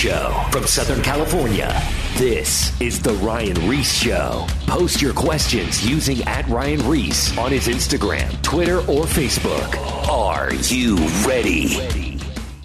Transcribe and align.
Ries 0.00 0.12
Show 0.12 0.44
from 0.50 0.66
Southern 0.66 1.02
California. 1.02 1.82
This 2.16 2.78
is 2.80 3.00
The 3.00 3.12
Ryan 3.14 3.68
Ries 3.68 3.92
Show. 3.92 4.46
Post 4.66 5.02
your 5.02 5.12
questions 5.12 5.86
using 5.86 6.22
at 6.24 6.46
Ryan 6.48 6.88
Ries 6.88 7.36
on 7.36 7.50
his 7.50 7.68
Instagram, 7.68 8.40
Twitter, 8.42 8.78
or 8.78 9.04
Facebook. 9.04 9.76
Are 10.08 10.54
you 10.54 10.96
ready? 11.26 12.18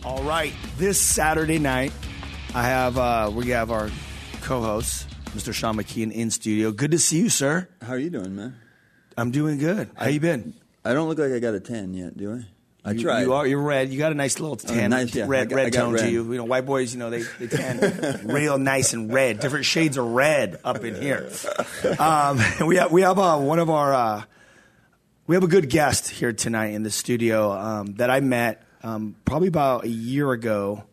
All 0.06 0.24
right, 0.24 0.53
this 0.78 1.00
Saturday 1.00 1.59
night, 1.59 1.91
I 2.53 2.63
have 2.63 2.97
uh, 2.97 3.31
we 3.34 3.50
have 3.50 3.69
our 3.69 3.90
co-host, 4.41 5.07
Mr. 5.31 5.53
Sean 5.53 5.75
McKeehan, 5.75 6.12
in 6.13 6.31
studio. 6.31 6.72
Good 6.72 6.91
to 6.91 7.00
see 7.00 7.19
you, 7.19 7.29
sir. 7.29 7.68
How 7.81 7.94
are 7.94 8.00
you 8.00 8.09
doing, 8.09 8.35
man? 8.35 8.56
I'm 9.18 9.31
doing 9.31 9.57
good. 9.57 9.90
How 9.95 10.07
you 10.07 10.22
been? 10.22 10.53
I 10.85 10.94
don't 10.94 11.09
look 11.09 11.18
like 11.18 11.31
I 11.31 11.40
got 11.40 11.53
a 11.53 11.59
tan 11.59 11.94
yet, 11.94 12.16
do 12.16 12.34
I? 12.34 12.54
I 12.85 12.91
you, 12.91 13.01
tried. 13.01 13.22
You 13.23 13.34
are. 13.34 13.47
You're 13.47 13.62
red. 13.62 13.90
You 13.90 13.97
got 13.97 14.12
a 14.12 14.16
nice 14.16 14.40
little 14.40 14.56
tan, 14.56 14.91
nice, 14.91 15.13
yeah. 15.13 15.25
Red, 15.28 15.50
got- 15.50 15.56
red 15.56 15.73
tone 15.73 15.97
to 15.97 16.09
you. 16.09 16.31
You 16.31 16.38
know, 16.38 16.44
white 16.44 16.68
boys. 16.68 16.94
You 16.94 17.00
know, 17.00 17.09
they 17.09 17.23
they 17.40 17.47
tan 17.47 18.22
real 18.28 18.59
nice 18.59 18.94
and 18.94 19.12
red. 19.12 19.40
Different 19.40 19.66
shades 19.66 19.97
of 19.97 20.06
red 20.06 20.59
up 20.63 20.84
in 20.84 20.94
here. 21.01 21.31
Um, 21.97 22.40
we 22.68 22.75
have 22.75 22.91
we 22.91 23.01
have 23.01 23.18
uh, 23.18 23.40
one 23.40 23.57
of 23.57 23.72
our 23.72 23.91
uh, 23.91 24.24
we 25.25 25.35
have 25.35 25.44
a 25.44 25.47
good 25.47 25.68
guest 25.68 26.09
here 26.09 26.31
tonight 26.31 26.74
in 26.74 26.84
the 26.84 26.91
studio 26.91 27.51
um, 27.51 27.95
that 27.95 28.12
I 28.12 28.19
met 28.19 28.62
um, 28.84 29.16
probably 29.25 29.47
about 29.47 29.85
a 29.85 29.90
year 29.90 30.31
ago, 30.31 30.84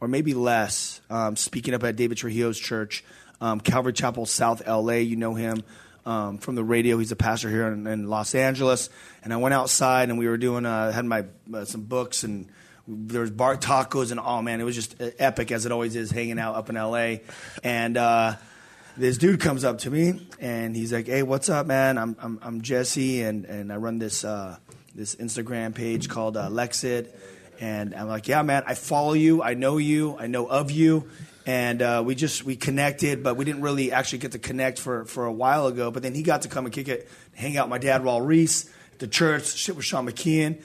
or 0.00 0.06
maybe 0.06 0.34
less. 0.34 1.00
Um, 1.10 1.34
speaking 1.34 1.74
up 1.74 1.82
at 1.82 1.96
David 1.96 2.18
Trujillo's 2.18 2.58
church, 2.58 3.02
um, 3.40 3.58
Calvary 3.58 3.94
Chapel, 3.94 4.26
South 4.26 4.64
LA. 4.64 4.94
You 4.94 5.16
know 5.16 5.34
him 5.34 5.64
um, 6.04 6.38
from 6.38 6.54
the 6.54 6.64
radio. 6.64 6.98
He's 6.98 7.12
a 7.12 7.16
pastor 7.16 7.48
here 7.48 7.66
in, 7.68 7.86
in 7.86 8.08
Los 8.08 8.34
Angeles. 8.34 8.90
And 9.22 9.32
I 9.32 9.36
went 9.36 9.54
outside 9.54 10.08
and 10.08 10.18
we 10.18 10.28
were 10.28 10.36
doing 10.36 10.66
uh, 10.66 10.92
had 10.92 11.04
my 11.04 11.24
uh, 11.52 11.64
some 11.64 11.82
books 11.82 12.24
and 12.24 12.48
there 12.88 13.20
was 13.20 13.30
bar 13.30 13.56
tacos 13.56 14.10
and 14.10 14.18
oh 14.18 14.42
man, 14.42 14.60
it 14.60 14.64
was 14.64 14.74
just 14.74 14.96
epic 15.18 15.52
as 15.52 15.66
it 15.66 15.72
always 15.72 15.94
is 15.94 16.10
hanging 16.10 16.38
out 16.38 16.56
up 16.56 16.68
in 16.68 16.74
LA. 16.74 17.16
And 17.62 17.96
uh, 17.96 18.36
this 18.96 19.18
dude 19.18 19.40
comes 19.40 19.64
up 19.64 19.78
to 19.78 19.90
me 19.90 20.26
and 20.40 20.74
he's 20.74 20.92
like, 20.92 21.06
"Hey, 21.06 21.22
what's 21.22 21.48
up, 21.48 21.66
man? 21.66 21.98
I'm 21.98 22.16
I'm, 22.20 22.38
I'm 22.42 22.62
Jesse 22.62 23.22
and 23.22 23.44
and 23.44 23.72
I 23.72 23.76
run 23.76 23.98
this 23.98 24.24
uh, 24.24 24.56
this 24.94 25.14
Instagram 25.16 25.74
page 25.74 26.08
called 26.08 26.36
uh, 26.36 26.48
Lexit." 26.48 27.08
And 27.60 27.94
I'm 27.94 28.08
like, 28.08 28.26
"Yeah, 28.26 28.42
man, 28.42 28.64
I 28.66 28.74
follow 28.74 29.12
you. 29.12 29.42
I 29.42 29.54
know 29.54 29.78
you. 29.78 30.16
I 30.18 30.26
know 30.26 30.46
of 30.46 30.70
you." 30.70 31.08
And 31.44 31.82
uh, 31.82 32.02
we 32.04 32.14
just 32.14 32.44
we 32.44 32.56
connected, 32.56 33.22
but 33.22 33.36
we 33.36 33.44
didn't 33.44 33.62
really 33.62 33.90
actually 33.90 34.18
get 34.18 34.32
to 34.32 34.38
connect 34.38 34.78
for 34.78 35.04
for 35.04 35.24
a 35.24 35.32
while 35.32 35.66
ago. 35.66 35.90
But 35.90 36.02
then 36.02 36.14
he 36.14 36.22
got 36.22 36.42
to 36.42 36.48
come 36.48 36.64
and 36.66 36.74
kick 36.74 36.88
it, 36.88 37.08
hang 37.34 37.56
out 37.56 37.66
with 37.66 37.70
my 37.70 37.78
dad, 37.78 38.02
Raul 38.02 38.24
Ries, 38.24 38.70
the 38.98 39.08
church, 39.08 39.56
shit 39.56 39.74
with 39.74 39.84
Sean 39.84 40.06
McKeehan, 40.06 40.62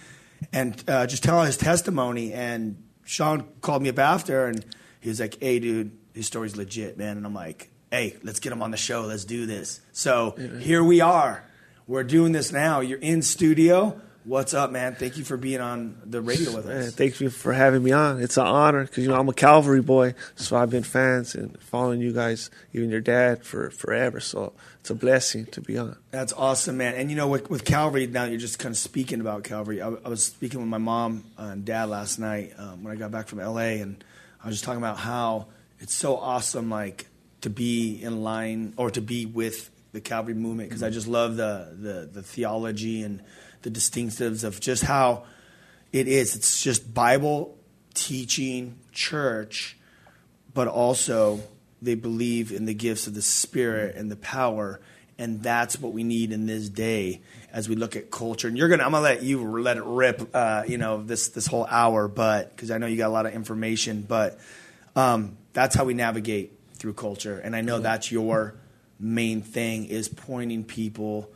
and 0.54 0.84
uh, 0.88 1.08
just 1.08 1.24
tell 1.24 1.42
his 1.44 1.58
testimony. 1.58 2.32
And 2.32 2.84
Sean 3.06 3.48
called 3.62 3.82
me 3.82 3.90
up 3.90 4.00
after, 4.00 4.46
and 4.46 4.64
he 5.00 5.10
was 5.10 5.20
like, 5.20 5.40
"Hey, 5.42 5.60
dude, 5.60 5.98
his 6.14 6.28
story's 6.28 6.56
legit, 6.56 6.98
man." 6.98 7.18
And 7.18 7.26
I'm 7.26 7.34
like, 7.34 7.72
"Hey, 7.92 8.16
let's 8.24 8.40
get 8.40 8.52
him 8.52 8.62
on 8.62 8.72
the 8.72 8.78
show. 8.78 9.02
Let's 9.02 9.26
do 9.26 9.46
this." 9.48 9.82
So 9.94 10.36
here 10.60 10.84
we 10.84 11.02
are. 11.02 11.44
We're 11.88 12.04
doing 12.04 12.34
this 12.34 12.52
now. 12.52 12.82
You're 12.82 13.00
in 13.00 13.22
studio. 13.22 14.00
What's 14.28 14.54
up, 14.54 14.72
man? 14.72 14.94
Thank 14.94 15.16
you 15.16 15.24
for 15.24 15.38
being 15.38 15.62
on 15.62 16.02
the 16.04 16.22
radio 16.22 16.54
with 16.54 16.66
Man, 16.66 16.80
us. 16.80 16.96
thank 16.96 17.22
you 17.22 17.30
for 17.30 17.54
having 17.54 17.82
me 17.82 17.94
on. 17.94 18.22
It's 18.22 18.36
an 18.36 18.46
honor 18.46 18.84
because 18.84 19.02
you 19.06 19.10
know 19.10 19.18
I'm 19.18 19.30
a 19.30 19.34
Calvary 19.34 19.82
boy, 19.82 20.16
so 20.36 20.58
I've 20.58 20.70
been 20.70 20.84
fans 20.84 21.34
and 21.34 21.58
following 21.62 22.02
you 22.02 22.12
guys, 22.12 22.52
even 22.74 22.90
your 22.90 23.00
dad, 23.00 23.46
for 23.46 23.70
forever. 23.70 24.20
So 24.20 24.52
it's 24.82 24.90
a 24.90 24.96
blessing 24.96 25.46
to 25.46 25.62
be 25.62 25.78
on. 25.78 25.96
That's 26.12 26.34
awesome, 26.34 26.76
man. 26.76 26.96
And 26.96 27.10
you 27.10 27.16
know, 27.16 27.30
with, 27.30 27.50
with 27.50 27.64
Calvary, 27.64 28.06
now 28.06 28.26
you're 28.26 28.38
just 28.38 28.60
kind 28.60 28.74
of 28.74 28.78
speaking 28.78 29.22
about 29.22 29.46
Calvary. 29.46 29.82
I, 29.82 29.88
I 29.88 30.10
was 30.10 30.26
speaking 30.26 30.60
with 30.60 30.68
my 30.68 30.78
mom 30.78 31.24
and 31.38 31.64
dad 31.64 31.88
last 31.88 32.20
night 32.20 32.52
um, 32.58 32.84
when 32.84 32.92
I 32.92 32.98
got 32.98 33.12
back 33.12 33.30
from 33.30 33.40
LA, 33.40 33.80
and 33.80 34.04
I 34.44 34.48
was 34.48 34.56
just 34.56 34.66
talking 34.66 34.82
about 34.82 34.98
how 34.98 35.46
it's 35.80 35.96
so 35.96 36.18
awesome, 36.18 36.70
like 36.70 37.08
to 37.42 37.50
be 37.50 38.04
in 38.04 38.24
line 38.24 38.74
or 38.76 38.92
to 38.92 39.00
be 39.00 39.26
with 39.26 39.72
the 39.94 40.02
Calvary 40.02 40.34
movement 40.34 40.68
because 40.68 40.84
I 40.84 40.90
just 40.90 41.08
love 41.08 41.38
the, 41.38 41.74
the 41.80 42.10
the 42.12 42.22
theology 42.22 43.04
and 43.04 43.22
the 43.68 43.80
distinctives 43.80 44.44
of 44.44 44.60
just 44.60 44.84
how 44.84 45.26
it 45.92 46.08
is. 46.08 46.36
It's 46.36 46.62
just 46.62 46.94
Bible 46.94 47.58
teaching 47.94 48.78
church 48.92 49.78
but 50.58 50.68
also 50.68 51.40
they 51.84 51.94
believe 51.94 52.52
in 52.52 52.66
the 52.66 52.74
gifts 52.74 53.06
of 53.06 53.14
the 53.14 53.22
Spirit 53.22 53.96
and 53.96 54.10
the 54.10 54.16
power, 54.16 54.82
and 55.20 55.44
that's 55.44 55.80
what 55.80 55.94
we 55.94 56.04
need 56.04 56.32
in 56.32 56.48
this 56.48 56.68
day 56.68 57.22
as 57.54 57.70
we 57.70 57.76
look 57.76 57.96
at 57.96 58.10
culture. 58.10 58.48
And 58.48 58.58
you're 58.58 58.68
gonna, 58.68 58.84
I'm 58.84 58.90
gonna 58.90 59.04
let 59.04 59.22
you 59.22 59.60
let 59.60 59.78
it 59.78 59.84
rip, 59.84 60.32
uh, 60.34 60.64
you 60.68 60.80
know, 60.80 61.04
this 61.04 61.28
this 61.28 61.46
whole 61.46 61.68
hour, 61.68 62.08
but 62.08 62.56
because 62.56 62.72
I 62.72 62.80
know 62.80 62.88
you 62.88 62.98
got 62.98 63.06
a 63.06 63.14
lot 63.14 63.28
of 63.28 63.36
information, 63.36 64.02
but 64.02 64.40
um, 64.96 65.38
that's 65.54 65.76
how 65.76 65.86
we 65.86 65.94
navigate 65.94 66.54
through 66.74 66.94
culture, 66.94 67.38
and 67.38 67.56
I 67.56 67.62
know 67.62 67.78
that's 67.78 68.12
your 68.12 68.56
main 69.00 69.44
thing 69.44 69.86
is 69.86 70.10
pointing 70.10 70.64
people, 70.64 71.30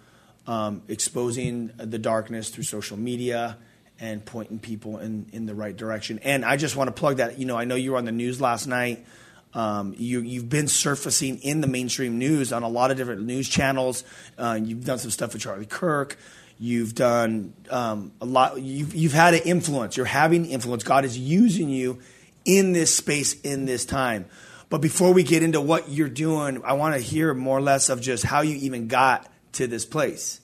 exposing 0.87 1.71
the 1.77 1.99
darkness 1.99 2.49
through 2.49 2.63
social 2.63 2.97
media 2.97 3.57
and 4.01 4.25
pointing 4.25 4.59
people 4.59 4.97
in, 4.97 5.27
in 5.31 5.45
the 5.45 5.53
right 5.53 5.77
direction. 5.77 6.19
And 6.23 6.43
I 6.43 6.57
just 6.57 6.75
want 6.75 6.87
to 6.87 6.91
plug 6.91 7.17
that. 7.17 7.37
You 7.37 7.45
know, 7.45 7.55
I 7.55 7.65
know 7.65 7.75
you 7.75 7.91
were 7.91 7.97
on 7.97 8.05
the 8.05 8.11
news 8.11 8.41
last 8.41 8.65
night. 8.65 9.05
Um, 9.53 9.93
you, 9.97 10.21
you've 10.21 10.49
been 10.49 10.67
surfacing 10.67 11.37
in 11.39 11.61
the 11.61 11.67
mainstream 11.67 12.17
news 12.17 12.51
on 12.51 12.63
a 12.63 12.67
lot 12.67 12.89
of 12.89 12.97
different 12.97 13.21
news 13.21 13.47
channels. 13.47 14.03
Uh, 14.37 14.59
you've 14.61 14.85
done 14.85 14.97
some 14.97 15.11
stuff 15.11 15.33
with 15.33 15.43
Charlie 15.43 15.67
Kirk. 15.67 16.17
You've 16.57 16.95
done 16.95 17.53
um, 17.69 18.11
a 18.21 18.25
lot. 18.25 18.59
You've, 18.59 18.95
you've 18.95 19.13
had 19.13 19.35
an 19.35 19.41
influence. 19.45 19.97
You're 19.97 20.05
having 20.05 20.45
influence. 20.45 20.83
God 20.83 21.05
is 21.05 21.17
using 21.17 21.69
you 21.69 21.99
in 22.43 22.71
this 22.73 22.95
space 22.95 23.39
in 23.41 23.65
this 23.65 23.85
time. 23.85 24.25
But 24.69 24.79
before 24.81 25.13
we 25.13 25.23
get 25.23 25.43
into 25.43 25.61
what 25.61 25.89
you're 25.89 26.09
doing, 26.09 26.63
I 26.63 26.73
want 26.73 26.95
to 26.95 27.01
hear 27.01 27.33
more 27.33 27.57
or 27.57 27.61
less 27.61 27.89
of 27.89 28.01
just 28.01 28.23
how 28.23 28.41
you 28.41 28.55
even 28.57 28.87
got 28.87 29.27
to 29.53 29.67
this 29.67 29.85
place 29.85 30.40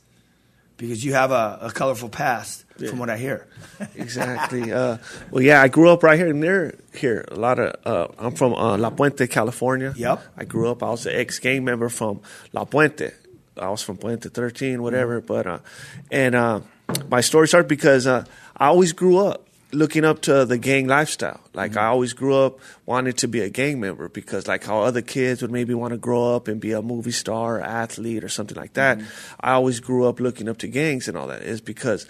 because 0.77 1.03
you 1.03 1.13
have 1.13 1.31
a, 1.31 1.59
a 1.61 1.71
colorful 1.71 2.09
past, 2.09 2.63
from 2.77 2.99
what 2.99 3.09
I 3.09 3.17
hear. 3.17 3.47
Exactly. 3.95 4.71
uh, 4.71 4.97
well, 5.29 5.43
yeah, 5.43 5.61
I 5.61 5.67
grew 5.67 5.89
up 5.89 6.01
right 6.01 6.17
here 6.17 6.33
near 6.33 6.79
here. 6.93 7.25
A 7.29 7.35
lot 7.35 7.59
of 7.59 7.75
uh, 7.85 8.07
I'm 8.17 8.33
from 8.33 8.53
uh, 8.53 8.77
La 8.77 8.89
Puente, 8.89 9.27
California. 9.29 9.93
Yep. 9.95 10.19
I 10.35 10.45
grew 10.45 10.69
up. 10.69 10.81
I 10.81 10.89
was 10.89 11.05
an 11.05 11.13
ex 11.15 11.37
gang 11.39 11.63
member 11.63 11.89
from 11.89 12.21
La 12.53 12.65
Puente. 12.65 13.13
I 13.55 13.69
was 13.69 13.83
from 13.83 13.97
Puente 13.97 14.29
13, 14.31 14.81
whatever. 14.81 15.21
But 15.21 15.45
uh, 15.47 15.59
and 16.11 16.33
uh, 16.33 16.61
my 17.09 17.21
story 17.21 17.47
started 17.47 17.67
because 17.67 18.07
uh, 18.07 18.25
I 18.55 18.67
always 18.67 18.93
grew 18.93 19.17
up 19.19 19.46
looking 19.71 20.05
up 20.05 20.21
to 20.21 20.45
the 20.45 20.57
gang 20.57 20.87
lifestyle. 20.87 21.41
Like 21.53 21.71
mm-hmm. 21.71 21.79
I 21.79 21.85
always 21.87 22.13
grew 22.13 22.35
up 22.35 22.59
wanting 22.85 23.13
to 23.13 23.27
be 23.27 23.41
a 23.41 23.49
gang 23.49 23.79
member 23.79 24.07
because 24.09 24.47
like 24.47 24.63
how 24.63 24.81
other 24.81 25.01
kids 25.01 25.41
would 25.41 25.51
maybe 25.51 25.73
want 25.73 25.91
to 25.91 25.97
grow 25.97 26.35
up 26.35 26.47
and 26.47 26.61
be 26.61 26.71
a 26.71 26.81
movie 26.81 27.11
star, 27.11 27.57
or 27.57 27.61
athlete, 27.61 28.23
or 28.23 28.29
something 28.29 28.57
like 28.57 28.73
that. 28.73 28.97
Mm-hmm. 28.97 29.35
I 29.39 29.51
always 29.53 29.79
grew 29.79 30.05
up 30.05 30.19
looking 30.19 30.47
up 30.47 30.57
to 30.59 30.67
gangs 30.67 31.07
and 31.07 31.17
all 31.17 31.27
that. 31.27 31.41
Is 31.41 31.61
because 31.61 32.07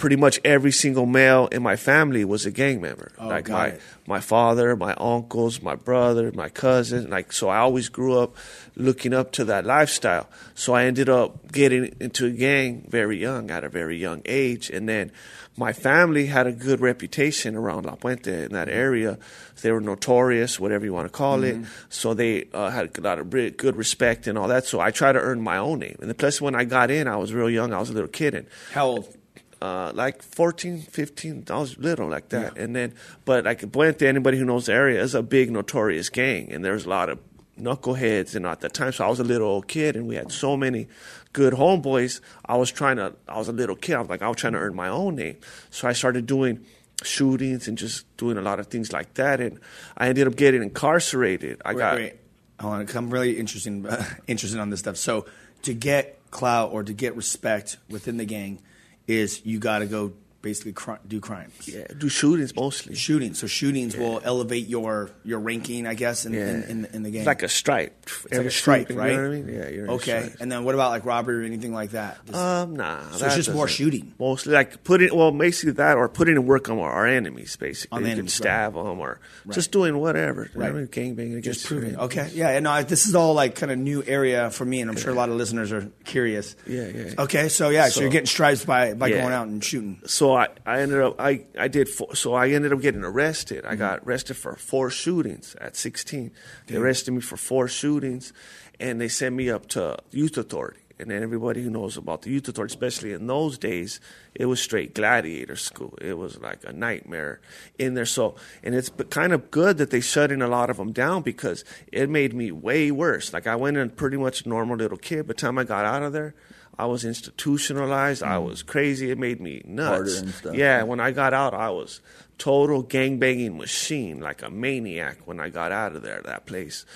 pretty 0.00 0.16
much 0.16 0.40
every 0.46 0.72
single 0.72 1.04
male 1.04 1.46
in 1.48 1.62
my 1.62 1.76
family 1.76 2.24
was 2.24 2.46
a 2.46 2.50
gang 2.50 2.80
member. 2.80 3.12
Oh, 3.18 3.28
like 3.28 3.50
my 3.50 3.66
it. 3.66 3.82
my 4.06 4.18
father, 4.18 4.74
my 4.74 4.94
uncles, 4.94 5.60
my 5.60 5.74
brother, 5.74 6.32
my 6.34 6.48
cousin. 6.48 7.10
Like 7.10 7.32
so, 7.32 7.50
I 7.50 7.58
always 7.58 7.90
grew 7.90 8.18
up 8.18 8.34
looking 8.76 9.12
up 9.12 9.30
to 9.32 9.44
that 9.44 9.66
lifestyle. 9.66 10.26
So 10.54 10.72
I 10.72 10.84
ended 10.84 11.10
up 11.10 11.52
getting 11.52 11.94
into 12.00 12.26
a 12.26 12.30
gang 12.30 12.86
very 12.88 13.18
young, 13.18 13.50
at 13.50 13.62
a 13.62 13.68
very 13.68 13.98
young 13.98 14.22
age, 14.24 14.70
and 14.70 14.88
then 14.88 15.12
my 15.60 15.74
family 15.74 16.24
had 16.24 16.46
a 16.46 16.52
good 16.52 16.80
reputation 16.80 17.54
around 17.54 17.84
La 17.84 17.94
Puente 17.94 18.44
in 18.46 18.52
that 18.54 18.70
area. 18.70 19.18
They 19.60 19.70
were 19.70 19.82
notorious, 19.82 20.58
whatever 20.58 20.86
you 20.86 20.94
want 20.94 21.04
to 21.06 21.12
call 21.12 21.44
it. 21.44 21.58
So 21.90 22.14
they 22.14 22.48
uh, 22.54 22.70
had 22.70 22.96
a 22.96 23.00
lot 23.02 23.18
of 23.18 23.28
good 23.28 23.76
respect 23.76 24.26
and 24.26 24.38
all 24.38 24.48
that. 24.48 24.64
So 24.64 24.80
I 24.80 24.90
tried 24.90 25.12
to 25.12 25.20
earn 25.20 25.42
my 25.42 25.58
own 25.58 25.80
name. 25.80 25.98
And 26.00 26.16
plus, 26.16 26.40
when 26.40 26.54
I 26.54 26.64
got 26.64 26.90
in, 26.90 27.06
I 27.06 27.16
was 27.16 27.34
real 27.34 27.50
young. 27.50 27.74
I 27.74 27.78
was 27.78 27.90
a 27.90 27.92
little 27.92 28.08
kid, 28.08 28.34
and 28.34 28.46
How 28.72 28.86
old? 28.86 29.16
uh, 29.60 29.92
like 29.94 30.22
14, 30.22 30.80
15. 30.80 31.44
I 31.50 31.58
was 31.58 31.76
little 31.76 32.08
like 32.08 32.30
that. 32.30 32.56
And 32.56 32.74
then, 32.74 32.94
but 33.26 33.44
like 33.44 33.60
Puente, 33.60 34.06
anybody 34.06 34.38
who 34.38 34.46
knows 34.46 34.64
the 34.64 34.72
area, 34.72 35.02
is 35.02 35.14
a 35.14 35.22
big 35.22 35.50
notorious 35.50 36.08
gang, 36.08 36.50
and 36.52 36.64
there's 36.64 36.86
a 36.86 36.88
lot 36.88 37.10
of 37.10 37.18
knuckleheads. 37.60 38.34
And 38.34 38.46
at 38.46 38.60
the 38.60 38.70
time, 38.70 38.92
so 38.92 39.04
I 39.04 39.08
was 39.10 39.20
a 39.20 39.24
little 39.24 39.48
old 39.48 39.68
kid, 39.68 39.94
and 39.94 40.06
we 40.06 40.14
had 40.14 40.32
so 40.32 40.56
many 40.56 40.88
good 41.32 41.54
homeboys. 41.54 42.20
I 42.44 42.56
was 42.56 42.70
trying 42.70 42.96
to. 42.96 43.14
I 43.28 43.38
was 43.38 43.48
a 43.48 43.52
little 43.52 43.76
kid. 43.76 43.94
I 43.96 44.00
was 44.00 44.10
like, 44.10 44.22
I 44.22 44.28
was 44.28 44.36
trying 44.36 44.54
to 44.54 44.58
earn 44.58 44.74
my 44.74 44.88
own 44.88 45.16
name. 45.16 45.36
So 45.70 45.88
I 45.88 45.92
started 45.92 46.26
doing 46.26 46.64
shootings 47.02 47.66
and 47.68 47.78
just 47.78 48.04
doing 48.16 48.36
a 48.36 48.42
lot 48.42 48.60
of 48.60 48.66
things 48.66 48.92
like 48.92 49.14
that, 49.14 49.40
and 49.40 49.58
I 49.96 50.08
ended 50.08 50.26
up 50.26 50.36
getting 50.36 50.62
incarcerated. 50.62 51.62
I 51.64 51.72
Wait, 51.74 51.78
got. 51.78 51.94
wait. 51.96 52.14
I 52.58 52.66
want 52.66 52.86
to 52.86 52.92
come 52.92 53.08
really 53.10 53.38
interesting, 53.38 53.86
interested 54.26 54.60
on 54.60 54.68
this 54.68 54.80
stuff. 54.80 54.98
So 54.98 55.24
to 55.62 55.72
get 55.72 56.18
clout 56.30 56.72
or 56.72 56.82
to 56.82 56.92
get 56.92 57.16
respect 57.16 57.78
within 57.88 58.18
the 58.18 58.26
gang 58.26 58.60
is 59.06 59.44
you 59.46 59.58
got 59.58 59.78
to 59.78 59.86
go 59.86 60.12
basically 60.42 60.72
cri- 60.72 60.96
do 61.06 61.20
crimes. 61.20 61.52
Yeah, 61.66 61.86
do 61.96 62.08
shootings 62.08 62.54
mostly. 62.54 62.94
Shootings. 62.94 63.38
So 63.38 63.46
shootings 63.46 63.96
will 63.96 64.20
elevate 64.24 64.66
your 64.68 65.10
your 65.24 65.38
ranking, 65.38 65.86
I 65.86 65.94
guess, 65.94 66.24
in, 66.26 66.32
Yeah. 66.32 66.48
in, 66.48 66.62
in, 66.64 66.84
in 66.92 67.02
the 67.02 67.10
game. 67.10 67.20
It's 67.20 67.26
like 67.26 67.42
a 67.42 67.48
stripe. 67.48 67.94
It's 68.26 68.36
like 68.36 68.46
a 68.46 68.50
stripe, 68.50 68.88
shooting, 68.88 68.96
right? 68.96 69.10
You 69.10 69.16
know 69.16 69.22
what 69.28 69.36
I 69.36 69.40
mean? 69.42 69.54
Yeah, 69.54 69.68
you're 69.68 69.90
okay. 69.92 70.32
And 70.40 70.50
then 70.50 70.64
what 70.64 70.74
about 70.74 70.90
like 70.90 71.04
robbery 71.04 71.42
or 71.42 71.46
anything 71.46 71.72
like 71.72 71.90
that? 71.90 72.24
Just- 72.26 72.38
Um, 72.38 72.76
nah. 72.76 73.10
So 73.12 73.26
it's 73.26 73.36
just 73.36 73.52
more 73.52 73.68
shooting. 73.68 74.14
Mostly, 74.18 74.52
like 74.54 74.82
putting, 74.84 75.14
well, 75.16 75.30
basically 75.32 75.72
that, 75.72 75.96
or 75.96 76.08
putting 76.08 76.36
in 76.36 76.46
work 76.46 76.68
on 76.68 76.78
our, 76.78 76.90
our 76.90 77.06
enemies, 77.06 77.56
basically. 77.56 77.96
On 77.96 78.02
you 78.04 78.10
enemies, 78.12 78.34
can 78.36 78.42
stab 78.44 78.74
them, 78.74 78.98
or 78.98 79.18
Right. 79.44 79.54
just 79.54 79.72
doing 79.72 79.96
whatever. 79.98 80.48
You 80.54 80.60
know 80.60 80.66
Right. 80.66 80.70
I 80.70 80.78
mean? 80.78 80.86
Gangbanging 80.88 81.38
against 81.38 81.60
just 81.60 81.66
proving. 81.66 81.96
Okay. 81.98 82.30
Yeah. 82.34 82.58
No, 82.60 82.70
I- 82.70 82.82
this 82.82 83.06
is 83.06 83.14
all 83.14 83.34
like 83.34 83.54
kind 83.56 83.70
of 83.72 83.78
new 83.78 84.02
area 84.06 84.50
for 84.50 84.64
me, 84.64 84.80
and 84.80 84.90
I'm 84.90 84.96
sure 84.96 85.10
a 85.10 85.14
lot 85.14 85.28
of 85.28 85.36
listeners 85.36 85.72
are 85.72 85.88
curious. 86.04 86.56
Yeah, 86.66 86.86
yeah, 86.88 87.02
yeah. 87.08 87.14
Okay. 87.22 87.48
So 87.48 87.68
yeah, 87.68 87.84
so, 87.86 87.90
So- 87.90 88.00
you're 88.02 88.10
getting 88.10 88.26
stripes 88.26 88.64
by 88.64 88.94
by 88.94 89.08
Yeah. 89.08 89.20
going 89.22 89.32
out 89.34 89.46
and 89.48 89.62
shooting. 89.62 90.00
so 90.06 90.29
I, 90.34 90.48
I 90.66 90.80
ended 90.80 91.00
up 91.00 91.16
I, 91.18 91.44
I 91.58 91.68
did 91.68 91.88
four, 91.88 92.14
so 92.14 92.34
I 92.34 92.50
ended 92.50 92.72
up 92.72 92.80
getting 92.80 93.04
arrested. 93.04 93.64
Mm-hmm. 93.64 93.72
I 93.72 93.76
got 93.76 94.00
arrested 94.00 94.36
for 94.36 94.54
four 94.56 94.90
shootings 94.90 95.56
at 95.60 95.76
16. 95.76 96.30
They 96.66 96.76
arrested 96.76 97.12
me 97.12 97.20
for 97.20 97.36
four 97.36 97.68
shootings, 97.68 98.32
and 98.78 99.00
they 99.00 99.08
sent 99.08 99.34
me 99.34 99.50
up 99.50 99.66
to 99.70 99.98
youth 100.10 100.36
authority. 100.36 100.80
And 101.00 101.10
then 101.10 101.22
everybody 101.22 101.62
who 101.62 101.70
knows 101.70 101.96
about 101.96 102.22
the 102.22 102.30
youth 102.30 102.46
authority, 102.46 102.72
especially 102.72 103.14
in 103.14 103.26
those 103.26 103.56
days, 103.56 104.00
it 104.34 104.44
was 104.44 104.60
straight 104.60 104.94
gladiator 104.94 105.56
school. 105.56 105.96
It 105.98 106.18
was 106.18 106.38
like 106.38 106.62
a 106.66 106.74
nightmare 106.74 107.40
in 107.78 107.94
there. 107.94 108.04
So, 108.04 108.34
and 108.62 108.74
it's 108.74 108.90
kind 109.08 109.32
of 109.32 109.50
good 109.50 109.78
that 109.78 109.90
they 109.90 110.00
shutting 110.00 110.42
a 110.42 110.46
lot 110.46 110.68
of 110.68 110.76
them 110.76 110.92
down 110.92 111.22
because 111.22 111.64
it 111.90 112.10
made 112.10 112.34
me 112.34 112.52
way 112.52 112.90
worse. 112.90 113.32
Like 113.32 113.46
I 113.46 113.56
went 113.56 113.78
in 113.78 113.88
pretty 113.88 114.18
much 114.18 114.44
normal 114.44 114.76
little 114.76 114.98
kid. 114.98 115.26
By 115.26 115.28
the 115.28 115.34
time 115.34 115.56
I 115.56 115.64
got 115.64 115.86
out 115.86 116.02
of 116.02 116.12
there, 116.12 116.34
I 116.78 116.86
was 116.86 117.04
institutionalized. 117.04 118.22
I 118.22 118.38
was 118.38 118.62
mm. 118.62 118.66
crazy. 118.66 119.10
It 119.10 119.18
made 119.18 119.40
me 119.40 119.62
nuts. 119.64 120.20
And 120.20 120.30
stuff. 120.30 120.54
Yeah, 120.54 120.82
when 120.82 121.00
I 121.00 121.10
got 121.10 121.34
out, 121.34 121.52
I 121.54 121.70
was 121.70 122.00
total 122.38 122.82
gangbanging 122.82 123.56
machine, 123.56 124.20
like 124.20 124.42
a 124.42 124.50
maniac. 124.50 125.18
When 125.26 125.40
I 125.40 125.50
got 125.50 125.72
out 125.72 125.94
of 125.94 126.02
there, 126.02 126.22
that 126.22 126.46
place, 126.46 126.86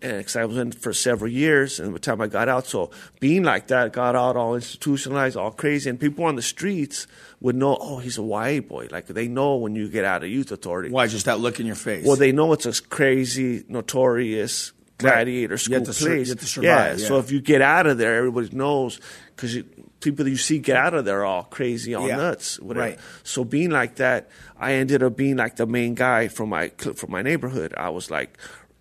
and 0.00 0.18
because 0.18 0.36
I 0.36 0.44
was 0.44 0.56
in 0.58 0.72
for 0.72 0.92
several 0.92 1.30
years, 1.30 1.80
and 1.80 1.90
by 1.90 1.94
the 1.94 1.98
time 1.98 2.20
I 2.20 2.26
got 2.28 2.48
out, 2.48 2.66
so 2.66 2.90
being 3.20 3.42
like 3.42 3.68
that, 3.68 3.92
got 3.92 4.14
out 4.14 4.36
all 4.36 4.54
institutionalized, 4.54 5.36
all 5.36 5.50
crazy, 5.50 5.90
and 5.90 5.98
people 5.98 6.24
on 6.24 6.36
the 6.36 6.42
streets 6.42 7.06
would 7.40 7.56
know, 7.56 7.76
oh, 7.80 7.98
he's 7.98 8.18
a 8.18 8.22
YA 8.22 8.60
boy. 8.60 8.88
Like 8.90 9.06
they 9.06 9.28
know 9.28 9.56
when 9.56 9.74
you 9.74 9.88
get 9.88 10.04
out 10.04 10.22
of 10.22 10.30
youth 10.30 10.52
authority. 10.52 10.90
Why? 10.90 11.06
Just 11.06 11.26
that 11.26 11.40
look 11.40 11.58
in 11.60 11.66
your 11.66 11.76
face. 11.76 12.06
Well, 12.06 12.16
they 12.16 12.32
know 12.32 12.52
it's 12.52 12.66
a 12.66 12.80
crazy, 12.82 13.64
notorious 13.68 14.72
gladiator 14.98 15.54
You 15.54 15.58
school 15.58 15.84
sur- 15.86 16.06
place. 16.06 16.28
you 16.28 16.32
have 16.32 16.40
to 16.40 16.46
survive, 16.46 17.00
So 17.00 17.14
yeah. 17.14 17.20
if 17.20 17.30
you 17.32 17.40
get 17.40 17.62
out 17.62 17.86
of 17.86 17.98
there, 17.98 18.16
everybody 18.16 18.48
knows 18.56 19.00
because 19.34 19.58
people 20.00 20.24
that 20.24 20.30
you 20.30 20.36
see 20.36 20.58
get 20.58 20.76
out 20.76 20.94
of 20.94 21.04
there 21.04 21.20
are 21.20 21.24
all 21.24 21.44
crazy, 21.44 21.94
all 21.94 22.06
Yeah. 22.08 22.16
nuts, 22.16 22.60
whatever. 22.60 22.86
Right. 22.90 22.98
So 23.22 23.44
being 23.44 23.70
like 23.70 23.96
that, 23.96 24.28
I 24.58 24.74
ended 24.74 25.02
up 25.02 25.16
being 25.16 25.36
like 25.36 25.56
the 25.56 25.66
main 25.66 25.94
guy 25.94 26.28
from 26.28 26.48
my 26.50 26.68
from 26.94 27.10
my 27.10 27.22
neighborhood. 27.22 27.74
I 27.76 27.90
was 27.90 28.10
like 28.10 28.36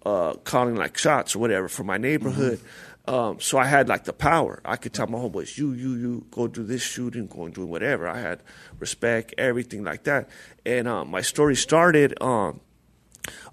uh, 0.06 0.34
calling 0.44 0.75
like 0.75 0.98
shots 0.98 1.36
or 1.36 1.39
whatever 1.39 1.68
for 1.70 1.84
my 1.84 1.98
neighborhood. 1.98 2.58
Mm-hmm. 2.60 3.13
Um, 3.13 3.39
so 3.39 3.58
I 3.58 3.65
had 3.65 3.89
like 3.89 4.03
the 4.03 4.13
power. 4.13 4.62
I 4.63 4.75
could 4.75 4.94
tell 4.94 5.08
my 5.08 5.18
homeboys, 5.18 5.58
"You, 5.58 5.72
you, 5.74 5.96
you, 5.96 6.25
go 6.30 6.48
do 6.48 6.63
this 6.63 6.84
shooting, 6.84 7.25
go 7.27 7.46
and 7.46 7.53
do 7.53 7.65
whatever." 7.65 8.08
I 8.08 8.20
had 8.20 8.44
respect, 8.80 9.34
everything 9.39 9.84
like 9.84 10.03
that. 10.03 10.30
And 10.68 10.88
um, 10.88 11.10
my 11.10 11.22
story 11.22 11.56
started. 11.56 12.13
Um, 12.22 12.62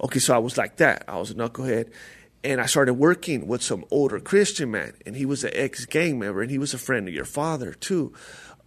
okay, 0.02 0.18
so 0.18 0.34
I 0.34 0.38
was 0.38 0.58
like 0.58 0.76
that. 0.76 1.04
I 1.08 1.16
was 1.18 1.30
a 1.30 1.34
knucklehead. 1.34 1.90
And 2.44 2.60
I 2.60 2.66
started 2.66 2.94
working 2.94 3.48
with 3.48 3.62
some 3.62 3.84
older 3.90 4.20
Christian 4.20 4.70
man, 4.70 4.94
and 5.04 5.16
he 5.16 5.26
was 5.26 5.42
an 5.42 5.50
ex 5.54 5.86
gang 5.86 6.18
member, 6.18 6.40
and 6.40 6.50
he 6.50 6.58
was 6.58 6.72
a 6.72 6.78
friend 6.78 7.08
of 7.08 7.14
your 7.14 7.24
father 7.24 7.72
too. 7.72 8.12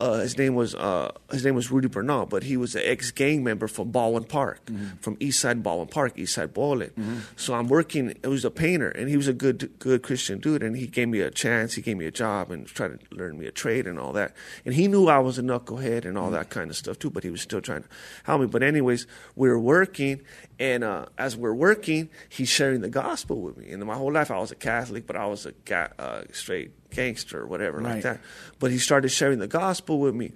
Uh, 0.02 0.20
his 0.20 0.36
name 0.36 0.56
was 0.56 0.74
uh, 0.74 1.12
his 1.32 1.46
name 1.46 1.54
was 1.54 1.70
Rudy 1.70 1.88
Bernal, 1.88 2.26
but 2.26 2.42
he 2.44 2.58
was 2.58 2.74
an 2.76 2.82
ex 2.86 3.12
gang 3.12 3.44
member 3.44 3.68
from 3.68 3.92
Baldwin 3.92 4.24
Park, 4.24 4.60
from 5.00 5.16
East 5.20 5.40
Side 5.40 5.62
Baldwin 5.62 5.88
Park, 5.90 6.14
East 6.18 6.34
Side 6.34 6.54
Bowling. 6.56 6.90
So 7.36 7.54
I'm 7.54 7.68
working. 7.68 8.10
It 8.24 8.28
was 8.28 8.44
a 8.44 8.50
painter, 8.50 8.90
and 8.90 9.08
he 9.10 9.16
was 9.16 9.28
a 9.28 9.34
good 9.34 9.70
good 9.78 10.02
Christian 10.02 10.40
dude, 10.40 10.64
and 10.64 10.76
he 10.76 10.88
gave 10.88 11.08
me 11.08 11.20
a 11.22 11.30
chance. 11.30 11.76
He 11.76 11.84
gave 11.84 11.98
me 11.98 12.08
a 12.08 12.12
job 12.12 12.50
and 12.52 12.66
tried 12.66 13.00
to 13.00 13.16
learn 13.16 13.38
me 13.38 13.46
a 13.46 13.52
trade 13.52 13.86
and 13.86 14.00
all 14.00 14.12
that. 14.14 14.36
And 14.66 14.74
he 14.74 14.88
knew 14.88 15.08
I 15.08 15.20
was 15.20 15.38
a 15.38 15.44
knucklehead 15.44 16.04
and 16.06 16.18
all 16.18 16.32
that 16.32 16.50
kind 16.50 16.72
of 16.72 16.76
stuff 16.76 16.98
too, 16.98 17.12
but 17.12 17.24
he 17.24 17.30
was 17.30 17.42
still 17.42 17.62
trying 17.62 17.84
to 17.84 17.90
help 18.24 18.42
me. 18.42 18.48
But 18.48 18.64
anyways, 18.64 19.06
we 19.36 19.50
were 19.50 19.60
working, 19.60 20.22
and 20.60 20.84
uh, 20.84 21.06
as 21.20 21.38
we're 21.38 21.54
working, 21.54 22.10
he's 22.28 22.50
sharing 22.50 22.82
the 22.82 22.90
gospel 22.90 23.40
with 23.40 23.56
me. 23.56 23.70
And 23.72 23.86
my 23.86 23.96
whole 23.96 24.12
life, 24.12 24.32
I 24.32 24.40
was 24.40 24.52
a 24.52 24.56
Catholic, 24.56 25.06
but 25.06 25.16
I 25.16 25.28
was 25.28 25.46
a 25.46 25.52
ga- 25.66 25.94
uh, 26.00 26.24
straight 26.32 26.72
gangster 26.92 27.42
or 27.42 27.48
whatever 27.48 27.80
Right. 27.80 27.96
like 27.96 28.04
that. 28.04 28.20
But 28.60 28.72
he 28.72 28.78
started 28.78 29.10
sharing 29.10 29.40
the 29.40 29.48
gospel 29.48 30.00
with 30.00 30.14
me. 30.16 30.34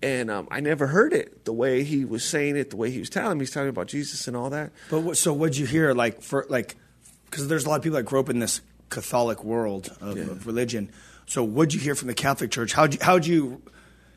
And 0.00 0.30
um, 0.30 0.46
I 0.50 0.60
never 0.60 0.86
heard 0.86 1.12
it 1.12 1.44
the 1.44 1.52
way 1.52 1.82
he 1.82 2.04
was 2.04 2.22
saying 2.24 2.56
it, 2.56 2.70
the 2.70 2.76
way 2.76 2.90
he 2.90 3.00
was 3.00 3.10
telling 3.10 3.36
me. 3.38 3.42
He's 3.42 3.50
telling 3.50 3.66
me 3.66 3.70
about 3.70 3.88
Jesus 3.88 4.28
and 4.28 4.36
all 4.36 4.50
that. 4.50 4.70
But 4.90 5.00
what, 5.00 5.16
so 5.18 5.32
what'd 5.32 5.56
you 5.56 5.66
hear? 5.66 5.92
Like 5.92 6.22
for 6.22 6.46
like, 6.48 6.76
because 7.24 7.48
there's 7.48 7.64
a 7.64 7.68
lot 7.68 7.76
of 7.76 7.82
people 7.82 7.96
that 7.96 8.04
grew 8.04 8.20
up 8.20 8.28
in 8.28 8.38
this 8.38 8.60
Catholic 8.90 9.42
world 9.44 9.96
of, 10.00 10.16
of 10.16 10.46
religion. 10.46 10.90
So 11.26 11.42
what'd 11.44 11.74
you 11.74 11.80
hear 11.80 11.94
from 11.96 12.06
the 12.08 12.14
Catholic 12.14 12.50
Church? 12.52 12.72
How'd 12.72 12.94
you 12.94 13.00
how'd 13.02 13.26
you 13.26 13.60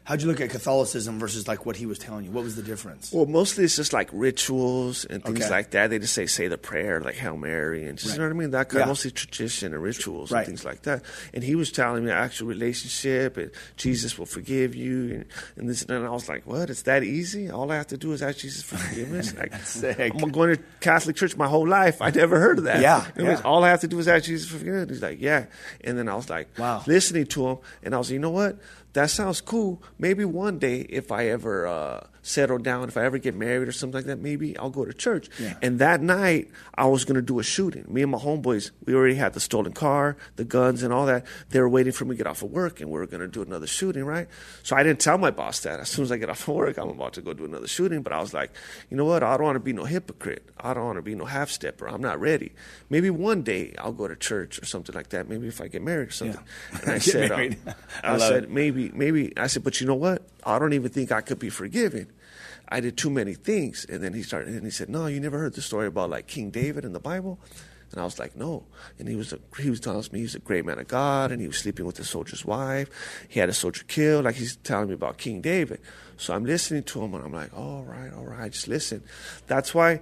how'd 0.03 0.22
you 0.22 0.27
look 0.27 0.41
at 0.41 0.50
Catholicism 0.50 1.20
versus 1.20 1.48
like 1.48 1.65
what 1.65 1.75
he 1.75 1.86
was 1.86 2.00
telling 2.00 2.25
you? 2.25 2.31
What 2.31 2.43
was 2.43 2.55
the 2.55 2.63
difference? 2.63 3.12
Well, 3.12 3.25
mostly 3.27 3.63
it's 3.63 3.75
just 3.75 3.93
like 3.93 4.10
rituals 4.12 5.05
and 5.05 5.24
things 5.24 5.41
Okay. 5.41 5.50
like 5.50 5.72
that. 5.72 5.89
They 5.89 6.00
just 6.00 6.13
say 6.13 6.25
say 6.25 6.48
the 6.48 6.58
prayer, 6.58 7.01
like 7.01 7.15
Hail 7.15 7.38
Mary, 7.38 7.86
and 7.88 7.98
just 7.98 8.10
Right. 8.10 8.13
you 8.15 8.20
know 8.22 8.25
what 8.29 8.36
I 8.36 8.39
mean. 8.39 8.51
That 8.51 8.70
kind 8.70 8.79
Yeah. 8.79 8.84
of 8.84 8.88
mostly 8.89 9.12
tradition 9.12 9.74
and 9.74 9.81
rituals 9.84 10.31
Right. 10.31 10.39
and 10.39 10.48
things 10.48 10.65
like 10.65 10.81
that. 10.84 11.03
And 11.34 11.43
he 11.43 11.55
was 11.55 11.72
telling 11.72 12.05
me 12.05 12.12
actual 12.12 12.48
relationship 12.48 13.38
and 13.38 13.51
Jesus 13.77 14.17
will 14.17 14.25
forgive 14.25 14.75
you 14.75 15.13
and, 15.13 15.25
and 15.58 15.70
this 15.70 15.84
and 15.84 16.05
I 16.05 16.10
was 16.10 16.27
like, 16.27 16.46
what? 16.48 16.70
It's 16.70 16.84
that 16.84 17.03
easy? 17.03 17.50
All 17.50 17.72
I 17.72 17.75
have 17.75 17.88
to 17.88 17.98
do 17.98 18.12
is 18.13 18.22
ask 18.22 18.39
Jesus 18.39 18.63
for 18.63 18.77
forgiveness. 18.77 19.34
Like, 19.41 19.53
sick. 19.63 20.13
I'm 20.15 20.29
going 20.31 20.55
to 20.55 20.62
Catholic 20.81 21.15
church 21.15 21.36
my 21.38 21.48
whole 21.48 21.67
life. 21.67 22.01
I 22.01 22.10
never 22.12 22.39
heard 22.39 22.58
of 22.60 22.63
that. 22.65 22.81
Yeah, 22.81 23.05
It 23.15 23.24
was, 23.24 23.41
all 23.41 23.63
I 23.63 23.70
have 23.70 23.81
to 23.81 23.88
do 23.88 23.98
is 24.00 24.08
ask 24.08 24.25
Jesus 24.25 24.50
for 24.50 24.58
forgiveness. 24.58 24.89
He's 24.89 25.01
like, 25.01 25.22
yeah. 25.22 25.46
And 25.84 25.98
then 25.98 26.08
I 26.10 26.15
was 26.15 26.29
like, 26.29 26.48
Wow. 26.58 26.84
listening 26.86 27.25
to 27.27 27.48
him, 27.48 27.58
and 27.84 27.96
I 27.96 27.98
was, 27.98 28.10
like, 28.10 28.13
you 28.13 28.20
know 28.20 28.29
what? 28.29 28.58
That 28.93 29.10
sounds 29.10 29.41
cool. 29.41 29.81
Maybe 29.98 30.25
one 30.25 30.60
day, 30.60 30.81
if 30.81 31.12
I 31.12 31.27
ever 31.27 31.65
uh, 31.67 32.07
settle 32.21 32.57
down, 32.57 32.87
if 32.87 32.97
I 32.97 33.05
ever 33.05 33.17
get 33.17 33.35
married 33.35 33.67
or 33.67 33.71
something 33.71 33.97
like 33.97 34.05
that, 34.05 34.19
maybe 34.19 34.57
I'll 34.57 34.69
go 34.69 34.85
to 34.85 34.93
church. 34.93 35.29
Yeah. 35.39 35.55
And 35.61 35.79
that 35.79 36.01
night, 36.01 36.49
I 36.75 36.85
was 36.85 37.05
going 37.05 37.15
to 37.15 37.21
do 37.21 37.39
a 37.39 37.43
shooting. 37.43 37.85
Me 37.87 38.01
and 38.01 38.11
my 38.11 38.17
homeboys, 38.17 38.71
we 38.85 38.93
already 38.93 39.15
had 39.15 39.33
the 39.33 39.39
stolen 39.39 39.73
car, 39.73 40.17
the 40.35 40.43
guns, 40.43 40.83
and 40.83 40.93
all 40.93 41.05
that. 41.07 41.25
They 41.49 41.59
were 41.59 41.69
waiting 41.69 41.93
for 41.93 42.05
me 42.05 42.11
to 42.11 42.17
get 42.17 42.27
off 42.27 42.43
of 42.43 42.51
work, 42.51 42.81
and 42.81 42.89
we 42.89 42.99
were 42.99 43.07
going 43.07 43.21
to 43.21 43.27
do 43.27 43.41
another 43.41 43.67
shooting, 43.67 44.05
right? 44.05 44.27
So 44.63 44.75
I 44.75 44.83
didn't 44.83 44.99
tell 44.99 45.17
my 45.17 45.31
boss 45.31 45.61
that. 45.61 45.79
As 45.79 45.89
soon 45.89 46.03
as 46.03 46.11
I 46.11 46.17
get 46.17 46.29
off 46.29 46.47
of 46.47 46.55
work, 46.55 46.77
I'm 46.77 46.89
about 46.89 47.13
to 47.13 47.21
go 47.21 47.33
do 47.33 47.45
another 47.45 47.67
shooting. 47.67 48.01
But 48.01 48.13
I 48.13 48.19
was 48.19 48.33
like, 48.33 48.51
you 48.89 48.97
know 48.97 49.05
what? 49.05 49.23
I 49.23 49.35
don't 49.37 49.45
want 49.45 49.55
to 49.55 49.59
be 49.59 49.73
no 49.73 49.85
hypocrite. 49.85 50.47
I 50.59 50.73
don't 50.73 50.85
want 50.85 50.97
to 50.97 51.01
be 51.01 51.15
no 51.15 51.25
half 51.25 51.49
stepper. 51.49 51.87
I'm 51.87 52.01
not 52.01 52.19
ready. 52.19 52.51
Maybe 52.89 53.09
one 53.09 53.41
day 53.41 53.73
I'll 53.79 53.93
go 53.93 54.07
to 54.07 54.15
church 54.15 54.61
or 54.61 54.65
something 54.65 54.93
like 54.93 55.09
that. 55.09 55.27
Maybe 55.27 55.47
if 55.47 55.61
I 55.61 55.67
get 55.67 55.81
married 55.81 56.09
or 56.09 56.11
something. 56.11 56.43
And 56.81 56.89
I 56.91 56.97
said, 56.99 57.31
um, 57.31 57.37
married. 57.37 57.57
I 58.03 58.13
I, 58.13 58.17
said, 58.17 58.43
it. 58.43 58.49
maybe, 58.51 58.89
maybe. 58.93 59.35
I 59.37 59.47
said, 59.47 59.63
but 59.63 59.81
you 59.81 59.87
know 59.87 59.95
what? 59.95 60.23
I 60.43 60.59
don't 60.59 60.73
even 60.73 60.91
think 60.91 61.11
I 61.11 61.21
could 61.21 61.39
be 61.39 61.49
forgiven. 61.49 62.11
I 62.69 62.79
did 62.79 62.97
too 62.97 63.09
many 63.09 63.33
things. 63.33 63.85
And 63.89 64.01
then 64.01 64.13
he 64.13 64.23
started, 64.23 64.53
and 64.53 64.63
he 64.63 64.71
said, 64.71 64.89
no, 64.89 65.07
you 65.07 65.19
never 65.19 65.37
heard 65.37 65.53
the 65.53 65.61
story 65.61 65.87
about 65.87 66.09
like 66.09 66.27
King 66.27 66.49
David 66.51 66.85
in 66.85 66.93
the 66.93 66.99
Bible? 66.99 67.39
And 67.91 67.99
I 67.99 68.05
was 68.05 68.17
like, 68.17 68.37
no. 68.37 68.63
And 68.99 69.07
he 69.09 69.17
was 69.17 69.33
a, 69.33 69.39
he 69.59 69.69
was 69.69 69.81
telling 69.81 70.05
me 70.13 70.19
he's 70.19 70.35
a 70.35 70.39
great 70.39 70.65
man 70.65 70.79
of 70.79 70.87
God, 70.87 71.31
and 71.31 71.41
he 71.41 71.47
was 71.47 71.57
sleeping 71.57 71.85
with 71.85 71.99
a 71.99 72.05
soldier's 72.05 72.45
wife. 72.45 72.89
He 73.27 73.41
had 73.41 73.49
a 73.49 73.53
soldier 73.53 73.83
killed. 73.85 74.23
Like 74.23 74.35
he's 74.35 74.55
telling 74.57 74.87
me 74.87 74.93
about 74.93 75.17
King 75.17 75.41
David. 75.41 75.81
So 76.15 76.33
I'm 76.33 76.45
listening 76.45 76.83
to 76.83 77.01
him, 77.01 77.13
and 77.13 77.25
I'm 77.25 77.33
like, 77.33 77.53
all 77.53 77.83
right, 77.83 78.13
all 78.13 78.23
right, 78.23 78.51
just 78.51 78.69
listen. 78.69 79.03
That's 79.47 79.73
why 79.73 79.99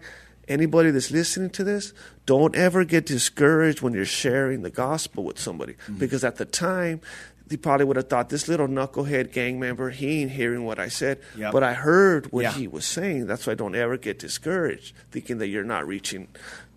anybody 0.47 0.91
that's 0.91 1.09
listening 1.09 1.49
to 1.51 1.63
this, 1.63 1.93
don't 2.27 2.55
ever 2.55 2.83
get 2.85 3.07
discouraged 3.07 3.81
when 3.81 3.93
you're 3.93 4.05
sharing 4.05 4.61
the 4.61 4.69
gospel 4.69 5.23
with 5.23 5.39
somebody, 5.39 5.73
mm-hmm. 5.73 5.97
because 5.97 6.23
at 6.23 6.35
the 6.35 6.45
time. 6.45 7.01
They 7.49 7.57
probably 7.57 7.85
would 7.85 7.97
have 7.97 8.07
thought 8.09 8.29
this 8.29 8.47
little 8.47 8.67
knucklehead 8.67 9.31
gang 9.31 9.59
member, 9.59 9.89
he 9.89 10.21
ain't 10.21 10.31
hearing 10.31 10.63
what 10.65 10.79
I 10.79 10.87
said. 10.87 11.19
Yep. 11.35 11.51
But 11.51 11.63
I 11.63 11.73
heard 11.73 12.31
what 12.31 12.43
Yeah. 12.43 12.51
he 12.53 12.67
was 12.67 12.85
saying. 12.85 13.25
That's 13.27 13.45
why 13.47 13.55
don't 13.55 13.75
ever 13.75 13.97
get 13.97 14.19
discouraged 14.19 14.93
thinking 15.11 15.39
that 15.39 15.47
you're 15.47 15.63
not 15.63 15.87
reaching 15.87 16.27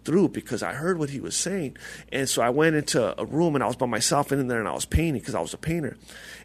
through 0.04 0.28
because 0.28 0.62
I 0.62 0.72
heard 0.72 0.98
what 0.98 1.10
he 1.10 1.20
was 1.20 1.36
saying. 1.36 1.76
And 2.10 2.28
so 2.28 2.42
I 2.42 2.50
went 2.50 2.76
into 2.76 3.20
a 3.20 3.24
room 3.24 3.54
and 3.54 3.62
I 3.62 3.66
was 3.66 3.76
by 3.76 3.86
myself 3.86 4.32
in 4.32 4.46
there 4.48 4.60
and 4.60 4.68
I 4.68 4.72
was 4.72 4.84
painting 4.84 5.20
because 5.20 5.34
I 5.34 5.40
was 5.40 5.54
a 5.54 5.58
painter. 5.58 5.96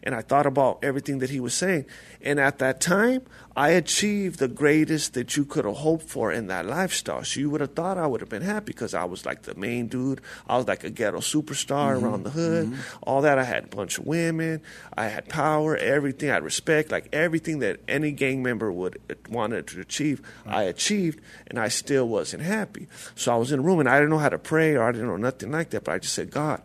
And 0.02 0.14
I 0.14 0.22
thought 0.22 0.46
about 0.46 0.78
everything 0.82 1.18
that 1.18 1.30
he 1.30 1.40
was 1.40 1.54
saying. 1.54 1.86
And 2.22 2.40
at 2.40 2.58
that 2.58 2.80
time, 2.80 3.22
I 3.58 3.70
achieved 3.70 4.38
the 4.38 4.46
greatest 4.46 5.14
that 5.14 5.36
you 5.36 5.44
could 5.44 5.64
have 5.64 5.78
hoped 5.78 6.08
for 6.08 6.30
in 6.30 6.46
that 6.46 6.64
lifestyle. 6.64 7.24
So 7.24 7.40
you 7.40 7.50
would 7.50 7.60
have 7.60 7.74
thought 7.74 7.98
I 7.98 8.06
would 8.06 8.20
have 8.20 8.30
been 8.30 8.42
happy 8.42 8.66
because 8.66 8.94
I 8.94 9.04
was 9.04 9.26
like 9.26 9.42
the 9.42 9.56
main 9.56 9.88
dude. 9.88 10.20
I 10.48 10.56
was 10.56 10.68
like 10.68 10.84
a 10.84 10.90
ghetto 10.90 11.18
superstar 11.18 11.96
mm-hmm. 11.96 12.04
around 12.04 12.22
the 12.22 12.30
hood. 12.30 12.68
Mm-hmm. 12.68 12.98
All 13.02 13.22
that. 13.22 13.36
I 13.36 13.42
had 13.42 13.64
a 13.64 13.66
bunch 13.66 13.98
of 13.98 14.06
women. 14.06 14.62
I 14.96 15.08
had 15.08 15.28
power, 15.28 15.76
everything. 15.76 16.30
I 16.30 16.34
had 16.34 16.44
respect, 16.44 16.92
like 16.92 17.08
everything 17.12 17.58
that 17.58 17.80
any 17.88 18.12
gang 18.12 18.44
member 18.44 18.70
would 18.70 19.00
wanted 19.28 19.66
to 19.68 19.80
achieve. 19.80 20.22
I 20.46 20.62
mm-hmm. 20.62 20.70
achieved, 20.70 21.20
and 21.48 21.58
I 21.58 21.66
still 21.66 22.08
wasn't 22.08 22.44
happy. 22.44 22.86
So 23.16 23.34
I 23.34 23.36
was 23.38 23.47
in 23.52 23.60
a 23.60 23.62
room, 23.62 23.80
and 23.80 23.88
I 23.88 23.98
didn't 23.98 24.10
know 24.10 24.18
how 24.18 24.28
to 24.28 24.38
pray, 24.38 24.74
or 24.74 24.82
I 24.82 24.92
didn't 24.92 25.08
know 25.08 25.16
nothing 25.16 25.50
like 25.50 25.70
that. 25.70 25.84
But 25.84 25.92
I 25.92 25.98
just 25.98 26.14
said, 26.14 26.30
God, 26.30 26.62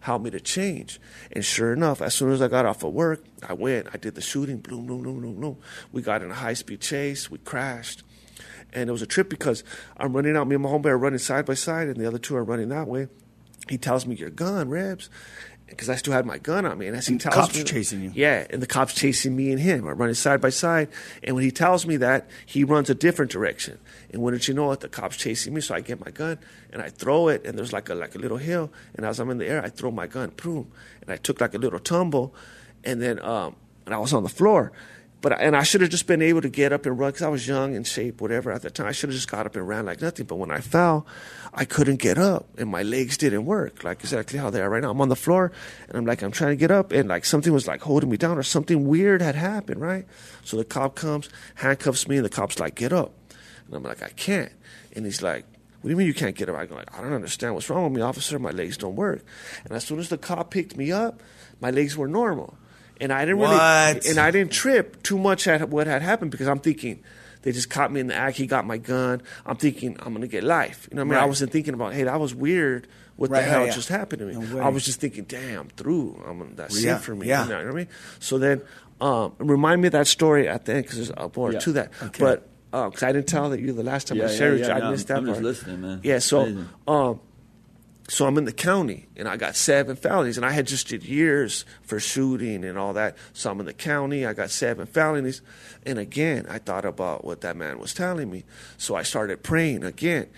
help 0.00 0.22
me 0.22 0.30
to 0.30 0.40
change. 0.40 1.00
And 1.32 1.44
sure 1.44 1.72
enough, 1.72 2.02
as 2.02 2.14
soon 2.14 2.30
as 2.32 2.42
I 2.42 2.48
got 2.48 2.66
off 2.66 2.82
of 2.84 2.92
work, 2.92 3.24
I 3.46 3.54
went, 3.54 3.88
I 3.92 3.96
did 3.96 4.14
the 4.14 4.20
shooting, 4.20 4.58
boom, 4.58 4.86
boom, 4.86 5.02
boom, 5.02 5.20
boom, 5.20 5.40
boom. 5.40 5.56
We 5.92 6.02
got 6.02 6.22
in 6.22 6.30
a 6.30 6.34
high 6.34 6.54
speed 6.54 6.80
chase, 6.80 7.30
we 7.30 7.38
crashed. 7.38 8.02
And 8.72 8.88
it 8.88 8.92
was 8.92 9.02
a 9.02 9.06
trip 9.06 9.30
because 9.30 9.64
I'm 9.96 10.12
running 10.12 10.36
out, 10.36 10.48
me 10.48 10.56
and 10.56 10.62
my 10.62 10.68
homeboy 10.68 10.86
are 10.86 10.98
running 10.98 11.18
side 11.18 11.46
by 11.46 11.54
side, 11.54 11.88
and 11.88 11.96
the 11.96 12.06
other 12.06 12.18
two 12.18 12.36
are 12.36 12.44
running 12.44 12.68
that 12.70 12.88
way. 12.88 13.08
He 13.68 13.78
tells 13.78 14.06
me, 14.06 14.14
Your 14.14 14.30
gun, 14.30 14.68
Rebs. 14.68 15.08
Because 15.66 15.88
I 15.88 15.96
still 15.96 16.12
had 16.12 16.26
my 16.26 16.38
gun 16.38 16.66
on 16.66 16.78
me. 16.78 16.86
And 16.86 16.96
as 16.96 17.06
he 17.06 17.14
And 17.14 17.20
tells 17.20 17.34
cops 17.34 17.54
me, 17.54 17.62
are 17.62 17.64
chasing 17.64 18.02
you. 18.02 18.12
Yeah, 18.14 18.46
and 18.50 18.62
the 18.62 18.66
cops 18.66 18.94
chasing 18.94 19.34
me 19.34 19.50
and 19.50 19.60
him. 19.60 19.88
are 19.88 19.94
running 19.94 20.14
side 20.14 20.40
by 20.40 20.50
side. 20.50 20.88
And 21.22 21.34
when 21.34 21.42
he 21.42 21.50
tells 21.50 21.86
me 21.86 21.96
that, 21.96 22.28
he 22.46 22.64
runs 22.64 22.90
a 22.90 22.94
different 22.94 23.30
direction. 23.30 23.78
And 24.12 24.22
wouldn't 24.22 24.46
you 24.46 24.54
know 24.54 24.70
it, 24.72 24.80
the 24.80 24.88
cops 24.88 25.16
chasing 25.16 25.54
me. 25.54 25.60
So 25.60 25.74
I 25.74 25.80
get 25.80 26.04
my 26.04 26.10
gun 26.10 26.38
and 26.72 26.82
I 26.82 26.90
throw 26.90 27.28
it, 27.28 27.46
and 27.46 27.56
there's 27.58 27.72
like 27.72 27.88
a 27.88 27.94
like 27.94 28.14
a 28.14 28.18
little 28.18 28.36
hill. 28.36 28.70
And 28.94 29.06
as 29.06 29.20
I'm 29.20 29.30
in 29.30 29.38
the 29.38 29.46
air, 29.46 29.64
I 29.64 29.68
throw 29.68 29.90
my 29.90 30.06
gun, 30.06 30.32
boom, 30.36 30.70
and 31.00 31.10
I 31.10 31.16
took 31.16 31.40
like 31.40 31.54
a 31.54 31.58
little 31.58 31.78
tumble, 31.78 32.34
and 32.82 33.00
then 33.00 33.24
um, 33.24 33.56
and 33.86 33.94
I 33.94 33.98
was 33.98 34.12
on 34.12 34.22
the 34.22 34.28
floor. 34.28 34.72
But 35.24 35.40
and 35.40 35.56
I 35.56 35.62
should 35.62 35.80
have 35.80 35.88
just 35.88 36.06
been 36.06 36.20
able 36.20 36.42
to 36.42 36.50
get 36.50 36.70
up 36.70 36.84
and 36.84 36.98
run 36.98 37.08
because 37.08 37.22
I 37.22 37.28
was 37.28 37.48
young 37.48 37.74
in 37.74 37.84
shape, 37.84 38.20
whatever 38.20 38.52
at 38.52 38.60
the 38.60 38.68
time. 38.68 38.88
I 38.88 38.92
should 38.92 39.08
have 39.08 39.14
just 39.14 39.30
got 39.30 39.46
up 39.46 39.56
and 39.56 39.66
ran 39.66 39.86
like 39.86 40.02
nothing. 40.02 40.26
But 40.26 40.34
when 40.34 40.50
I 40.50 40.60
fell, 40.60 41.06
I 41.54 41.64
couldn't 41.64 41.96
get 41.96 42.18
up, 42.18 42.46
and 42.58 42.68
my 42.68 42.82
legs 42.82 43.16
didn't 43.16 43.46
work 43.46 43.84
like 43.84 44.00
exactly 44.00 44.38
how 44.38 44.50
they 44.50 44.60
are 44.60 44.68
right 44.68 44.82
now. 44.82 44.90
I'm 44.90 45.00
on 45.00 45.08
the 45.08 45.16
floor, 45.16 45.50
and 45.88 45.96
I'm 45.96 46.04
like 46.04 46.20
I'm 46.20 46.30
trying 46.30 46.50
to 46.50 46.56
get 46.56 46.70
up, 46.70 46.92
and 46.92 47.08
like 47.08 47.24
something 47.24 47.54
was 47.54 47.66
like 47.66 47.80
holding 47.80 48.10
me 48.10 48.18
down, 48.18 48.36
or 48.36 48.42
something 48.42 48.86
weird 48.86 49.22
had 49.22 49.34
happened, 49.34 49.80
right? 49.80 50.04
So 50.44 50.58
the 50.58 50.64
cop 50.66 50.94
comes, 50.94 51.30
handcuffs 51.54 52.06
me, 52.06 52.16
and 52.16 52.24
the 52.26 52.28
cop's 52.28 52.58
like, 52.58 52.74
"Get 52.74 52.92
up," 52.92 53.14
and 53.66 53.76
I'm 53.76 53.82
like, 53.82 54.02
"I 54.02 54.10
can't," 54.10 54.52
and 54.94 55.06
he's 55.06 55.22
like. 55.22 55.46
What 55.80 55.88
do 55.88 55.92
you 55.92 55.96
mean 55.98 56.06
you 56.06 56.14
can't 56.14 56.34
get 56.34 56.48
up? 56.48 56.56
I 56.56 56.64
go 56.64 56.76
like, 56.76 56.96
I 56.96 57.02
don't 57.02 57.12
understand 57.12 57.52
what's 57.52 57.68
wrong 57.68 57.84
with 57.84 57.92
me, 57.92 58.00
officer. 58.00 58.38
My 58.38 58.52
legs 58.52 58.78
don't 58.78 58.96
work. 58.96 59.22
And 59.64 59.74
as 59.74 59.84
soon 59.84 59.98
as 59.98 60.08
the 60.08 60.16
cop 60.16 60.50
picked 60.50 60.78
me 60.78 60.90
up, 60.90 61.20
my 61.60 61.70
legs 61.70 61.94
were 61.94 62.08
normal, 62.08 62.56
and 63.00 63.12
I 63.12 63.24
didn't 63.24 63.38
What? 63.38 63.50
really, 63.96 64.08
and 64.10 64.18
I 64.18 64.30
didn't 64.30 64.52
trip 64.52 65.02
too 65.02 65.18
much 65.18 65.46
at 65.48 65.68
what 65.68 65.86
had 65.86 66.02
happened 66.02 66.30
because 66.30 66.48
I'm 66.48 66.58
thinking 66.60 67.02
they 67.42 67.52
just 67.52 67.68
caught 67.70 67.92
me 67.92 68.00
in 68.00 68.06
the 68.06 68.14
act. 68.14 68.36
He 68.36 68.46
got 68.46 68.66
my 68.66 68.78
gun. 68.78 69.22
I'm 69.44 69.56
thinking 69.56 69.96
I'm 70.00 70.12
gonna 70.14 70.26
get 70.28 70.44
life. 70.44 70.88
You 70.90 70.96
know 70.96 71.02
what 71.04 71.14
I 71.14 71.16
mean? 71.16 71.24
I 71.24 71.26
wasn't 71.26 71.52
thinking 71.52 71.74
about 71.74 71.92
hey 71.94 72.04
that 72.04 72.18
was 72.20 72.34
weird. 72.34 72.86
What 73.16 73.30
Right, 73.30 73.42
the 73.42 73.46
hell 73.46 73.60
yeah, 73.60 73.66
yeah. 73.66 73.72
just 73.72 73.88
happened 73.90 74.18
to 74.20 74.26
me? 74.26 74.34
No. 74.34 74.58
I 74.60 74.68
was 74.70 74.84
just 74.84 74.98
thinking, 75.00 75.22
damn, 75.24 75.68
through. 75.68 76.20
I'm, 76.26 76.56
that's 76.56 76.82
Yeah, 76.82 76.96
it 76.96 77.02
for 77.02 77.14
me. 77.14 77.28
yeah. 77.28 77.44
You 77.44 77.50
know 77.50 77.58
what 77.58 77.66
I 77.68 77.76
mean? 77.76 77.88
So 78.18 78.38
then, 78.38 78.60
um, 79.00 79.34
remind 79.38 79.82
me 79.82 79.86
of 79.86 79.92
that 79.92 80.08
story 80.08 80.48
at 80.48 80.64
the 80.64 80.74
end 80.74 80.82
because 80.82 80.96
there's 80.96 81.10
uh, 81.12 81.28
more 81.36 81.52
Yeah. 81.52 81.58
to 81.60 81.72
that. 81.74 81.92
Okay. 82.02 82.18
But 82.24 82.48
because 82.72 83.04
I 83.04 83.12
didn't 83.12 83.28
tell 83.28 83.50
that 83.50 83.60
you 83.60 83.72
the 83.72 83.84
last 83.84 84.08
time 84.08 84.16
Yeah, 84.18 84.24
I 84.24 84.30
yeah, 84.30 84.36
shared 84.36 84.60
it, 84.62 84.66
yeah, 84.66 84.74
I 84.74 84.78
no, 84.80 84.90
missed 84.90 85.06
that 85.06 85.18
I'm 85.18 85.26
just 85.26 85.34
part. 85.36 85.44
listening, 85.44 85.80
man. 85.82 86.00
Yeah. 86.02 86.18
So. 86.18 86.64
So 88.08 88.26
I'm 88.26 88.36
in 88.36 88.44
the 88.44 88.52
county 88.52 89.06
and 89.16 89.26
I 89.26 89.38
got 89.38 89.56
seven 89.56 89.96
felonies 89.96 90.36
and 90.36 90.44
I 90.44 90.50
had 90.50 90.66
just 90.66 90.88
did 90.88 91.04
years 91.04 91.64
for 91.82 91.98
shooting 91.98 92.62
and 92.64 92.76
all 92.76 92.92
that. 92.92 93.16
So 93.32 93.50
I'm 93.50 93.60
in 93.60 93.66
the 93.66 93.72
county, 93.72 94.26
I 94.26 94.34
got 94.34 94.50
seven 94.50 94.86
felonies. 94.86 95.40
And 95.86 95.98
again, 95.98 96.44
I 96.48 96.58
thought 96.58 96.84
about 96.84 97.24
what 97.24 97.40
that 97.40 97.56
man 97.56 97.78
was 97.78 97.94
telling 97.94 98.30
me. 98.30 98.44
So 98.76 98.94
I 98.94 99.04
started 99.04 99.42
praying 99.42 99.84
again. 99.84 100.28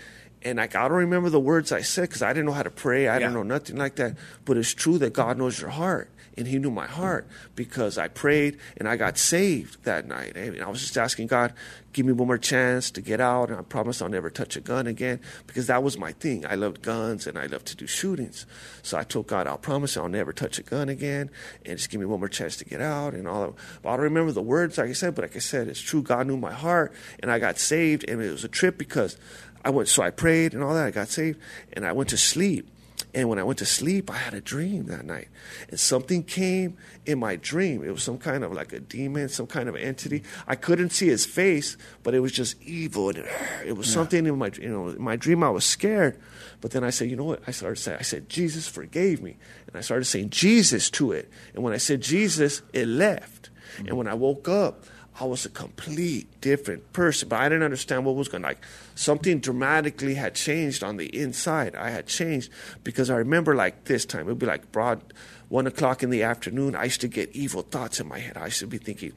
And 0.43 0.59
like, 0.59 0.75
I 0.75 0.87
don't 0.87 0.97
remember 0.97 1.29
the 1.29 1.41
words 1.41 1.71
I 1.73 1.81
said 1.81 2.03
because 2.03 2.21
I 2.21 2.29
didn't 2.31 2.45
know 2.45 2.53
how 2.53 2.63
to 2.63 2.71
pray. 2.71 3.09
I 3.09 3.19
didn't 3.19 3.33
know 3.33 3.43
nothing 3.43 3.75
like 3.75 3.95
that. 3.95 4.15
But 4.45 4.55
it's 4.55 4.73
true 4.73 4.97
that 4.99 5.11
God 5.11 5.37
knows 5.37 5.59
your 5.59 5.71
heart. 5.71 6.09
And 6.37 6.47
he 6.47 6.59
knew 6.59 6.69
my 6.69 6.85
heart 6.85 7.27
because 7.55 7.97
I 7.97 8.07
prayed 8.07 8.59
and 8.77 8.87
I 8.87 8.95
got 8.95 9.17
saved 9.17 9.83
that 9.85 10.07
night. 10.07 10.37
And 10.37 10.61
I 10.61 10.69
was 10.69 10.81
just 10.81 10.97
asking 10.97 11.27
God, 11.27 11.51
give 11.93 12.05
me 12.05 12.13
one 12.13 12.27
more 12.27 12.37
chance 12.37 12.91
to 12.91 13.01
get 13.01 13.19
out. 13.19 13.49
And 13.49 13.57
I 13.57 13.63
promised 13.63 14.03
I'll 14.03 14.09
never 14.09 14.29
touch 14.29 14.55
a 14.55 14.61
gun 14.61 14.85
again 14.85 15.19
because 15.47 15.65
that 15.65 15.81
was 15.81 15.97
my 15.97 16.11
thing. 16.11 16.45
I 16.45 16.53
loved 16.53 16.83
guns 16.83 17.25
and 17.25 17.39
I 17.39 17.47
loved 17.47 17.65
to 17.67 17.75
do 17.75 17.87
shootings. 17.87 18.45
So 18.83 18.99
I 18.99 19.03
told 19.03 19.25
God, 19.25 19.47
I'll 19.47 19.57
promise 19.57 19.97
I'll 19.97 20.07
never 20.07 20.31
touch 20.31 20.59
a 20.59 20.63
gun 20.63 20.89
again 20.89 21.31
and 21.65 21.77
just 21.77 21.89
give 21.89 21.99
me 21.99 22.05
one 22.05 22.19
more 22.19 22.29
chance 22.29 22.55
to 22.57 22.65
get 22.65 22.81
out 22.81 23.15
and 23.15 23.27
all 23.27 23.47
that. 23.47 23.53
But 23.81 23.89
I 23.89 23.91
don't 23.93 24.03
remember 24.03 24.31
the 24.31 24.43
words, 24.43 24.77
like 24.77 24.89
I 24.89 24.93
said, 24.93 25.15
but 25.15 25.23
like 25.23 25.35
I 25.35 25.39
said, 25.39 25.67
it's 25.67 25.81
true. 25.81 26.03
God 26.03 26.27
knew 26.27 26.37
my 26.37 26.53
heart 26.53 26.93
and 27.19 27.31
I 27.31 27.39
got 27.39 27.57
saved. 27.57 28.07
And 28.07 28.21
it 28.21 28.31
was 28.31 28.43
a 28.43 28.49
trip 28.49 28.77
because 28.77 29.17
I 29.65 29.71
went, 29.71 29.89
so 29.89 30.03
I 30.03 30.11
prayed 30.11 30.53
and 30.53 30.63
all 30.63 30.75
that. 30.75 30.85
I 30.85 30.91
got 30.91 31.07
saved 31.07 31.39
and 31.73 31.83
I 31.83 31.93
went 31.93 32.09
to 32.11 32.17
sleep. 32.17 32.69
And 33.13 33.29
when 33.29 33.39
I 33.39 33.43
went 33.43 33.59
to 33.59 33.65
sleep, 33.65 34.11
I 34.11 34.17
had 34.17 34.33
a 34.33 34.41
dream 34.41 34.85
that 34.87 35.05
night. 35.05 35.29
And 35.69 35.79
something 35.79 36.23
came 36.23 36.77
in 37.05 37.19
my 37.19 37.35
dream. 37.35 37.83
It 37.83 37.91
was 37.91 38.03
some 38.03 38.17
kind 38.17 38.43
of 38.43 38.53
like 38.53 38.73
a 38.73 38.79
demon, 38.79 39.29
some 39.29 39.47
kind 39.47 39.69
of 39.69 39.75
entity. 39.75 40.23
I 40.45 40.55
couldn't 40.55 40.89
see 40.89 41.07
his 41.07 41.25
face, 41.25 41.77
but 42.03 42.13
it 42.13 42.19
was 42.19 42.31
just 42.31 42.61
evil. 42.61 43.09
And 43.09 43.19
it, 43.19 43.27
it 43.65 43.77
was 43.77 43.91
something 43.91 44.25
in 44.25 44.37
my, 44.37 44.51
you 44.59 44.69
know, 44.69 44.89
in 44.89 45.01
my 45.01 45.15
dream. 45.15 45.43
I 45.43 45.49
was 45.49 45.65
scared. 45.65 46.19
But 46.59 46.71
then 46.71 46.83
I 46.83 46.89
said, 46.89 47.09
you 47.09 47.15
know 47.15 47.23
what? 47.23 47.41
I 47.47 47.51
started 47.51 47.77
saying, 47.77 47.97
I 47.99 48.03
said, 48.03 48.29
Jesus 48.29 48.67
forgave 48.67 49.21
me. 49.21 49.37
And 49.67 49.75
I 49.75 49.81
started 49.81 50.05
saying 50.05 50.29
Jesus 50.29 50.89
to 50.91 51.11
it. 51.11 51.29
And 51.53 51.63
when 51.63 51.73
I 51.73 51.77
said 51.77 52.01
Jesus, 52.01 52.61
it 52.73 52.87
left. 52.87 53.49
And 53.77 53.87
mm-hmm. 53.87 53.95
when 53.95 54.07
I 54.07 54.15
woke 54.15 54.47
up, 54.47 54.85
I 55.19 55.25
was 55.25 55.45
a 55.45 55.49
complete 55.49 56.41
different 56.41 56.93
person, 56.93 57.29
but 57.29 57.39
I 57.39 57.49
didn't 57.49 57.63
understand 57.63 58.05
what 58.05 58.15
was 58.15 58.27
going 58.27 58.43
like. 58.43 58.59
Something 58.93 59.39
dramatically 59.39 60.13
had 60.13 60.35
changed 60.35 60.83
on 60.83 60.97
the 60.97 61.07
inside. 61.07 61.75
I 61.75 61.89
had 61.89 62.05
changed 62.05 62.51
because 62.83 63.09
I 63.09 63.15
remember 63.15 63.55
like 63.55 63.85
this 63.85 64.05
time, 64.05 64.21
it 64.21 64.25
would 64.25 64.39
be 64.39 64.45
like 64.45 64.71
broad 64.71 65.01
one 65.49 65.65
o'clock 65.65 66.03
in 66.03 66.11
the 66.11 66.21
afternoon. 66.23 66.75
I 66.75 66.85
used 66.85 67.01
to 67.01 67.07
get 67.07 67.35
evil 67.35 67.63
thoughts 67.63 67.99
in 67.99 68.07
my 68.07 68.19
head. 68.19 68.37
I 68.37 68.45
used 68.45 68.59
to 68.59 68.67
be 68.67 68.77
thinking, 68.77 69.13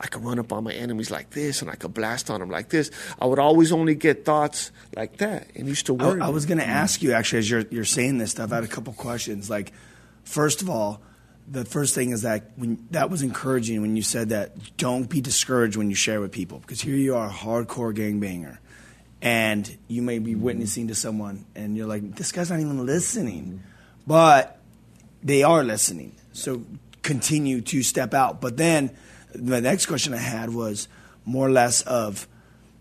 I 0.00 0.08
could 0.08 0.24
run 0.24 0.38
up 0.40 0.52
on 0.52 0.64
my 0.64 0.72
enemies 0.72 1.10
like 1.10 1.30
this 1.30 1.62
and 1.62 1.70
I 1.70 1.76
could 1.76 1.94
blast 1.94 2.28
on 2.28 2.40
them 2.40 2.50
like 2.50 2.70
this. 2.70 2.90
I 3.20 3.26
would 3.26 3.38
always 3.38 3.70
only 3.70 3.94
get 3.94 4.24
thoughts 4.24 4.72
like 4.96 5.18
that 5.18 5.48
and 5.54 5.68
used 5.68 5.86
to 5.86 5.96
I, 5.96 6.04
worry. 6.04 6.20
I 6.20 6.26
me. 6.26 6.32
was 6.32 6.46
going 6.46 6.58
to 6.58 6.66
ask 6.66 7.00
you 7.00 7.12
actually 7.12 7.40
as 7.40 7.50
you're 7.50 7.64
you're 7.70 7.84
saying 7.84 8.18
this 8.18 8.32
stuff. 8.32 8.50
I 8.50 8.56
had 8.56 8.64
a 8.64 8.68
couple 8.68 8.92
questions. 8.92 9.48
Like, 9.48 9.72
first 10.24 10.62
of 10.62 10.68
all, 10.68 11.00
the 11.52 11.66
first 11.66 11.94
thing 11.94 12.10
is 12.10 12.22
that 12.22 12.50
when 12.56 12.86
that 12.92 13.10
was 13.10 13.22
encouraging 13.22 13.82
when 13.82 13.94
you 13.94 14.02
said 14.02 14.30
that 14.30 14.76
don't 14.78 15.08
be 15.08 15.20
discouraged 15.20 15.76
when 15.76 15.90
you 15.90 15.94
share 15.94 16.20
with 16.20 16.32
people 16.32 16.58
because 16.58 16.80
here 16.80 16.96
you 16.96 17.14
are, 17.14 17.28
a 17.28 17.32
hardcore 17.32 17.94
gangbanger, 17.94 18.56
and 19.20 19.78
you 19.86 20.00
may 20.00 20.18
be 20.18 20.32
mm-hmm. 20.32 20.42
witnessing 20.42 20.88
to 20.88 20.94
someone 20.94 21.44
and 21.54 21.76
you're 21.76 21.86
like, 21.86 22.16
this 22.16 22.32
guy's 22.32 22.50
not 22.50 22.58
even 22.58 22.86
listening, 22.86 23.62
but 24.06 24.58
they 25.22 25.42
are 25.42 25.62
listening. 25.62 26.16
So 26.32 26.64
continue 27.02 27.60
to 27.60 27.82
step 27.82 28.14
out. 28.14 28.40
But 28.40 28.56
then 28.56 28.90
the 29.34 29.60
next 29.60 29.86
question 29.86 30.14
I 30.14 30.18
had 30.18 30.54
was 30.54 30.88
more 31.26 31.46
or 31.46 31.50
less 31.50 31.82
of 31.82 32.26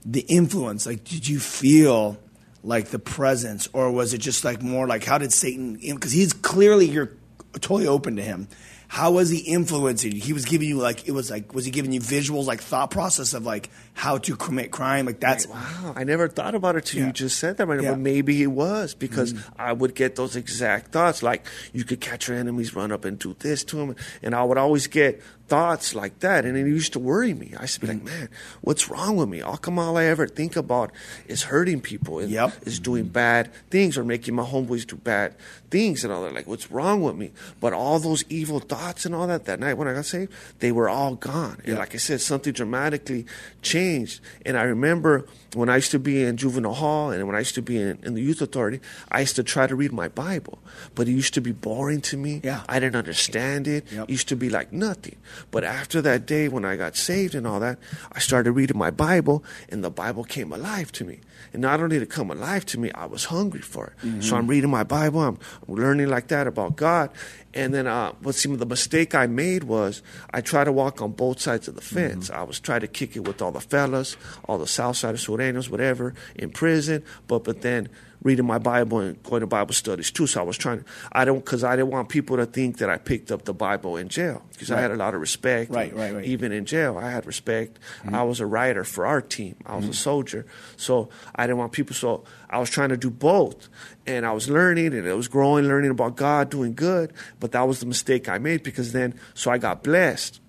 the 0.05 0.21
influence. 0.21 0.85
Like, 0.85 1.03
did 1.03 1.27
you 1.27 1.39
feel 1.39 2.17
like 2.63 2.87
the 2.87 2.99
presence, 2.99 3.67
or 3.73 3.91
was 3.91 4.13
it 4.13 4.19
just 4.19 4.45
like 4.45 4.61
more 4.61 4.87
like 4.87 5.03
how 5.03 5.17
did 5.17 5.33
Satan? 5.33 5.73
Because 5.75 6.11
he's 6.11 6.31
clearly 6.31 6.85
you're 6.87 7.11
totally 7.53 7.87
open 7.87 8.15
to 8.15 8.21
him. 8.21 8.47
How 8.87 9.11
was 9.11 9.29
he 9.29 9.37
influencing 9.37 10.11
you? 10.11 10.19
He 10.21 10.33
was 10.33 10.43
giving 10.43 10.67
you 10.67 10.77
like 10.77 11.07
it 11.07 11.11
was 11.11 11.31
like 11.31 11.53
was 11.53 11.63
he 11.63 11.71
giving 11.71 11.93
you 11.93 12.01
visuals 12.01 12.45
like 12.45 12.59
thought 12.59 12.91
process 12.91 13.33
of 13.33 13.45
like 13.45 13.69
how 13.93 14.17
to 14.17 14.35
commit 14.35 14.71
crime? 14.71 15.05
Like 15.05 15.21
that's 15.21 15.47
Wow, 15.47 15.93
I 15.95 16.03
never 16.03 16.27
thought 16.27 16.55
about 16.55 16.75
it 16.75 16.85
till 16.87 16.99
Yeah. 16.99 17.07
you 17.07 17.13
just 17.13 17.39
said 17.39 17.55
that 17.55 17.67
right. 17.67 17.81
Yeah. 17.81 17.91
But 17.91 17.99
maybe 17.99 18.35
he 18.35 18.47
was 18.47 18.93
because 18.93 19.31
Mm-hmm. 19.33 19.61
I 19.61 19.71
would 19.71 19.95
get 19.95 20.17
those 20.17 20.35
exact 20.35 20.91
thoughts. 20.91 21.23
Like 21.23 21.45
you 21.71 21.85
could 21.85 22.01
catch 22.01 22.27
your 22.27 22.35
enemies, 22.37 22.75
run 22.75 22.91
up 22.91 23.05
and 23.05 23.17
do 23.17 23.33
this 23.39 23.63
to 23.65 23.77
them, 23.77 23.95
and 24.21 24.35
I 24.35 24.43
would 24.43 24.57
always 24.57 24.87
get 24.87 25.21
thoughts 25.47 25.93
like 25.95 26.19
that, 26.19 26.45
and 26.45 26.55
it 26.57 26.65
used 26.65 26.93
to 26.93 26.99
worry 26.99 27.33
me. 27.33 27.53
I 27.57 27.63
used 27.63 27.75
to 27.75 27.81
be 27.81 27.87
Mm-hmm. 27.87 28.05
like, 28.05 28.19
man, 28.19 28.29
what's 28.61 28.89
wrong 28.89 29.15
with 29.17 29.29
me? 29.29 29.39
How 29.39 29.55
come 29.55 29.79
all 29.79 29.95
I 29.97 30.05
ever 30.05 30.27
think 30.27 30.55
about 30.57 30.91
is 31.27 31.43
hurting 31.43 31.79
people 31.81 32.19
and 32.19 32.29
Yep. 32.29 32.53
is 32.67 32.79
doing 32.79 33.05
bad 33.07 33.51
things 33.69 33.97
or 33.97 34.03
making 34.03 34.35
my 34.35 34.43
homeboys 34.43 34.85
do 34.85 34.95
bad 34.97 35.35
things 35.71 36.03
and 36.03 36.13
all 36.13 36.21
that? 36.23 36.33
Like, 36.35 36.45
what's 36.47 36.69
wrong 36.69 37.01
with 37.01 37.15
me? 37.15 37.31
But 37.59 37.73
all 37.73 37.97
those 37.97 38.23
evil 38.29 38.59
thoughts 38.59 39.05
and 39.05 39.15
all 39.15 39.25
that 39.27 39.45
that 39.45 39.59
night 39.59 39.75
when 39.75 39.87
I 39.87 39.93
got 39.93 40.05
saved, 40.05 40.31
they 40.59 40.71
were 40.71 40.89
all 40.89 41.15
gone. 41.15 41.57
And 41.63 41.73
Yeah. 41.73 41.79
like 41.79 41.95
I 41.95 41.97
said, 41.97 42.21
something 42.21 42.53
dramatically 42.53 43.25
changed. 43.61 44.19
And 44.45 44.57
I 44.57 44.63
remember 44.63 45.25
when 45.55 45.69
I 45.69 45.75
used 45.77 45.91
to 45.91 45.99
be 45.99 46.23
in 46.23 46.37
juvenile 46.37 46.73
hall 46.75 47.11
and 47.11 47.25
when 47.27 47.35
I 47.35 47.39
used 47.39 47.55
to 47.55 47.61
be 47.61 47.77
in, 47.81 47.97
in 48.03 48.13
the 48.13 48.21
youth 48.21 48.41
authority, 48.41 48.79
I 49.11 49.21
used 49.21 49.35
to 49.37 49.43
try 49.43 49.67
to 49.67 49.75
read 49.75 49.91
my 49.91 50.07
Bible, 50.07 50.59
but 50.95 51.07
it 51.07 51.11
used 51.11 51.33
to 51.33 51.41
be 51.41 51.51
boring 51.51 52.01
to 52.01 52.17
me. 52.17 52.41
Yeah. 52.43 52.63
I 52.69 52.79
didn't 52.79 52.95
understand 52.95 53.67
it. 53.67 53.85
Yep. 53.91 54.03
It 54.03 54.09
used 54.11 54.27
to 54.29 54.35
be 54.35 54.49
like 54.49 54.71
nothing. 54.71 55.15
But 55.51 55.63
after 55.63 56.01
that 56.03 56.25
day 56.25 56.47
when 56.47 56.63
I 56.65 56.75
got 56.75 56.95
saved 56.95 57.35
and 57.35 57.45
all 57.47 57.59
that, 57.59 57.79
I 58.11 58.19
started 58.19 58.51
reading 58.53 58.77
my 58.77 58.91
Bible 58.91 59.43
and 59.69 59.83
the 59.83 59.89
Bible 59.91 60.23
came 60.23 60.51
alive 60.51 60.91
to 60.93 61.03
me. 61.05 61.19
And 61.53 61.61
not 61.61 61.79
only 61.79 61.97
did 61.97 62.03
it 62.03 62.09
come 62.09 62.31
alive 62.31 62.65
to 62.67 62.79
me, 62.79 62.91
I 62.91 63.05
was 63.05 63.25
hungry 63.25 63.61
for 63.61 63.87
it. 63.87 63.93
Mm-hmm. 64.05 64.21
So 64.21 64.35
I'm 64.35 64.47
reading 64.47 64.69
my 64.69 64.83
Bible, 64.83 65.21
I'm 65.21 65.39
learning 65.67 66.09
like 66.09 66.27
that 66.27 66.47
about 66.47 66.75
God. 66.75 67.09
And 67.53 67.73
then, 67.73 67.85
uh, 67.85 68.13
what 68.21 68.35
seemed 68.35 68.59
the 68.59 68.65
mistake 68.65 69.13
I 69.13 69.27
made 69.27 69.65
was 69.65 70.01
I 70.33 70.39
tried 70.39 70.65
to 70.65 70.71
walk 70.71 71.01
on 71.01 71.11
both 71.11 71.41
sides 71.41 71.67
of 71.67 71.75
the 71.75 71.81
fence. 71.81 72.29
I 72.29 72.43
was 72.43 72.59
trying 72.59 72.81
to 72.81 72.87
kick 72.87 73.15
it 73.17 73.27
with 73.27 73.41
all 73.41 73.51
the 73.51 73.59
fellas, 73.59 74.15
all 74.45 74.57
the 74.57 74.67
South 74.67 74.95
Southsiders, 74.95 75.27
Sureños, 75.27 75.69
whatever, 75.69 76.13
in 76.35 76.49
prison. 76.49 77.03
But 77.27 77.43
but 77.43 77.61
then 77.61 77.89
reading 78.23 78.45
my 78.45 78.57
Bible 78.57 78.99
and 78.99 79.21
going 79.23 79.41
to 79.41 79.47
Bible 79.47 79.73
studies 79.73 80.11
too. 80.11 80.27
So 80.27 80.41
I 80.41 80.43
was 80.43 80.57
trying 80.57 80.79
to, 80.79 80.85
I 81.11 81.25
don't, 81.25 81.43
because 81.43 81.63
I 81.63 81.75
didn't 81.75 81.91
want 81.91 82.09
people 82.09 82.37
to 82.37 82.45
think 82.45 82.77
that 82.77 82.89
I 82.89 82.97
picked 82.97 83.31
up 83.31 83.45
the 83.45 83.53
Bible 83.53 83.97
in 83.97 84.09
jail 84.09 84.43
because 84.51 84.71
I 84.71 84.79
had 84.79 84.91
a 84.91 84.95
lot 84.95 85.13
of 85.13 85.21
respect. 85.21 85.71
Right, 85.71 85.93
right, 85.95 86.13
right. 86.13 86.25
Even 86.25 86.51
in 86.51 86.65
jail, 86.65 86.97
I 86.97 87.09
had 87.09 87.25
respect. 87.25 87.79
Mm-hmm. 88.03 88.15
I 88.15 88.23
was 88.23 88.39
a 88.39 88.45
writer 88.45 88.83
for 88.83 89.05
our 89.05 89.21
team, 89.21 89.55
I 89.65 89.75
was 89.75 89.85
a 89.85 89.87
mm-hmm. 89.89 89.93
soldier. 89.93 90.45
So 90.77 91.09
I 91.35 91.47
didn't 91.47 91.59
want 91.59 91.71
people, 91.71 91.95
so 91.95 92.23
I 92.49 92.59
was 92.59 92.69
trying 92.69 92.89
to 92.89 92.97
do 92.97 93.09
both. 93.09 93.69
And 94.05 94.25
I 94.25 94.31
was 94.31 94.49
learning 94.49 94.93
and 94.93 95.07
it 95.07 95.13
was 95.13 95.27
growing, 95.27 95.67
learning 95.67 95.91
about 95.91 96.15
God, 96.15 96.49
doing 96.49 96.73
good. 96.73 97.13
But 97.39 97.51
that 97.53 97.67
was 97.67 97.79
the 97.79 97.85
mistake 97.85 98.29
I 98.29 98.37
made 98.37 98.63
because 98.63 98.93
then, 98.93 99.19
so 99.33 99.51
I 99.51 99.57
got 99.57 99.83
blessed. 99.83 100.39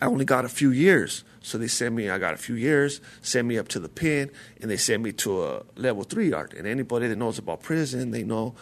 I 0.00 0.06
only 0.06 0.24
got 0.24 0.44
a 0.44 0.48
few 0.48 0.70
years. 0.70 1.24
So 1.42 1.58
they 1.58 1.68
sent 1.68 1.94
me, 1.94 2.10
I 2.10 2.18
got 2.18 2.34
a 2.34 2.36
few 2.38 2.54
years, 2.54 3.00
sent 3.22 3.48
me 3.48 3.58
up 3.58 3.68
to 3.68 3.80
the 3.80 3.88
pen, 3.88 4.30
and 4.60 4.70
they 4.70 4.76
sent 4.76 5.02
me 5.02 5.12
to 5.12 5.44
a 5.44 5.62
level 5.76 6.04
three 6.04 6.30
yard. 6.30 6.54
And 6.54 6.66
anybody 6.66 7.08
that 7.08 7.16
knows 7.16 7.38
about 7.38 7.62
prison, 7.62 8.10
they 8.10 8.22
know 8.22 8.54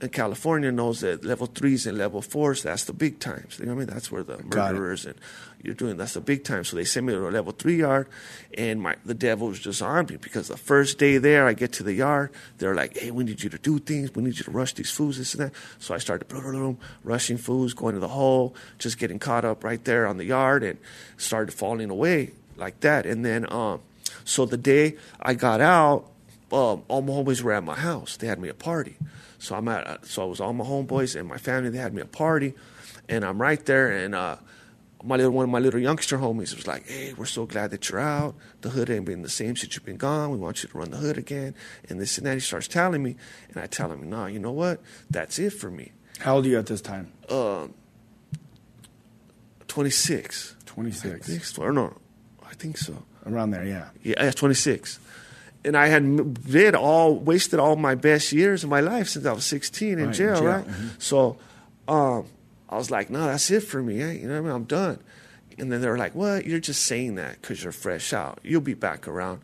in 0.00 0.10
California 0.10 0.70
knows 0.70 1.00
that 1.00 1.24
level 1.24 1.46
threes 1.46 1.86
and 1.86 1.98
level 1.98 2.22
fours, 2.22 2.62
that's 2.62 2.84
the 2.84 2.92
big 2.92 3.18
times. 3.18 3.58
You 3.58 3.66
know 3.66 3.74
what 3.74 3.82
I 3.82 3.86
mean? 3.86 3.94
That's 3.94 4.12
where 4.12 4.22
the 4.22 4.38
murderers 4.44 5.06
and 5.06 5.16
you're 5.62 5.74
doing 5.74 5.96
that's 5.96 6.14
the 6.14 6.20
big 6.20 6.44
time. 6.44 6.64
So 6.64 6.76
they 6.76 6.84
sent 6.84 7.06
me 7.06 7.12
to 7.12 7.28
a 7.28 7.30
level 7.30 7.52
three 7.52 7.76
yard, 7.76 8.08
and 8.56 8.80
my 8.80 8.96
the 9.04 9.14
devil 9.14 9.48
was 9.48 9.58
just 9.58 9.82
on 9.82 10.06
me 10.06 10.16
because 10.16 10.48
the 10.48 10.56
first 10.56 10.98
day 10.98 11.18
there, 11.18 11.46
I 11.46 11.52
get 11.52 11.72
to 11.74 11.82
the 11.82 11.92
yard, 11.92 12.30
they're 12.58 12.74
like, 12.74 12.96
"Hey, 12.96 13.10
we 13.10 13.24
need 13.24 13.42
you 13.42 13.50
to 13.50 13.58
do 13.58 13.78
things. 13.78 14.14
We 14.14 14.22
need 14.22 14.38
you 14.38 14.44
to 14.44 14.50
rush 14.50 14.74
these 14.74 14.90
foods, 14.90 15.18
this 15.18 15.34
and 15.34 15.46
that." 15.46 15.52
So 15.78 15.94
I 15.94 15.98
started 15.98 16.26
rushing 17.02 17.38
foods, 17.38 17.74
going 17.74 17.94
to 17.94 18.00
the 18.00 18.08
hole, 18.08 18.54
just 18.78 18.98
getting 18.98 19.18
caught 19.18 19.44
up 19.44 19.64
right 19.64 19.84
there 19.84 20.06
on 20.06 20.16
the 20.16 20.24
yard, 20.24 20.62
and 20.62 20.78
started 21.16 21.52
falling 21.52 21.90
away 21.90 22.32
like 22.56 22.80
that. 22.80 23.06
And 23.06 23.24
then, 23.24 23.50
um, 23.52 23.80
so 24.24 24.46
the 24.46 24.56
day 24.56 24.96
I 25.20 25.34
got 25.34 25.60
out, 25.60 26.04
um, 26.52 26.82
all 26.88 27.02
my 27.02 27.12
homeboys 27.12 27.42
were 27.42 27.52
at 27.52 27.64
my 27.64 27.74
house. 27.74 28.16
They 28.16 28.26
had 28.26 28.38
me 28.38 28.48
a 28.48 28.54
party. 28.54 28.96
So 29.38 29.54
I'm 29.54 29.68
at, 29.68 29.86
uh, 29.86 29.98
so 30.02 30.22
I 30.22 30.24
was 30.26 30.40
all 30.40 30.52
my 30.52 30.64
homeboys 30.64 31.18
and 31.18 31.28
my 31.28 31.38
family. 31.38 31.70
They 31.70 31.78
had 31.78 31.94
me 31.94 32.02
a 32.02 32.06
party, 32.06 32.54
and 33.08 33.24
I'm 33.24 33.40
right 33.40 33.64
there. 33.64 33.90
And 33.90 34.14
uh, 34.14 34.36
my 35.04 35.16
little 35.16 35.32
one 35.32 35.44
of 35.44 35.50
my 35.50 35.58
little 35.60 35.80
youngster 35.80 36.18
homies 36.18 36.54
was 36.56 36.66
like, 36.66 36.88
"Hey, 36.88 37.14
we're 37.16 37.24
so 37.26 37.46
glad 37.46 37.70
that 37.70 37.88
you're 37.88 38.00
out. 38.00 38.34
The 38.62 38.70
hood 38.70 38.90
ain't 38.90 39.04
been 39.04 39.22
the 39.22 39.28
same 39.28 39.54
since 39.56 39.74
you've 39.76 39.84
been 39.84 39.96
gone. 39.96 40.30
We 40.30 40.38
want 40.38 40.62
you 40.62 40.68
to 40.68 40.78
run 40.78 40.90
the 40.90 40.96
hood 40.96 41.16
again." 41.18 41.54
And 41.88 42.00
this 42.00 42.18
and 42.18 42.26
that. 42.26 42.34
He 42.34 42.40
starts 42.40 42.66
telling 42.68 43.02
me, 43.02 43.16
and 43.48 43.62
I 43.62 43.66
tell 43.66 43.92
him, 43.92 44.10
"No, 44.10 44.26
you 44.26 44.38
know 44.38 44.52
what? 44.52 44.80
That's 45.10 45.38
it 45.38 45.50
for 45.52 45.70
me. 45.70 45.92
How 46.18 46.36
old 46.36 46.46
are 46.46 46.48
you 46.48 46.58
at 46.58 46.66
this 46.66 46.80
time? 46.80 47.12
Um, 47.30 47.74
26. 49.68 50.56
26. 50.66 51.14
I 51.14 51.18
think 51.32 51.44
so. 51.44 51.62
Or 51.62 51.72
no, 51.72 51.96
I 52.48 52.54
think 52.54 52.76
so. 52.78 53.04
Around 53.26 53.50
there, 53.50 53.64
yeah. 53.64 53.88
Yeah, 54.02 54.24
was 54.24 54.34
26. 54.34 54.98
And 55.64 55.76
I 55.76 55.88
had 55.88 56.44
did 56.44 56.74
all 56.74 57.16
wasted 57.16 57.58
all 57.60 57.76
my 57.76 57.94
best 57.94 58.32
years 58.32 58.64
of 58.64 58.70
my 58.70 58.80
life 58.80 59.08
since 59.08 59.26
I 59.26 59.32
was 59.32 59.44
16 59.44 59.90
in 59.90 59.98
Right, 59.98 60.06
in 60.06 60.12
jail, 60.12 60.34
jail, 60.36 60.44
right? 60.44 60.66
mhm. 60.66 60.90
So 61.02 61.36
um, 61.88 62.26
I 62.68 62.76
was 62.76 62.90
like, 62.90 63.10
no, 63.10 63.26
that's 63.26 63.50
it 63.50 63.60
for 63.60 63.82
me. 63.82 64.00
eh? 64.02 64.12
You 64.12 64.28
know 64.28 64.34
what 64.34 64.38
I 64.38 64.42
mean? 64.42 64.52
I'm 64.52 64.64
done. 64.64 64.98
And 65.58 65.72
then 65.72 65.80
they 65.80 65.88
were 65.88 65.98
like, 65.98 66.14
what? 66.14 66.46
You're 66.46 66.60
just 66.60 66.82
saying 66.86 67.16
that 67.16 67.40
because 67.40 67.62
you're 67.62 67.72
fresh 67.72 68.12
out. 68.12 68.38
You'll 68.42 68.60
be 68.60 68.74
back 68.74 69.08
around. 69.08 69.40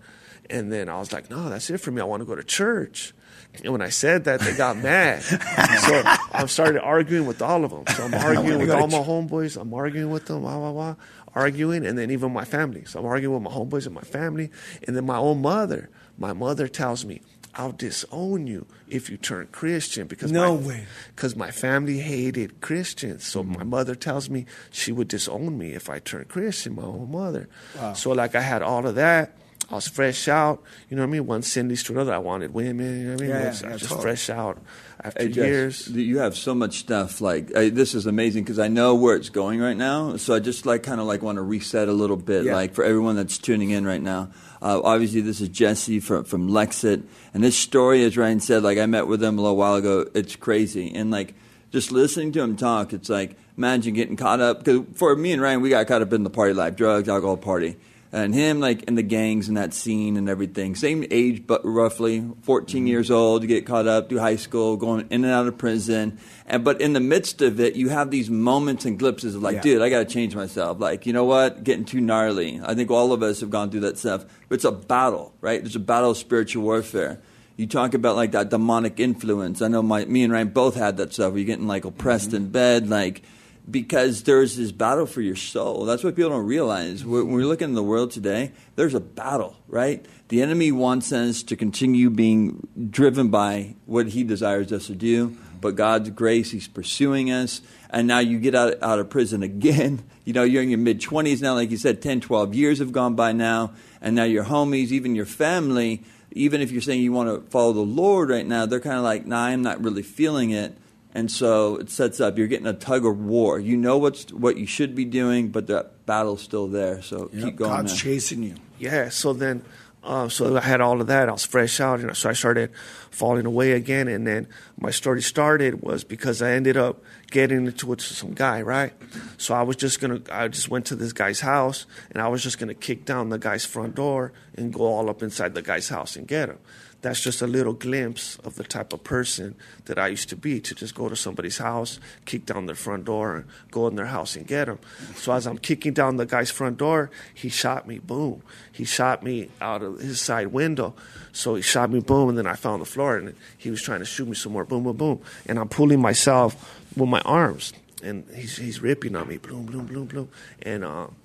And 0.51 0.71
then 0.73 0.89
I 0.89 0.99
was 0.99 1.13
like, 1.13 1.31
no, 1.31 1.49
that's 1.49 1.71
it 1.71 1.79
for 1.79 1.91
me. 1.91 2.01
I 2.01 2.05
want 2.05 2.21
to 2.21 2.27
go 2.27 2.35
to 2.35 2.45
church. 2.45 3.15
And 3.63 3.73
when 3.73 3.83
I 3.83 3.89
said 3.89 4.25
that, 4.25 4.41
they 4.41 4.55
got 4.55 4.77
mad. 4.77 5.23
so 5.23 6.03
I 6.33 6.45
started 6.47 6.83
arguing 6.83 7.27
with 7.27 7.41
all 7.41 7.65
of 7.65 7.71
them. 7.71 7.85
So 7.97 8.05
I'm 8.05 8.15
arguing 8.27 8.59
with 8.61 8.71
all 8.71 8.89
my 8.89 8.99
homeboys. 8.99 9.61
I'm 9.61 9.73
arguing 9.73 10.11
with 10.11 10.27
them, 10.27 10.43
wah, 10.43 10.59
wah, 10.59 10.71
wah, 10.73 10.95
arguing, 11.35 11.87
and 11.87 11.97
then 11.97 12.11
even 12.11 12.33
my 12.33 12.45
family. 12.45 12.85
So 12.85 13.01
I'm 13.01 13.07
arguing 13.07 13.35
with 13.35 13.43
my 13.43 13.57
homeboys 13.57 13.87
and 13.87 13.95
my 13.95 14.01
family. 14.03 14.51
And 14.87 14.97
then 14.97 15.07
my 15.07 15.17
own 15.19 15.41
mother, 15.41 15.89
my 16.19 16.33
mother 16.33 16.69
tells 16.69 17.05
me, 17.05 17.23
I'll 17.57 17.73
disown 17.73 18.47
you 18.47 18.67
if 18.89 19.09
you 19.11 19.17
turn 19.17 19.49
Christian 19.53 20.07
because 20.07 20.33
No 20.33 20.57
my, 20.59 20.67
way. 20.67 20.87
because 21.15 21.37
my 21.37 21.51
family 21.51 21.99
hated 21.99 22.61
Christians. 22.61 23.25
So 23.25 23.43
Mm-hmm. 23.43 23.59
my 23.59 23.65
mother 23.65 23.95
tells 23.95 24.29
me 24.31 24.47
she 24.71 24.91
would 24.93 25.09
disown 25.09 25.57
me 25.59 25.73
if 25.73 25.89
I 25.91 25.99
turned 26.01 26.29
Christian, 26.29 26.75
my 26.75 26.83
own 26.83 27.11
mother. 27.11 27.49
So 27.95 28.13
like 28.13 28.35
I 28.35 28.41
had 28.41 28.63
all 28.63 28.87
of 28.87 28.95
that. 28.97 29.37
I 29.71 29.77
was 29.77 29.89
fresh 29.89 30.29
out, 30.29 30.63
you 30.91 30.97
know 30.97 31.03
what 31.05 31.09
I 31.09 31.13
mean? 31.13 31.27
One 31.27 31.41
sin 31.41 31.69
leads 31.69 31.83
to 31.85 31.93
another. 31.95 32.13
I 32.13 32.19
wanted 32.19 32.53
women, 32.53 33.01
you 33.01 33.05
know 33.07 33.13
what 33.15 33.21
I 33.23 33.25
mean? 33.25 33.31
Yeah, 33.31 33.37
I 33.39 33.43
yeah, 33.67 33.73
was 33.73 33.81
just 33.81 33.99
fresh 34.03 34.29
out 34.29 34.59
after 35.03 35.23
Hey, 35.23 35.29
Jess, 35.31 35.47
years. 35.47 35.89
you 35.89 36.19
have 36.19 36.37
so 36.37 36.55
much 36.55 36.81
stuff. 36.81 37.23
Like 37.23 37.51
uh, 37.57 37.71
this 37.73 37.95
is 37.95 38.05
amazing 38.05 38.45
because 38.45 38.59
I 38.59 38.69
know 38.69 38.95
where 38.95 39.17
it's 39.17 39.31
going 39.31 39.61
right 39.61 39.77
now. 39.77 40.19
So 40.19 40.35
I 40.35 40.41
just 40.41 40.67
like 40.67 40.83
kind 40.83 41.01
of 41.01 41.07
like 41.07 41.23
want 41.23 41.37
to 41.37 41.43
reset 41.43 41.89
a 41.89 41.95
little 41.95 42.19
bit, 42.19 42.45
Yeah. 42.45 42.55
like 42.55 42.75
for 42.75 42.85
everyone 42.85 43.17
that's 43.17 43.39
tuning 43.39 43.71
in 43.71 43.87
right 43.87 44.03
now. 44.03 44.33
Uh, 44.65 44.81
obviously, 44.83 45.21
this 45.21 45.43
is 45.43 45.51
Jesse 45.51 46.01
from 46.01 46.25
from 46.25 46.49
Lexit, 46.49 47.03
and 47.35 47.45
this 47.45 47.57
story, 47.57 48.03
as 48.03 48.17
Ryan 48.17 48.41
said, 48.41 48.63
like 48.63 48.79
I 48.79 48.87
met 48.87 49.07
with 49.07 49.23
him 49.23 49.39
a 49.39 49.43
little 49.43 49.59
while 49.59 49.75
ago. 49.75 50.09
It's 50.15 50.37
crazy, 50.37 50.91
and 50.95 51.11
like 51.11 51.35
just 51.71 51.93
listening 51.93 52.33
to 52.33 52.41
him 52.41 52.57
talk, 52.57 52.95
it's 52.95 53.11
like 53.11 53.37
imagine 53.59 53.93
getting 53.93 54.17
caught 54.17 54.41
up. 54.41 54.65
Because 54.65 54.87
for 54.95 55.15
me 55.15 55.33
and 55.33 55.43
Ryan, 55.43 55.61
we 55.61 55.69
got 55.69 55.87
caught 55.87 56.01
up 56.01 56.15
in 56.15 56.25
the 56.25 56.31
party 56.31 56.55
life, 56.55 56.77
drugs, 56.77 57.11
alcohol, 57.11 57.37
party. 57.37 57.77
And 58.15 58.33
him, 58.33 58.61
like 58.61 58.85
in 58.85 58.95
the 58.95 59.03
gangs 59.03 59.49
and 59.49 59.57
that 59.57 59.75
scene 59.75 60.17
and 60.17 60.29
everything, 60.29 60.77
same 60.77 61.05
age, 61.11 61.49
but 61.49 61.61
roughly 61.65 62.25
14 62.43 62.79
mm-hmm. 62.79 62.87
years 62.87 63.11
old, 63.11 63.43
to 63.43 63.49
get 63.49 63.67
caught 63.67 63.89
up 63.89 64.09
through 64.09 64.21
high 64.21 64.37
school, 64.37 64.77
going 64.77 65.09
in 65.11 65.25
and 65.25 65.33
out 65.33 65.49
of 65.49 65.59
prison. 65.59 66.21
And 66.47 66.63
but 66.63 66.81
in 66.81 66.93
the 66.93 67.01
midst 67.01 67.43
of 67.43 67.59
it, 67.59 67.75
you 67.75 67.89
have 67.89 68.13
these 68.13 68.31
moments 68.31 68.85
and 68.85 69.01
glimpses 69.01 69.35
of 69.35 69.43
like, 69.43 69.57
Yeah. 69.57 69.63
dude, 69.63 69.83
I 69.83 69.91
got 69.91 69.99
to 69.99 70.05
change 70.05 70.37
myself. 70.37 70.79
Like, 70.79 71.07
you 71.07 71.13
know 71.13 71.25
what? 71.25 71.65
Getting 71.65 71.85
too 71.85 72.01
gnarly. 72.01 72.61
I 72.65 72.77
think 72.77 72.89
all 72.93 73.13
of 73.13 73.25
us 73.25 73.41
have 73.41 73.51
gone 73.51 73.73
through 73.73 73.81
that 73.81 73.99
stuff. 73.99 74.25
But 74.49 74.55
it's 74.55 74.65
a 74.65 74.71
battle, 74.71 75.35
right? 75.41 75.61
There's 75.61 75.75
a 75.75 75.81
battle 75.81 76.13
of 76.13 76.17
spiritual 76.17 76.63
warfare. 76.63 77.21
You 77.57 77.67
talk 77.67 77.95
about 77.95 78.15
like 78.15 78.31
that 78.31 78.49
demonic 78.49 79.01
influence. 79.01 79.61
I 79.61 79.67
know 79.67 79.83
my 79.83 80.05
me 80.05 80.23
and 80.23 80.33
Ryan 80.33 80.51
both 80.51 80.77
had 80.77 80.99
that 80.99 81.13
stuff. 81.13 81.33
Where 81.33 81.39
you're 81.39 81.47
getting 81.47 81.67
like 81.67 81.85
oppressed 81.85 82.29
mm-hmm. 82.29 82.37
in 82.37 82.51
bed, 82.51 82.89
like 82.89 83.23
because 83.71 84.25
there's 84.25 84.57
this 84.57 84.73
battle 84.73 85.07
for 85.07 85.23
your 85.23 85.37
soul. 85.37 85.85
That's 85.85 86.05
what 86.05 86.15
people 86.15 86.31
don't 86.31 86.47
realize. 86.47 87.05
When 87.05 87.31
we're 87.31 87.47
looking 87.47 87.71
in 87.71 87.75
the 87.75 87.83
world 87.83 88.11
today, 88.11 88.53
there's 88.77 88.95
a 88.95 89.01
battle, 89.01 89.57
right? 89.69 90.05
The 90.29 90.43
enemy 90.43 90.71
wants 90.73 91.13
us 91.13 91.43
to 91.45 91.57
continue 91.57 92.11
being 92.11 92.67
driven 92.91 93.29
by 93.29 93.77
what 93.87 94.09
he 94.09 94.23
desires 94.23 94.73
us 94.73 94.89
to 94.89 94.95
do, 94.95 95.37
but 95.61 95.77
God's 95.77 96.11
grace, 96.11 96.51
he's 96.51 96.69
pursuing 96.69 97.31
us. 97.31 97.63
And 97.89 98.07
now 98.07 98.19
you 98.19 98.39
get 98.39 98.55
out, 98.55 98.83
out 98.83 98.99
of 98.99 99.11
prison 99.11 99.43
again. 99.43 100.05
You 100.27 100.33
know, 100.33 100.43
you're 100.43 100.63
in 100.63 100.71
your 100.71 100.79
mid 100.79 101.03
20s 101.03 101.43
now, 101.43 101.53
like 101.53 101.71
you 101.71 101.77
said, 101.77 102.01
10, 102.01 102.23
12 102.23 102.55
years 102.55 102.79
have 102.79 102.93
gone 102.93 103.15
by 103.15 103.33
now. 103.33 103.75
And 104.01 104.17
now 104.17 104.25
your 104.25 104.45
homies, 104.45 104.91
even 104.91 105.15
your 105.15 105.27
family, 105.27 106.03
even 106.31 106.63
if 106.63 106.73
you're 106.73 106.81
saying 106.81 107.03
you 107.03 107.13
want 107.13 107.29
to 107.29 107.51
follow 107.51 107.75
the 107.75 107.81
Lord 107.81 108.31
right 108.31 108.47
now, 108.47 108.65
they're 108.65 108.81
kind 108.81 108.97
of 108.97 109.05
like, 109.05 109.27
nah, 109.27 109.45
I'm 109.45 109.61
not 109.61 109.85
really 109.85 110.03
feeling 110.03 110.51
it. 110.51 110.79
And 111.15 111.31
so 111.31 111.77
it 111.77 111.91
sets 111.91 112.21
up. 112.21 112.37
You're 112.37 112.49
getting 112.49 112.67
a 112.67 112.73
tug 112.73 113.07
of 113.07 113.19
war. 113.21 113.61
You 113.61 113.77
know 113.77 113.99
what's 113.99 114.33
what 114.33 114.57
you 114.57 114.67
should 114.67 114.95
be 114.97 115.05
doing, 115.05 115.49
but 115.51 115.69
the 115.69 115.89
battle's 116.07 116.43
still 116.43 116.67
there. 116.67 117.03
So 117.03 117.31
Yep, 117.33 117.45
keep 117.45 117.57
going. 117.57 117.71
God's 117.71 117.93
man. 117.93 117.99
chasing 117.99 118.43
you. 118.43 118.57
Yeah, 118.81 119.09
so 119.11 119.33
then, 119.33 119.65
uh, 120.03 120.29
so 120.29 120.57
I 120.57 120.61
had 120.61 120.81
all 120.81 121.01
of 121.01 121.07
that. 121.07 121.29
I 121.29 121.33
was 121.33 121.45
fresh 121.45 121.79
out, 121.79 122.01
and 122.01 122.17
so 122.17 122.29
I 122.29 122.33
started 122.33 122.71
falling 123.11 123.47
away 123.47 123.73
again. 123.73 124.09
And 124.09 124.27
then 124.27 124.49
my 124.77 124.91
story 124.91 125.23
started 125.23 125.83
was 125.83 126.03
because 126.03 126.43
I 126.43 126.51
ended 126.51 126.77
up 126.77 127.01
getting 127.31 127.67
into 127.67 127.87
it 127.87 127.89
with 127.91 128.01
some 128.03 128.33
guy, 128.33 128.61
right? 128.61 128.93
So 129.39 129.55
I 129.55 129.63
was 129.63 129.77
just 129.77 130.01
gonna, 130.01 130.21
I 130.33 130.49
just 130.49 130.69
went 130.69 130.87
to 130.87 130.97
this 130.97 131.13
guy's 131.13 131.41
house, 131.41 131.87
and 132.11 132.21
I 132.21 132.27
was 132.27 132.43
just 132.43 132.59
gonna 132.59 132.75
kick 132.75 133.05
down 133.05 133.29
the 133.29 133.39
guy's 133.39 133.65
front 133.65 133.95
door 133.95 134.33
and 134.57 134.73
go 134.73 134.85
all 134.85 135.09
up 135.09 135.23
inside 135.23 135.55
the 135.55 135.63
guy's 135.63 135.89
house 135.89 136.17
and 136.17 136.27
get 136.27 136.49
him. 136.49 136.59
That's 137.05 137.21
just 137.21 137.43
a 137.43 137.47
little 137.47 137.75
glimpse 137.75 138.37
of 138.45 138.55
the 138.55 138.65
type 138.65 138.95
of 138.95 139.05
person 139.05 139.57
that 139.85 139.99
I 139.99 140.09
used 140.09 140.31
to 140.31 140.37
be 140.37 140.59
to 140.63 140.75
just 140.75 140.95
go 140.95 141.11
to 141.11 141.15
somebody's 141.15 141.59
house, 141.59 142.01
kick 142.25 142.47
down 142.47 142.65
their 142.65 142.75
front 142.75 143.05
door, 143.05 143.37
and 143.37 143.45
go 143.71 143.87
in 143.89 143.97
their 143.97 144.07
house 144.07 144.37
and 144.37 144.47
get 144.47 144.69
them. 144.69 144.79
So 145.15 145.35
as 145.35 145.47
I'm 145.47 145.59
kicking 145.59 145.93
down 145.93 146.17
the 146.17 146.25
guy's 146.25 146.51
front 146.51 146.79
door, 146.79 147.11
he 147.35 147.51
shot 147.51 147.87
me. 147.87 147.99
Boom! 147.99 148.43
He 148.73 148.87
shot 148.87 149.23
me 149.23 149.51
out 149.61 149.83
of 149.83 150.01
his 150.01 150.19
side 150.19 150.47
window. 150.47 150.95
So 151.31 151.57
he 151.57 151.61
shot 151.61 151.91
me. 151.91 152.01
Boom! 152.01 152.31
And 152.31 152.39
then 152.39 152.47
I 152.47 152.55
fell 152.55 152.73
on 152.73 152.81
the 152.81 152.87
floor, 152.87 153.19
and 153.19 153.35
he 153.59 153.71
was 153.71 153.83
trying 153.83 153.99
to 153.99 154.07
shoot 154.07 154.27
me 154.27 154.35
some 154.35 154.53
more. 154.53 154.65
Boom! 154.65 154.85
Boom! 154.85 154.97
Boom! 154.97 155.21
And 155.45 155.59
I'm 155.59 155.69
pulling 155.69 156.01
myself 156.01 156.81
with 156.97 157.11
my 157.11 157.21
arms, 157.21 157.75
and 158.03 158.25
he's 158.35 158.57
he's 158.57 158.81
ripping 158.81 159.15
on 159.15 159.29
me. 159.29 159.37
Boom! 159.37 159.67
Boom! 159.67 159.85
Boom! 159.85 160.07
Boom! 160.07 160.29
And 160.63 160.83
um, 160.87 161.17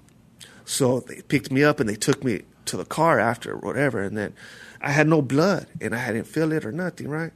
so 0.66 1.00
they 1.00 1.22
picked 1.22 1.54
me 1.54 1.64
up 1.64 1.80
and 1.80 1.88
they 1.88 1.96
took 1.96 2.22
me 2.22 2.42
to 2.66 2.76
the 2.76 2.84
car 2.84 3.18
after 3.18 3.56
whatever, 3.56 4.04
and 4.04 4.18
then 4.18 4.34
I 4.82 4.92
had 4.92 5.08
no 5.08 5.22
blood 5.22 5.68
and 5.82 5.96
I 5.96 6.14
didn't 6.14 6.28
feel 6.28 6.52
it 6.52 6.66
or 6.66 6.72
nothing, 6.72 7.10
right? 7.10 7.32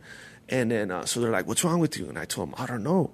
And 0.50 0.72
then 0.72 0.92
uh, 0.92 1.06
so 1.06 1.20
they're 1.20 1.32
like, 1.32 1.48
"What's 1.48 1.64
wrong 1.64 1.80
with 1.80 1.98
you?" 1.98 2.08
And 2.10 2.18
I 2.18 2.26
told 2.26 2.50
them, 2.50 2.56
"I 2.58 2.66
don't 2.66 2.84
know. 2.84 3.12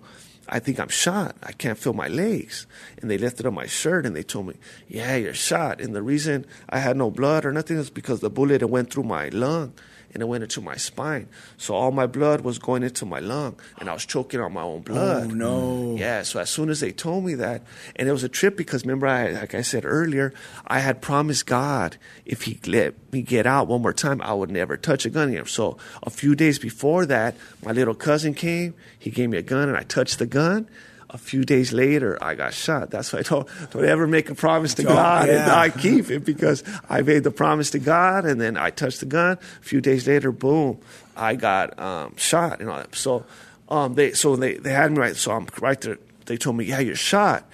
I 0.47 0.59
think 0.59 0.79
I'm 0.79 0.89
shot. 0.89 1.35
I 1.43 1.51
can't 1.51 1.77
feel 1.77 1.93
my 1.93 2.07
legs." 2.07 2.65
And 3.01 3.09
they 3.09 3.17
lifted 3.17 3.45
up 3.45 3.53
my 3.53 3.67
shirt 3.67 4.05
and 4.05 4.15
they 4.15 4.23
told 4.23 4.47
me, 4.47 4.55
"Yeah, 4.87 5.15
you're 5.15 5.33
shot." 5.33 5.79
And 5.79 5.95
the 5.95 6.01
reason 6.01 6.45
I 6.69 6.79
had 6.79 6.97
no 6.97 7.11
blood 7.11 7.45
or 7.45 7.51
nothing 7.51 7.77
is 7.77 7.89
because 7.89 8.19
the 8.19 8.29
bullet 8.29 8.67
went 8.67 8.91
through 8.91 9.03
my 9.03 9.29
lung 9.29 9.73
and 10.13 10.21
it 10.23 10.25
went 10.27 10.43
into 10.43 10.61
my 10.61 10.75
spine. 10.75 11.27
So 11.57 11.73
all 11.73 11.91
my 11.91 12.07
blood 12.07 12.41
was 12.41 12.59
going 12.59 12.83
into 12.83 13.05
my 13.05 13.19
lung, 13.19 13.59
and 13.79 13.89
I 13.89 13.93
was 13.93 14.05
choking 14.05 14.39
on 14.39 14.53
my 14.53 14.61
own 14.61 14.81
blood. 14.81 15.31
Oh, 15.31 15.33
no. 15.33 15.95
Yeah. 15.97 16.23
So 16.23 16.39
as 16.39 16.49
soon 16.49 16.69
as 16.69 16.79
they 16.79 16.91
told 16.91 17.25
me 17.25 17.35
that, 17.35 17.63
and 17.95 18.07
it 18.09 18.11
was 18.11 18.23
a 18.23 18.29
trip 18.29 18.57
because 18.57 18.83
remember, 18.83 19.07
I 19.07 19.31
like 19.31 19.55
I 19.55 19.61
said 19.61 19.83
earlier, 19.85 20.33
I 20.67 20.79
had 20.79 21.01
promised 21.01 21.45
God 21.45 21.97
if 22.25 22.43
He 22.43 22.59
let 22.65 22.95
me 23.11 23.21
get 23.21 23.45
out 23.45 23.67
one 23.67 23.81
more 23.81 23.93
time, 23.93 24.21
I 24.21 24.33
would 24.33 24.51
never 24.51 24.77
touch 24.77 25.05
a 25.05 25.09
gun 25.09 25.29
again. 25.29 25.45
So 25.45 25.77
a 26.03 26.09
few 26.09 26.35
days 26.35 26.59
before 26.59 27.05
that, 27.05 27.35
my 27.63 27.71
little 27.71 27.95
cousin 27.95 28.33
came. 28.33 28.73
He 28.97 29.09
gave 29.09 29.29
me 29.29 29.37
a 29.37 29.41
gun, 29.41 29.69
and 29.69 29.77
I 29.77 29.83
touched 29.83 30.19
the 30.19 30.25
gun. 30.25 30.67
A 31.11 31.17
few 31.17 31.43
days 31.43 31.73
later, 31.73 32.17
I 32.21 32.35
got 32.35 32.53
shot. 32.53 32.91
That's 32.91 33.11
why 33.11 33.19
I 33.19 33.21
don't, 33.23 33.47
don't 33.71 33.85
ever 33.85 34.05
make 34.05 34.29
a 34.29 34.35
promise 34.35 34.75
to 34.75 34.83
God 34.83 35.27
and 35.27 35.39
yeah. 35.39 35.45
not 35.45 35.79
keep 35.79 36.11
it 36.11 36.23
because 36.23 36.63
I 36.87 37.01
made 37.01 37.23
the 37.23 37.31
promise 37.31 37.71
to 37.71 37.79
God 37.79 38.25
and 38.25 38.39
then 38.39 38.57
I 38.57 38.69
touched 38.69 38.99
the 38.99 39.07
gun. 39.07 39.37
A 39.41 39.63
few 39.63 39.81
days 39.81 40.07
later, 40.07 40.31
boom, 40.31 40.79
I 41.15 41.35
got 41.35 41.79
um, 41.79 42.15
shot 42.15 42.59
and 42.59 42.69
all 42.69 42.77
that. 42.77 42.93
So 42.93 43.25
um, 43.69 43.95
they 43.95 44.11
so 44.11 44.35
they, 44.35 44.55
they 44.55 44.71
had 44.71 44.91
me 44.91 44.99
right. 44.99 45.15
So 45.15 45.31
I'm 45.31 45.47
right 45.59 45.81
there. 45.81 45.97
They 46.25 46.37
told 46.37 46.57
me, 46.57 46.65
yeah, 46.65 46.79
you're 46.79 46.95
shot. 46.95 47.49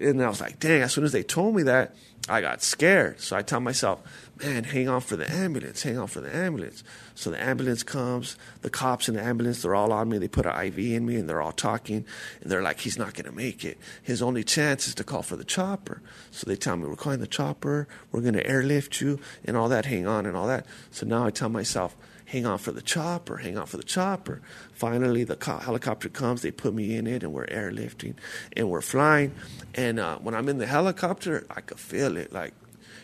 And 0.00 0.22
I 0.22 0.28
was 0.28 0.40
like, 0.40 0.60
dang, 0.60 0.82
as 0.82 0.92
soon 0.92 1.04
as 1.04 1.10
they 1.10 1.24
told 1.24 1.56
me 1.56 1.64
that, 1.64 1.96
I 2.28 2.40
got 2.40 2.62
scared. 2.62 3.20
So 3.20 3.36
I 3.36 3.42
tell 3.42 3.60
myself, 3.60 4.00
man, 4.40 4.64
hang 4.64 4.88
on 4.88 5.00
for 5.00 5.16
the 5.16 5.30
ambulance, 5.30 5.82
hang 5.82 5.98
on 5.98 6.06
for 6.06 6.20
the 6.20 6.34
ambulance. 6.34 6.82
So 7.14 7.30
the 7.30 7.42
ambulance 7.42 7.82
comes, 7.82 8.36
the 8.62 8.70
cops 8.70 9.08
in 9.08 9.14
the 9.14 9.22
ambulance, 9.22 9.62
they're 9.62 9.74
all 9.74 9.92
on 9.92 10.08
me. 10.08 10.18
They 10.18 10.28
put 10.28 10.46
an 10.46 10.66
IV 10.66 10.78
in 10.78 11.06
me 11.06 11.16
and 11.16 11.28
they're 11.28 11.42
all 11.42 11.52
talking. 11.52 12.04
And 12.40 12.50
they're 12.50 12.62
like, 12.62 12.80
he's 12.80 12.98
not 12.98 13.14
going 13.14 13.26
to 13.26 13.32
make 13.32 13.64
it. 13.64 13.78
His 14.02 14.22
only 14.22 14.44
chance 14.44 14.88
is 14.88 14.94
to 14.96 15.04
call 15.04 15.22
for 15.22 15.36
the 15.36 15.44
chopper. 15.44 16.02
So 16.30 16.46
they 16.46 16.56
tell 16.56 16.76
me, 16.76 16.86
we're 16.86 16.96
calling 16.96 17.20
the 17.20 17.26
chopper, 17.26 17.86
we're 18.10 18.20
going 18.20 18.34
to 18.34 18.46
airlift 18.46 19.00
you 19.00 19.20
and 19.44 19.56
all 19.56 19.68
that, 19.68 19.86
hang 19.86 20.06
on 20.06 20.26
and 20.26 20.36
all 20.36 20.46
that. 20.46 20.66
So 20.90 21.06
now 21.06 21.24
I 21.24 21.30
tell 21.30 21.48
myself, 21.48 21.96
hang 22.26 22.46
on 22.46 22.56
for 22.56 22.72
the 22.72 22.80
chopper, 22.80 23.36
hang 23.36 23.58
on 23.58 23.66
for 23.66 23.76
the 23.76 23.82
chopper. 23.82 24.40
Finally, 24.72 25.24
the 25.24 25.36
co- 25.36 25.58
helicopter 25.58 26.08
comes, 26.08 26.40
they 26.40 26.50
put 26.50 26.72
me 26.72 26.96
in 26.96 27.06
it, 27.06 27.22
and 27.22 27.32
we're 27.32 27.46
airlifting 27.46 28.14
and 28.56 28.70
we're 28.70 28.80
flying. 28.80 29.34
And 29.74 30.00
uh, 30.00 30.16
when 30.18 30.34
I'm 30.34 30.48
in 30.48 30.56
the 30.56 30.66
helicopter, 30.66 31.46
I 31.50 31.60
could 31.60 31.78
feel 31.78 32.16
it. 32.16 32.32
Like, 32.32 32.54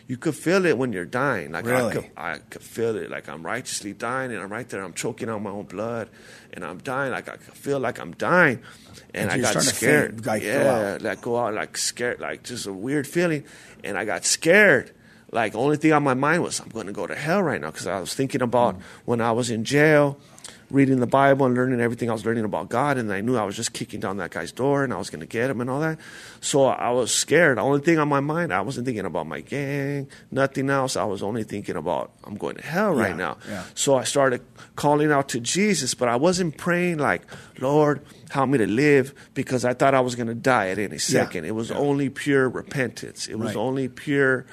you 0.09 0.17
could 0.17 0.35
feel 0.35 0.65
it 0.65 0.77
when 0.77 0.91
you're 0.91 1.05
dying. 1.05 1.51
Like, 1.53 1.65
I 1.67 1.93
could, 1.93 2.11
I 2.17 2.37
could 2.49 2.63
feel 2.63 2.95
it. 2.97 3.09
Like, 3.09 3.29
I'm 3.29 3.45
righteously 3.45 3.93
dying, 3.93 4.31
and 4.33 4.41
I'm 4.41 4.51
right 4.51 4.67
there, 4.67 4.83
I'm 4.83 4.93
choking 4.93 5.29
on 5.29 5.43
my 5.43 5.51
own 5.51 5.65
blood, 5.65 6.09
and 6.51 6.65
I'm 6.65 6.79
dying. 6.79 7.11
Like, 7.13 7.29
I 7.29 7.37
feel 7.37 7.79
like 7.79 7.99
I'm 7.99 8.13
dying. 8.13 8.59
And 9.13 9.29
Like 9.29 9.39
I 9.39 9.53
got 9.53 9.63
scared. 9.63 10.25
like, 10.25 10.41
go 10.41 10.47
yeah, 10.47 10.93
out. 10.95 11.01
like 11.03 11.21
go 11.21 11.37
out, 11.37 11.53
like 11.53 11.77
scared, 11.77 12.19
like 12.19 12.43
just 12.43 12.65
a 12.67 12.73
weird 12.73 13.07
feeling. 13.07 13.43
And 13.83 13.97
I 13.97 14.03
got 14.05 14.25
scared. 14.25 14.91
Like 15.31 15.53
only 15.55 15.77
thing 15.77 15.93
on 15.93 16.01
my 16.03 16.15
mind 16.15 16.41
was 16.41 16.59
I'm 16.59 16.69
going 16.69 16.87
to 16.87 16.91
go 16.93 17.05
to 17.05 17.13
hell 17.15 17.41
right 17.43 17.61
now 17.61 17.69
because 17.69 17.85
I 17.87 17.99
was 17.99 18.13
thinking 18.15 18.41
about 18.41 18.77
Mm. 18.77 18.81
when 19.05 19.21
I 19.21 19.31
was 19.31 19.51
in 19.51 19.63
jail, 19.63 20.17
reading 20.71 20.99
the 20.99 21.07
Bible 21.07 21.45
and 21.47 21.55
learning 21.55 21.81
everything 21.81 22.09
I 22.09 22.13
was 22.13 22.25
learning 22.25 22.45
about 22.45 22.69
God, 22.69 22.97
and 22.97 23.11
I 23.11 23.21
knew 23.21 23.35
I 23.37 23.43
was 23.43 23.55
just 23.55 23.73
kicking 23.73 23.99
down 23.99 24.17
that 24.17 24.29
guy's 24.31 24.51
door 24.51 24.83
and 24.83 24.93
I 24.93 24.97
was 24.97 25.09
going 25.09 25.21
to 25.21 25.25
get 25.25 25.49
him 25.49 25.61
and 25.61 25.69
all 25.69 25.79
that. 25.79 25.97
So 26.41 26.65
I 26.65 26.91
was 26.91 27.11
scared. 27.11 27.57
The 27.57 27.61
only 27.61 27.81
thing 27.81 27.97
on 27.97 28.07
my 28.07 28.19
mind, 28.19 28.53
I 28.53 28.61
wasn't 28.61 28.85
thinking 28.85 29.05
about 29.05 29.25
my 29.27 29.41
gang, 29.41 30.07
nothing 30.31 30.69
else. 30.69 30.95
I 30.95 31.05
was 31.05 31.23
only 31.23 31.43
thinking 31.43 31.75
about 31.75 32.11
I'm 32.23 32.35
going 32.35 32.55
to 32.57 32.61
hell 32.63 32.93
right 32.93 33.09
Yeah, 33.11 33.15
now. 33.15 33.37
yeah. 33.49 33.63
So 33.73 33.95
I 33.95 34.03
started 34.03 34.41
calling 34.75 35.11
out 35.11 35.29
to 35.29 35.39
Jesus, 35.39 35.93
but 35.95 36.07
I 36.07 36.15
wasn't 36.17 36.55
praying 36.57 36.99
like, 36.99 37.23
Lord, 37.59 38.05
help 38.29 38.49
me 38.49 38.59
to 38.59 38.67
live 38.67 39.13
because 39.33 39.65
I 39.65 39.73
thought 39.73 39.95
I 39.95 40.01
was 40.01 40.15
going 40.15 40.27
to 40.27 40.35
die 40.35 40.69
at 40.69 40.77
any 40.77 40.99
second. 40.99 41.45
It 41.45 41.55
was 41.55 41.71
only 41.71 42.09
pure 42.09 42.47
repentance. 42.47 43.27
It 43.27 43.39
was 43.39 43.47
Right. 43.47 43.55
only 43.55 43.87
pure, 43.87 44.45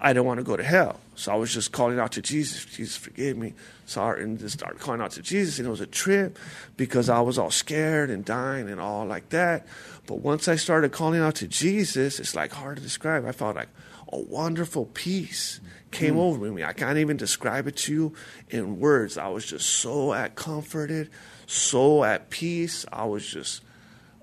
I 0.00 0.14
don't 0.14 0.24
want 0.26 0.38
to 0.40 0.44
go 0.44 0.56
to 0.56 0.64
hell. 0.64 1.00
So 1.16 1.32
I 1.32 1.36
was 1.36 1.52
just 1.52 1.72
calling 1.72 1.98
out 1.98 2.12
to 2.12 2.22
Jesus, 2.22 2.64
Jesus, 2.64 2.96
forgive 2.96 3.36
me. 3.36 3.54
Sorry, 3.86 4.24
and 4.24 4.38
just 4.38 4.58
started 4.58 4.80
calling 4.80 5.00
out 5.00 5.12
to 5.12 5.22
Jesus. 5.22 5.58
And 5.58 5.66
it 5.68 5.70
was 5.70 5.80
a 5.80 5.86
trip 5.86 6.38
because 6.76 7.08
I 7.08 7.20
was 7.20 7.38
all 7.38 7.50
scared 7.50 8.10
and 8.10 8.24
dying 8.24 8.68
and 8.68 8.80
all 8.80 9.06
like 9.06 9.28
that. 9.30 9.66
But 10.06 10.16
once 10.16 10.48
I 10.48 10.56
started 10.56 10.92
calling 10.92 11.20
out 11.20 11.36
to 11.36 11.48
Jesus, 11.48 12.18
it's 12.18 12.34
like 12.34 12.52
hard 12.52 12.76
to 12.76 12.82
describe. 12.82 13.24
I 13.24 13.32
felt 13.32 13.56
like 13.56 13.68
a 14.12 14.18
wonderful 14.18 14.86
peace 14.86 15.60
came 15.90 16.14
mm. 16.14 16.20
over 16.20 16.50
me. 16.50 16.64
I 16.64 16.72
can't 16.72 16.98
even 16.98 17.16
describe 17.16 17.66
it 17.66 17.76
to 17.76 17.92
you 17.92 18.12
in 18.50 18.80
words. 18.80 19.16
I 19.16 19.28
was 19.28 19.46
just 19.46 19.68
so 19.68 20.12
at 20.12 20.34
comforted, 20.34 21.10
so 21.46 22.04
at 22.04 22.30
peace. 22.30 22.84
I 22.92 23.04
was 23.04 23.26
just 23.26 23.62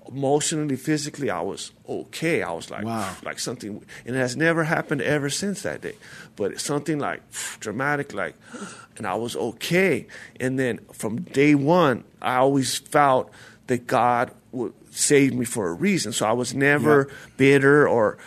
emotionally, 0.06 0.76
physically, 0.76 1.30
I 1.30 1.40
was 1.40 1.72
okay. 1.88 2.42
I 2.42 2.52
was 2.52 2.70
like, 2.70 2.84
Wow. 2.84 3.16
like 3.24 3.38
something, 3.38 3.84
and 4.04 4.16
it 4.16 4.18
has 4.18 4.36
never 4.36 4.64
happened 4.64 5.00
ever 5.02 5.30
since 5.30 5.62
that 5.62 5.80
day. 5.80 5.94
But 6.36 6.52
it's 6.52 6.64
something 6.64 6.98
like 6.98 7.22
dramatic, 7.60 8.14
like, 8.14 8.34
and 8.96 9.06
I 9.06 9.14
was 9.14 9.36
okay. 9.36 10.06
And 10.40 10.58
then 10.58 10.80
from 10.92 11.20
day 11.20 11.54
one, 11.54 12.04
I 12.20 12.36
always 12.36 12.78
felt 12.78 13.30
that 13.66 13.86
God 13.86 14.32
would 14.50 14.72
save 14.90 15.34
me 15.34 15.44
for 15.44 15.68
a 15.68 15.72
reason. 15.72 16.12
So 16.12 16.26
I 16.26 16.32
was 16.32 16.54
never 16.54 17.08
bitter 17.36 17.88
or. 17.88 18.18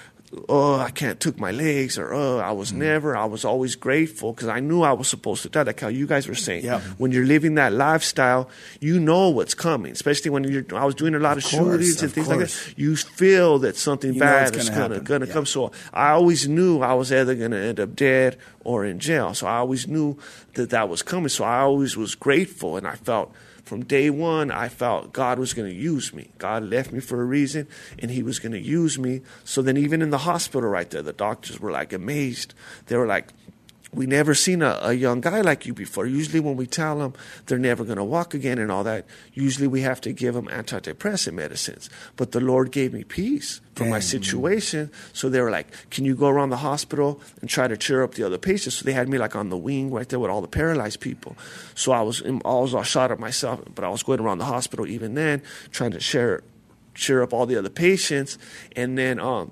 Oh, 0.49 0.79
I 0.79 0.91
can't 0.91 1.19
took 1.19 1.39
my 1.39 1.51
legs, 1.51 1.97
or 1.97 2.13
oh, 2.13 2.39
I 2.39 2.51
was 2.51 2.71
mm. 2.71 2.77
never. 2.77 3.15
I 3.15 3.25
was 3.25 3.45
always 3.45 3.75
grateful 3.75 4.33
because 4.33 4.49
I 4.49 4.59
knew 4.59 4.81
I 4.81 4.91
was 4.91 5.07
supposed 5.07 5.43
to 5.43 5.49
die. 5.49 5.63
Like 5.63 5.79
how 5.79 5.87
you 5.87 6.07
guys 6.07 6.27
were 6.27 6.35
saying, 6.35 6.65
Yeah. 6.65 6.81
when 6.97 7.11
you're 7.11 7.25
living 7.25 7.55
that 7.55 7.71
lifestyle, 7.73 8.49
you 8.81 8.99
know 8.99 9.29
what's 9.29 9.53
coming. 9.53 9.91
Especially 9.93 10.31
when 10.31 10.43
you're. 10.43 10.65
I 10.75 10.83
was 10.85 10.95
doing 10.95 11.15
a 11.15 11.19
lot 11.19 11.37
of, 11.37 11.45
Of 11.45 11.51
course, 11.51 11.63
shootings 11.63 12.01
and 12.01 12.09
of 12.09 12.13
things 12.13 12.27
like 12.27 12.39
that. 12.39 12.73
You 12.75 12.95
feel 12.95 13.59
that 13.59 13.77
something 13.77 14.13
You 14.13 14.19
bad 14.19 14.55
is 14.55 14.67
gonna 14.69 14.77
gonna 14.77 14.93
happen. 14.95 15.03
gonna 15.05 15.25
Yeah. 15.27 15.33
come. 15.33 15.45
So 15.45 15.71
I 15.93 16.09
always 16.11 16.47
knew 16.47 16.81
I 16.81 16.93
was 16.93 17.11
either 17.11 17.35
gonna 17.35 17.57
end 17.57 17.79
up 17.79 17.95
dead 17.95 18.37
or 18.63 18.83
in 18.85 18.99
jail. 18.99 19.33
So 19.33 19.47
I 19.47 19.57
always 19.57 19.87
knew 19.87 20.17
that 20.55 20.69
that 20.71 20.89
was 20.89 21.01
coming. 21.01 21.29
So 21.29 21.43
I 21.45 21.59
always 21.59 21.95
was 21.95 22.13
grateful, 22.15 22.77
and 22.77 22.85
I 22.85 22.95
felt. 22.95 23.33
From 23.65 23.83
day 23.83 24.11
one, 24.11 24.51
I 24.51 24.69
felt 24.69 25.11
God 25.11 25.39
was 25.39 25.55
going 25.55 25.67
to 25.67 25.75
use 25.75 26.13
me. 26.13 26.29
God 26.37 26.63
left 26.63 26.91
me 26.91 26.99
for 26.99 27.19
a 27.19 27.25
reason, 27.25 27.67
and 27.97 28.11
He 28.11 28.21
was 28.21 28.37
going 28.37 28.51
to 28.51 28.61
use 28.61 28.99
me. 28.99 29.21
So 29.43 29.63
then, 29.63 29.75
even 29.75 30.03
in 30.03 30.11
the 30.11 30.19
hospital 30.19 30.69
right 30.69 30.87
there, 30.87 31.01
the 31.01 31.11
doctors 31.11 31.59
were 31.59 31.71
like 31.71 31.91
amazed. 31.91 32.53
They 32.85 32.95
were 32.95 33.07
like, 33.07 33.29
we 33.95 34.05
never 34.05 34.35
seen 34.35 34.61
a, 34.61 34.77
a 34.81 34.93
young 34.93 35.21
guy 35.21 35.41
like 35.41 35.65
you 35.65 35.73
before. 35.73 36.05
Usually, 36.05 36.39
when 36.39 36.57
we 36.57 36.67
tell 36.67 36.99
them 36.99 37.13
they're 37.45 37.57
never 37.57 37.83
going 37.83 37.97
to 37.97 38.03
walk 38.03 38.33
again 38.33 38.59
and 38.59 38.71
all 38.71 38.83
that, 38.83 39.05
usually 39.33 39.67
we 39.67 39.81
have 39.81 40.01
to 40.01 40.11
give 40.11 40.33
them 40.33 40.47
antidepressant 40.47 41.33
medicines. 41.33 41.89
But 42.15 42.31
the 42.31 42.41
Lord 42.41 42.71
gave 42.71 42.93
me 42.93 43.03
peace 43.03 43.61
for 43.75 43.85
my 43.85 43.99
situation. 43.99 44.91
So 45.13 45.29
they 45.29 45.41
were 45.41 45.51
like, 45.51 45.67
"Can 45.89 46.05
you 46.05 46.15
go 46.15 46.27
around 46.27 46.49
the 46.49 46.57
hospital 46.57 47.21
and 47.41 47.49
try 47.49 47.67
to 47.67 47.77
cheer 47.77 48.03
up 48.03 48.15
the 48.15 48.23
other 48.23 48.37
patients?" 48.37 48.75
So 48.75 48.85
they 48.85 48.93
had 48.93 49.07
me 49.07 49.17
like 49.17 49.35
on 49.35 49.49
the 49.49 49.57
wing 49.57 49.91
right 49.91 50.07
there 50.07 50.19
with 50.19 50.29
all 50.29 50.41
the 50.41 50.47
paralyzed 50.47 50.99
people. 50.99 51.37
So 51.73 51.91
I 51.91 52.01
was, 52.01 52.21
I 52.21 52.31
was 52.31 52.73
all 52.73 52.83
shot 52.83 53.11
at 53.11 53.19
myself, 53.19 53.61
but 53.73 53.83
I 53.83 53.89
was 53.89 54.03
going 54.03 54.19
around 54.19 54.39
the 54.39 54.45
hospital 54.45 54.85
even 54.85 55.15
then, 55.15 55.41
trying 55.71 55.91
to 55.91 55.99
share, 55.99 56.43
cheer 56.93 57.23
up 57.23 57.33
all 57.33 57.45
the 57.45 57.55
other 57.55 57.69
patients, 57.69 58.37
and 58.75 58.97
then 58.97 59.19
um 59.19 59.51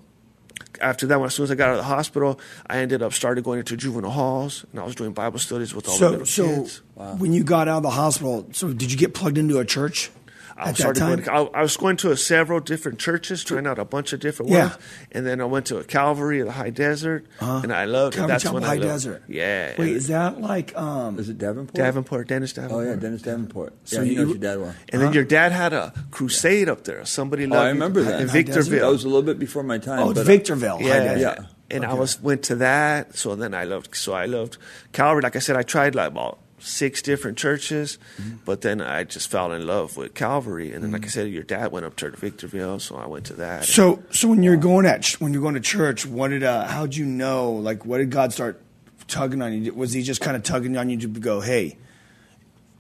after 0.81 1.05
that, 1.07 1.19
when 1.19 1.27
as 1.27 1.35
soon 1.35 1.45
as 1.45 1.51
I 1.51 1.55
got 1.55 1.69
out 1.69 1.73
of 1.73 1.77
the 1.77 1.83
hospital, 1.83 2.39
I 2.67 2.77
ended 2.79 3.01
up 3.01 3.13
started 3.13 3.43
going 3.43 3.59
into 3.59 3.75
juvenile 3.77 4.11
halls, 4.11 4.65
and 4.71 4.79
I 4.79 4.83
was 4.83 4.95
doing 4.95 5.13
Bible 5.13 5.39
studies 5.39 5.73
with 5.73 5.87
all 5.87 5.93
the 5.93 5.99
So, 5.99 6.09
little 6.09 6.25
so 6.25 6.45
kids. 6.45 6.81
when 7.19 7.33
you 7.33 7.43
got 7.43 7.67
out 7.67 7.77
of 7.77 7.83
the 7.83 7.89
hospital, 7.91 8.47
so 8.51 8.73
did 8.73 8.91
you 8.91 8.97
get 8.97 9.13
plugged 9.13 9.37
into 9.37 9.59
a 9.59 9.65
church 9.65 10.11
I 10.55 10.69
at 10.69 10.75
that 10.75 10.77
started 10.77 10.99
time? 10.99 11.19
going. 11.21 11.49
I, 11.55 11.59
I 11.59 11.61
was 11.63 11.75
going 11.77 11.97
to 11.97 12.15
several 12.15 12.59
different 12.59 12.99
churches, 12.99 13.43
trying 13.43 13.65
out 13.67 13.79
a 13.79 13.85
bunch 13.85 14.13
of 14.13 14.19
different 14.19 14.51
Yeah. 14.51 14.69
ones, 14.69 14.77
and 15.11 15.25
then 15.25 15.41
I 15.41 15.45
went 15.45 15.65
to 15.67 15.77
a 15.77 15.83
Calvary, 15.83 16.39
in 16.41 16.45
the 16.45 16.51
High 16.51 16.69
Desert, 16.69 17.25
Uh-huh. 17.39 17.61
and 17.63 17.73
I 17.73 17.85
loved 17.85 18.15
Calvary 18.15 18.25
it. 18.25 18.33
That's 18.33 18.43
Chapel 18.43 18.53
when 18.55 18.63
High 18.63 18.73
I 18.73 18.75
loved, 18.77 18.83
Desert. 18.89 19.23
Yeah. 19.27 19.73
Wait, 19.79 19.93
is 19.93 20.07
that 20.09 20.39
like 20.41 20.75
um? 20.77 21.17
Is 21.19 21.29
it 21.29 21.37
Davenport? 21.37 21.73
Davenport, 21.75 22.27
Dennis 22.27 22.53
Davenport. 22.53 22.85
Oh 22.85 22.89
yeah, 22.89 22.95
Dennis 22.95 23.21
Davenport. 23.23 23.73
So 23.85 23.97
yeah, 23.97 24.03
he 24.03 24.11
you- 24.11 24.17
knows 24.19 24.29
your 24.29 24.37
dad 24.37 24.59
well. 24.59 24.75
And 24.89 25.01
then 25.01 25.13
your 25.13 25.23
dad 25.23 25.51
had 25.51 25.73
a 25.73 25.93
crusade 26.11 26.69
up 26.69 26.83
there. 26.83 27.03
Somebody 27.05 27.45
Oh, 27.45 27.49
loved 27.49 27.59
I 27.61 27.67
you- 27.69 27.73
remember 27.73 28.01
that. 28.03 28.21
in 28.21 28.27
High 28.29 28.41
Desert? 28.43 28.59
Victorville. 28.61 28.85
That 28.87 28.91
was 28.91 29.03
a 29.03 29.07
little 29.07 29.21
bit 29.23 29.39
before 29.39 29.63
my 29.63 29.77
time. 29.79 29.99
Oh, 29.99 30.09
it's 30.11 30.19
but, 30.19 30.21
uh, 30.21 30.23
Victorville. 30.25 30.77
High 30.79 30.85
Yeah, 30.87 30.99
Desert. 31.15 31.19
Yeah. 31.39 31.45
And 31.71 31.85
I 31.85 31.93
was 31.95 32.21
went 32.21 32.43
to 32.43 32.55
that. 32.57 33.17
So 33.17 33.35
then 33.35 33.55
I 33.55 33.63
loved. 33.63 33.95
So 33.95 34.13
I 34.13 34.25
loved 34.27 34.57
Calvary. 34.91 35.23
Like 35.23 35.35
I 35.35 35.39
said, 35.39 35.55
I 35.55 35.63
tried 35.63 35.95
like 35.95 36.11
about 36.11 36.37
six 36.65 37.01
different 37.01 37.37
churches, 37.37 37.97
Mm-hmm. 38.17 38.37
but 38.45 38.61
then 38.61 38.81
I 38.81 39.03
just 39.03 39.29
fell 39.29 39.51
in 39.51 39.67
love 39.67 39.97
with 39.97 40.13
Calvary. 40.13 40.71
And 40.73 40.83
then, 40.83 40.91
like 40.91 41.05
I 41.05 41.09
said, 41.09 41.29
your 41.29 41.43
dad 41.43 41.71
went 41.71 41.85
up 41.85 41.95
to 41.97 42.09
Victorville, 42.11 42.79
so 42.79 42.95
I 42.95 43.05
went 43.07 43.25
to 43.25 43.33
that. 43.33 43.65
So, 43.65 44.01
so 44.11 44.27
when 44.29 44.43
you're 44.43 44.55
going 44.57 44.85
at 44.85 45.05
when 45.19 45.33
you're 45.33 45.41
going 45.41 45.55
to 45.55 45.59
church, 45.59 46.05
what 46.05 46.29
did 46.29 46.43
uh, 46.43 46.65
how'd 46.67 46.95
you 46.95 47.05
know? 47.05 47.51
Like, 47.53 47.85
what 47.85 47.97
did 47.99 48.09
God 48.11 48.31
start 48.33 48.61
tugging 49.07 49.41
on 49.41 49.51
you? 49.63 49.73
Was 49.73 49.93
He 49.93 50.01
just 50.03 50.21
kind 50.21 50.35
of 50.37 50.43
tugging 50.43 50.77
on 50.77 50.89
you 50.89 50.97
to 50.99 51.07
go, 51.07 51.41
"Hey, 51.41 51.77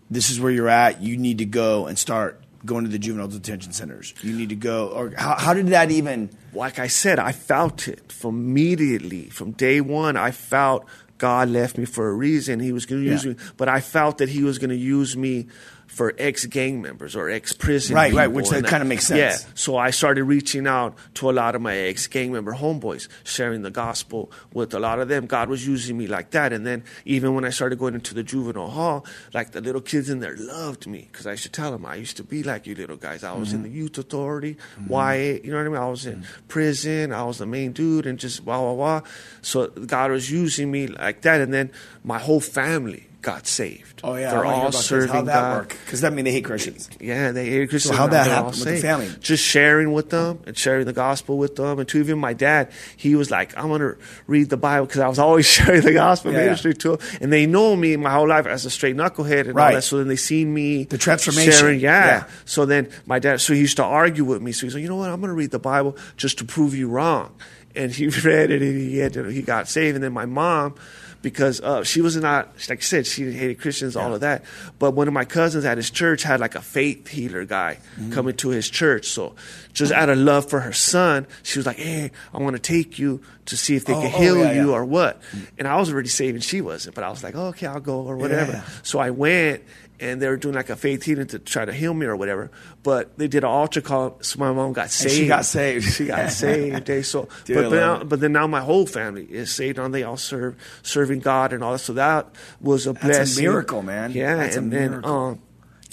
this 0.09 0.29
is 0.29 0.39
where 0.39 0.51
you're 0.51 0.69
at. 0.69 1.01
You 1.01 1.17
need 1.17 1.39
to 1.39 1.45
go 1.45 1.87
and 1.87 1.97
start 1.97 2.39
going 2.65 2.85
to 2.85 2.89
the 2.89 2.99
juvenile 2.99 3.27
detention 3.27 3.73
centers. 3.73 4.13
You 4.21 4.33
need 4.33 4.49
to 4.49 4.55
go." 4.55 4.87
Or 4.89 5.13
how, 5.17 5.35
how 5.37 5.53
did 5.53 5.67
that 5.67 5.91
even? 5.91 6.29
like 6.53 6.77
I 6.77 6.85
said, 6.87 7.17
I 7.17 7.31
felt 7.31 7.87
it 7.87 8.11
from 8.11 8.35
immediately 8.35 9.29
from 9.29 9.51
day 9.53 9.81
one. 9.81 10.15
I 10.15 10.29
felt 10.29 10.85
God 11.23 11.47
left 11.49 11.77
me 11.77 11.85
for 11.85 12.05
a 12.09 12.13
reason. 12.27 12.59
He 12.59 12.73
was 12.73 12.85
going 12.85 13.01
to 13.03 13.09
use 13.13 13.23
Yeah. 13.23 13.31
me, 13.31 13.37
but 13.55 13.67
I 13.77 13.79
felt 13.79 14.17
that 14.17 14.29
He 14.29 14.43
was 14.43 14.57
going 14.61 14.71
to 14.77 14.83
use 14.97 15.15
me 15.15 15.47
for 15.93 16.15
ex 16.17 16.45
gang 16.47 16.81
members 16.81 17.15
or 17.15 17.29
ex 17.29 17.53
prison. 17.53 17.95
Right, 17.95 18.11
right, 18.11 18.27
which 18.27 18.47
uh, 18.47 18.55
that 18.55 18.63
that 18.63 18.69
kinda 18.69 18.85
makes 18.85 19.05
sense. 19.05 19.19
Yeah. 19.19 19.51
So 19.53 19.77
I 19.77 19.91
started 19.91 20.23
reaching 20.23 20.65
out 20.65 20.97
to 21.15 21.29
a 21.29 21.33
lot 21.33 21.53
of 21.53 21.61
my 21.61 21.75
ex 21.77 22.07
gang 22.07 22.31
member 22.31 22.53
homeboys, 22.53 23.07
sharing 23.23 23.61
the 23.61 23.69
gospel 23.69 24.31
with 24.53 24.73
a 24.73 24.79
lot 24.79 24.99
of 24.99 25.07
them. 25.07 25.27
God 25.27 25.49
was 25.49 25.67
using 25.67 25.95
me 25.95 26.07
like 26.07 26.31
that. 26.31 26.51
And 26.51 26.65
then 26.65 26.83
even 27.05 27.35
when 27.35 27.45
I 27.45 27.51
started 27.51 27.77
going 27.77 27.93
into 27.93 28.15
the 28.15 28.23
juvenile 28.23 28.71
hall, 28.71 29.05
like 29.35 29.51
the 29.51 29.61
little 29.61 29.81
kids 29.81 30.09
in 30.09 30.19
there 30.19 30.35
loved 30.35 30.87
me 30.87 31.07
because 31.11 31.27
I 31.27 31.35
should 31.35 31.53
tell 31.53 31.71
them 31.71 31.85
I 31.85 31.95
used 31.95 32.17
to 32.17 32.23
be 32.23 32.41
like 32.41 32.65
you 32.65 32.73
little 32.73 32.97
guys. 32.97 33.23
I 33.23 33.33
was 33.33 33.53
in 33.53 33.59
mm-hmm. 33.59 33.71
the 33.71 33.77
youth 33.77 33.97
authority, 33.99 34.57
mm-hmm. 34.79 34.91
YA, 34.91 35.41
you 35.43 35.51
know 35.51 35.57
what 35.57 35.65
I 35.67 35.69
mean? 35.69 35.77
I 35.77 35.89
was 35.89 36.07
in 36.07 36.21
mm-hmm. 36.23 36.47
prison, 36.47 37.13
I 37.13 37.23
was 37.23 37.37
the 37.37 37.45
main 37.45 37.71
dude, 37.71 38.07
and 38.07 38.17
just 38.17 38.43
wah, 38.43 38.59
wah, 38.59 38.73
wah. 38.73 39.01
So 39.43 39.67
God 39.67 40.09
was 40.09 40.31
using 40.31 40.71
me 40.71 40.87
like 40.87 41.21
that. 41.21 41.39
And 41.39 41.53
then 41.53 41.71
my 42.03 42.17
whole 42.17 42.41
family 42.41 43.07
got 43.23 43.47
saved. 43.47 44.01
Oh 44.03 44.15
yeah, 44.15 44.29
They're 44.31 44.45
all 44.45 44.71
serving 44.71 45.07
How'd 45.15 45.25
that 45.27 45.33
God. 45.41 45.57
work? 45.61 45.69
Because 45.85 46.01
that 46.01 46.13
mean 46.13 46.25
they 46.25 46.31
hate 46.31 46.45
Christians. 46.45 46.89
Yeah, 46.99 47.31
they 47.31 47.49
hear 47.49 47.65
Christians. 47.67 47.95
So 47.95 47.97
how'd 47.97 48.11
that 48.11 48.25
they're 48.25 48.33
happen 48.35 48.51
with 48.51 48.63
the 48.65 48.77
family? 48.77 49.09
Just 49.21 49.43
sharing 49.43 49.93
with 49.93 50.09
them 50.11 50.41
and 50.45 50.55
sharing 50.57 50.85
the 50.85 50.93
gospel 50.93 51.37
with 51.37 51.55
them. 51.55 51.79
And 51.79 51.87
to 51.89 51.97
even 51.99 52.19
my 52.19 52.33
dad, 52.33 52.71
he 52.97 53.15
was 53.15 53.31
like, 53.31 53.57
I'm 53.57 53.69
going 53.69 53.79
to 53.81 53.97
read 54.27 54.49
the 54.49 54.57
Bible 54.57 54.85
because 54.85 54.99
I 54.99 55.07
was 55.07 55.19
always 55.19 55.45
sharing 55.57 55.81
the 55.81 55.93
gospel 55.93 56.31
Yeah, 56.33 56.39
yeah. 56.39 56.43
ministry 56.45 56.73
to 56.75 56.97
them. 56.97 57.07
And 57.21 57.33
they 57.33 57.45
know 57.45 57.75
me 57.75 57.95
my 57.95 58.11
whole 58.11 58.27
life 58.27 58.45
as 58.45 58.65
a 58.65 58.69
straight 58.69 58.95
knucklehead 58.95 59.45
and 59.47 59.55
Right. 59.55 59.67
all 59.69 59.73
that. 59.75 59.81
So 59.83 59.97
then 59.97 60.07
they 60.09 60.15
seen 60.17 60.53
me. 60.53 60.83
The 60.83 60.97
transformation. 60.97 61.53
Sharing, 61.53 61.79
yeah. 61.79 62.05
Yeah. 62.05 62.23
So 62.45 62.65
then 62.65 62.89
my 63.05 63.19
dad, 63.19 63.39
so 63.41 63.53
he 63.53 63.59
used 63.61 63.77
to 63.77 63.83
argue 63.83 64.25
with 64.25 64.41
me. 64.41 64.51
So 64.51 64.67
he's 64.67 64.75
like, 64.75 64.83
you 64.83 64.89
know 64.89 64.97
what? 64.97 65.09
I'm 65.09 65.21
going 65.21 65.29
to 65.29 65.33
read 65.35 65.51
the 65.51 65.59
Bible 65.59 65.95
just 66.17 66.37
to 66.39 66.45
prove 66.45 66.75
you 66.75 66.89
wrong. 66.89 67.33
And 67.75 67.89
he 67.91 68.07
read 68.23 68.51
it 68.51 68.61
and 68.61 68.77
he, 68.77 68.97
had 68.97 69.13
to, 69.13 69.23
he 69.25 69.41
got 69.41 69.67
saved. 69.69 69.95
And 69.95 70.03
then 70.03 70.11
my 70.13 70.25
mom, 70.25 70.75
because 71.23 71.59
uh, 71.61 71.83
she 71.83 72.01
was 72.01 72.15
not, 72.17 72.49
like 72.69 72.77
I 72.79 72.81
said, 72.81 73.07
she 73.07 73.31
hated 73.31 73.59
Christians, 73.59 73.95
all 73.95 74.13
of 74.13 74.21
that. 74.21 74.43
But 74.77 74.91
one 74.91 75.07
of 75.07 75.13
my 75.15 75.25
cousins 75.25 75.65
at 75.65 75.77
his 75.77 75.89
church 75.89 76.21
had 76.21 76.39
like 76.39 76.53
a 76.53 76.61
faith 76.61 77.07
healer 77.07 77.45
guy 77.45 77.79
Mm-hmm. 77.97 78.11
coming 78.13 78.35
to 78.37 78.49
his 78.49 78.69
church. 78.69 79.07
So 79.07 79.35
just 79.73 79.91
out 79.91 80.09
of 80.09 80.17
love 80.17 80.49
for 80.49 80.59
her 80.59 80.73
son, 80.73 81.25
she 81.43 81.57
was 81.59 81.65
like, 81.65 81.77
hey, 81.77 82.11
I 82.33 82.37
want 82.39 82.55
to 82.55 82.61
take 82.61 82.99
you 82.99 83.21
to 83.45 83.55
see 83.57 83.75
if 83.75 83.85
they 83.85 83.93
Oh, 83.93 84.01
can 84.01 84.11
oh, 84.13 84.17
heal 84.17 84.37
yeah, 84.37 84.51
you 84.53 84.69
yeah. 84.69 84.73
or 84.75 84.83
what. 84.85 85.21
And 85.57 85.67
I 85.67 85.77
was 85.77 85.91
already 85.91 86.09
saved 86.09 86.35
and 86.35 86.43
she 86.43 86.59
wasn't. 86.61 86.95
But 86.95 87.03
I 87.03 87.09
was 87.09 87.23
like, 87.23 87.35
oh, 87.35 87.47
okay, 87.47 87.67
I'll 87.67 87.79
go 87.79 88.01
or 88.01 88.17
whatever. 88.17 88.51
Yeah. 88.53 88.63
So 88.83 88.99
I 88.99 89.11
went 89.11 89.63
and 90.03 90.21
they 90.21 90.27
were 90.27 90.37
doing 90.37 90.53
like 90.55 90.69
a 90.69 90.75
faith 90.75 91.03
healing 91.03 91.27
to 91.27 91.39
try 91.39 91.63
to 91.65 91.71
heal 91.73 91.93
me 91.93 92.05
or 92.05 92.15
whatever. 92.15 92.51
But 92.83 93.17
they 93.17 93.27
did 93.27 93.43
an 93.43 93.49
altar 93.49 93.81
call, 93.81 94.17
so 94.21 94.37
my 94.39 94.51
mom 94.51 94.73
got 94.73 94.89
saved. 94.89 95.13
she 95.15 95.27
got 95.27 95.45
saved. 95.45 95.85
She 95.93 96.05
got 96.07 96.29
saved. 96.31 96.89
eh? 96.89 97.01
So, 97.01 97.27
Dude, 97.45 97.55
but, 97.55 97.69
but, 97.69 97.75
now, 97.75 98.03
but 98.03 98.19
then 98.19 98.33
now 98.33 98.45
my 98.47 98.61
whole 98.61 98.85
family 98.85 99.23
is 99.23 99.51
saved. 99.51 99.79
and 99.79 99.93
they 99.93 100.03
all 100.03 100.17
serve 100.17 100.55
serving 100.83 101.19
God 101.21 101.53
and 101.53 101.63
all 101.63 101.71
that. 101.71 101.79
So 101.79 101.93
that 101.93 102.27
was 102.61 102.85
a 102.87 102.93
That's 102.93 103.03
a 103.03 103.07
blessing. 103.07 103.43
miracle, 103.45 103.81
man. 103.81 104.11
Yeah, 104.11 104.35
That's 104.35 104.55
a 104.55 104.59
and 104.59 104.71
then 104.71 105.05
um, 105.05 105.39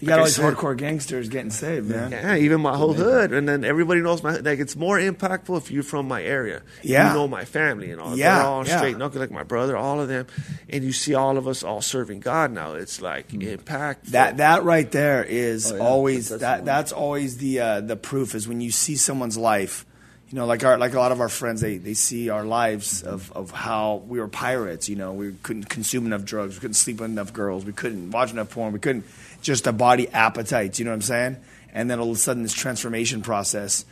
You 0.00 0.08
got 0.08 0.14
like 0.14 0.18
all 0.20 0.24
these 0.26 0.36
said- 0.36 0.54
hardcore 0.54 0.76
gangsters 0.76 1.28
getting 1.28 1.50
saved, 1.50 1.88
man. 1.90 2.10
yeah, 2.12 2.36
even 2.36 2.60
my 2.60 2.76
whole 2.76 2.94
hood, 2.94 3.32
and 3.32 3.48
then 3.48 3.64
everybody 3.64 4.00
knows 4.00 4.22
my. 4.22 4.36
Like 4.36 4.58
it's 4.58 4.74
more 4.76 4.98
impactful 4.98 5.56
if 5.58 5.70
you're 5.70 5.82
from 5.82 6.08
my 6.08 6.22
area. 6.22 6.62
Yeah. 6.82 7.08
you 7.08 7.14
know 7.18 7.28
my 7.28 7.44
family 7.44 7.90
and 7.90 8.00
all. 8.00 8.16
Yeah, 8.16 8.36
they're 8.38 8.46
all 8.46 8.66
yeah. 8.66 8.76
straight 8.78 8.96
knuckle 8.96 9.20
like 9.20 9.30
my 9.30 9.42
brother, 9.42 9.76
all 9.76 10.00
of 10.00 10.08
them, 10.08 10.26
and 10.68 10.82
you 10.82 10.92
see 10.92 11.14
all 11.14 11.36
of 11.36 11.46
us 11.46 11.62
all 11.62 11.82
serving 11.82 12.20
God 12.20 12.50
now. 12.50 12.72
It's 12.74 13.00
like 13.02 13.28
impactful. 13.28 14.10
That 14.12 14.38
that 14.38 14.64
right 14.64 14.90
there 14.90 15.22
is 15.24 15.70
Oh, 15.72 15.76
yeah. 15.76 15.82
always 15.82 16.28
That's 16.30 16.40
that 16.40 16.64
that's 16.64 16.92
always 16.92 17.36
the 17.36 17.60
uh, 17.60 17.80
the 17.80 17.96
proof 17.96 18.34
is 18.34 18.48
when 18.48 18.60
you 18.60 18.70
see 18.70 18.96
someone's 18.96 19.36
life. 19.36 19.84
You 20.28 20.36
know, 20.36 20.46
like 20.46 20.62
our 20.64 20.78
like 20.78 20.94
a 20.94 20.98
lot 20.98 21.10
of 21.10 21.20
our 21.20 21.28
friends, 21.28 21.60
they, 21.60 21.78
they 21.78 21.94
see 21.94 22.30
our 22.30 22.44
lives 22.44 23.02
of, 23.02 23.32
of 23.32 23.50
how 23.50 23.96
we 24.06 24.20
were 24.20 24.28
pirates. 24.28 24.88
You 24.88 24.94
know, 24.94 25.12
we 25.12 25.32
couldn't 25.42 25.64
consume 25.68 26.06
enough 26.06 26.24
drugs, 26.24 26.54
we 26.54 26.60
couldn't 26.60 26.74
sleep 26.74 27.00
with 27.00 27.10
enough 27.10 27.32
girls, 27.32 27.64
we 27.64 27.72
couldn't 27.72 28.12
watch 28.12 28.30
enough 28.30 28.50
porn, 28.50 28.72
we 28.72 28.78
couldn't 28.78 29.04
just 29.40 29.64
the 29.64 29.72
body 29.72 30.08
appetites. 30.08 30.78
You 30.78 30.84
know 30.84 30.90
what 30.90 30.96
I'm 30.96 31.02
saying? 31.02 31.36
And 31.72 31.90
then 31.90 32.00
all 32.00 32.10
of 32.10 32.16
a 32.16 32.18
sudden, 32.18 32.42
this 32.42 32.52
transformation 32.52 33.22
process, 33.22 33.84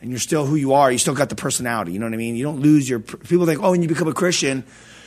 and 0.00 0.10
you're 0.10 0.18
still 0.18 0.46
who 0.46 0.56
you 0.56 0.74
are. 0.74 0.90
You 0.90 0.98
still 0.98 1.14
got 1.14 1.28
the 1.28 1.36
personality. 1.36 1.92
You 1.92 1.98
know 1.98 2.06
what 2.06 2.14
I 2.14 2.18
mean? 2.18 2.36
You 2.36 2.44
don't 2.44 2.60
lose 2.60 2.88
your. 2.88 3.00
People 3.00 3.46
think, 3.46 3.62
oh, 3.62 3.72
when 3.72 3.82
you 3.82 3.88
become 3.88 4.08
a 4.08 4.14
Christian, 4.14 4.64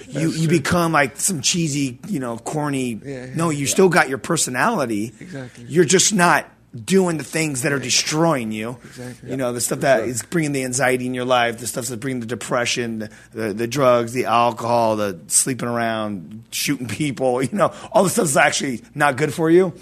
you 0.07 0.29
you 0.31 0.47
become 0.47 0.91
like 0.91 1.17
some 1.17 1.41
cheesy, 1.41 1.99
you 2.07 2.19
know, 2.19 2.37
corny. 2.37 2.99
Yeah, 3.03 3.25
yeah. 3.25 3.35
no, 3.35 3.49
you 3.49 3.65
still 3.65 3.89
got 3.89 4.09
your 4.09 4.17
personality. 4.17 5.13
Exactly. 5.19 5.65
You're 5.67 5.85
just 5.85 6.13
not 6.13 6.49
doing 6.73 7.17
the 7.17 7.23
things 7.23 7.63
that 7.63 7.73
are 7.73 7.79
destroying 7.79 8.51
you. 8.51 8.77
Exactly. 8.83 9.31
You 9.31 9.37
know, 9.37 9.51
the 9.51 9.59
stuff 9.59 9.81
that 9.81 10.05
is 10.05 10.23
bringing 10.23 10.53
the 10.53 10.63
anxiety 10.63 11.05
in 11.05 11.13
your 11.13 11.25
life, 11.25 11.57
the 11.57 11.67
stuff 11.67 11.87
that's 11.87 11.99
bringing 11.99 12.21
the 12.21 12.27
depression, 12.27 12.99
the, 12.99 13.09
the, 13.33 13.53
the 13.53 13.67
drugs, 13.67 14.13
the 14.13 14.25
alcohol, 14.25 14.95
the 14.95 15.19
sleeping 15.27 15.67
around, 15.67 16.43
shooting 16.51 16.87
people, 16.87 17.41
you 17.43 17.49
know, 17.51 17.73
all 17.91 18.03
the 18.03 18.09
stuff 18.09 18.25
that's 18.25 18.37
actually 18.37 18.83
not 18.95 19.17
good 19.17 19.33
for 19.33 19.49
you. 19.49 19.73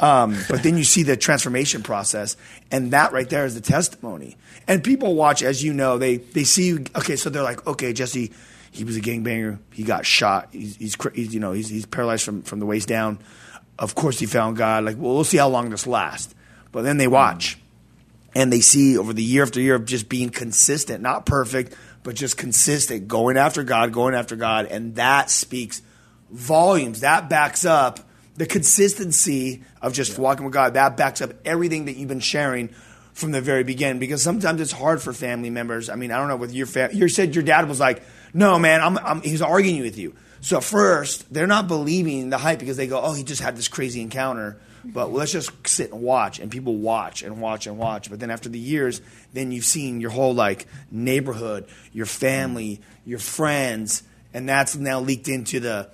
Um, 0.00 0.36
but 0.50 0.62
then 0.62 0.76
you 0.76 0.84
see 0.84 1.02
the 1.04 1.16
transformation 1.16 1.82
process, 1.82 2.36
and 2.70 2.90
that 2.90 3.12
right 3.12 3.30
there 3.30 3.46
is 3.46 3.54
the 3.54 3.60
testimony. 3.60 4.36
And 4.66 4.82
people 4.82 5.14
watch, 5.14 5.42
as 5.42 5.62
you 5.62 5.72
know, 5.72 5.98
they, 5.98 6.16
they 6.16 6.44
see 6.44 6.66
you, 6.66 6.84
okay, 6.96 7.16
so 7.16 7.30
they're 7.30 7.44
like, 7.44 7.66
okay, 7.66 7.92
Jesse, 7.92 8.32
he 8.70 8.82
was 8.82 8.96
a 8.96 9.00
gangbanger. 9.00 9.60
He 9.72 9.84
got 9.84 10.04
shot. 10.04 10.48
He's, 10.50 10.76
he's, 10.76 10.96
he's 11.14 11.32
you 11.32 11.38
know, 11.38 11.52
he's, 11.52 11.68
he's 11.68 11.86
paralyzed 11.86 12.24
from, 12.24 12.42
from 12.42 12.58
the 12.58 12.66
waist 12.66 12.88
down. 12.88 13.20
Of 13.78 13.94
course, 13.94 14.18
he 14.18 14.26
found 14.26 14.56
God. 14.56 14.84
Like, 14.84 14.96
well, 14.96 15.14
we'll 15.14 15.24
see 15.24 15.38
how 15.38 15.48
long 15.48 15.70
this 15.70 15.86
lasts. 15.86 16.34
But 16.72 16.82
then 16.82 16.96
they 16.96 17.08
watch, 17.08 17.58
and 18.34 18.52
they 18.52 18.60
see 18.60 18.98
over 18.98 19.12
the 19.12 19.22
year 19.22 19.42
after 19.42 19.60
year 19.60 19.76
of 19.76 19.84
just 19.84 20.08
being 20.08 20.30
consistent, 20.30 21.02
not 21.02 21.24
perfect, 21.24 21.74
but 22.02 22.16
just 22.16 22.36
consistent, 22.36 23.08
going 23.08 23.36
after 23.36 23.62
God, 23.62 23.92
going 23.92 24.14
after 24.14 24.36
God, 24.36 24.66
and 24.66 24.96
that 24.96 25.30
speaks 25.30 25.82
volumes. 26.30 27.00
That 27.00 27.28
backs 27.28 27.64
up 27.64 28.00
the 28.36 28.46
consistency 28.46 29.62
of 29.80 29.92
just 29.92 30.18
walking 30.18 30.44
with 30.44 30.54
God. 30.54 30.74
That 30.74 30.96
backs 30.96 31.20
up 31.20 31.32
everything 31.44 31.84
that 31.86 31.96
you've 31.96 32.08
been 32.08 32.20
sharing 32.20 32.68
from 33.12 33.30
the 33.30 33.40
very 33.40 33.62
beginning. 33.62 34.00
Because 34.00 34.22
sometimes 34.22 34.60
it's 34.60 34.72
hard 34.72 35.00
for 35.00 35.12
family 35.12 35.50
members. 35.50 35.88
I 35.88 35.94
mean, 35.94 36.10
I 36.10 36.18
don't 36.18 36.28
know 36.28 36.36
with 36.36 36.52
your 36.52 36.66
family. 36.66 36.96
You 36.96 37.08
said 37.08 37.34
your 37.34 37.44
dad 37.44 37.68
was 37.68 37.80
like, 37.80 38.02
"No, 38.32 38.58
man, 38.58 38.80
I'm, 38.80 38.98
I'm." 38.98 39.22
He's 39.22 39.42
arguing 39.42 39.82
with 39.82 39.96
you. 39.96 40.14
So 40.44 40.58
at 40.58 40.64
first, 40.64 41.32
they're 41.32 41.46
not 41.46 41.68
believing 41.68 42.28
the 42.28 42.36
hype 42.36 42.58
because 42.58 42.76
they 42.76 42.86
go, 42.86 43.00
"Oh, 43.00 43.14
he 43.14 43.24
just 43.24 43.40
had 43.40 43.56
this 43.56 43.66
crazy 43.66 44.02
encounter." 44.02 44.58
But 44.84 45.10
let's 45.10 45.32
just 45.32 45.50
sit 45.66 45.90
and 45.90 46.02
watch, 46.02 46.38
and 46.38 46.50
people 46.50 46.76
watch 46.76 47.22
and 47.22 47.40
watch 47.40 47.66
and 47.66 47.78
watch. 47.78 48.10
But 48.10 48.20
then 48.20 48.30
after 48.30 48.50
the 48.50 48.58
years, 48.58 49.00
then 49.32 49.52
you've 49.52 49.64
seen 49.64 50.02
your 50.02 50.10
whole 50.10 50.34
like 50.34 50.66
neighborhood, 50.90 51.64
your 51.94 52.04
family, 52.04 52.82
your 53.06 53.18
friends, 53.18 54.02
and 54.34 54.46
that's 54.46 54.76
now 54.76 55.00
leaked 55.00 55.28
into 55.28 55.60
the 55.60 55.88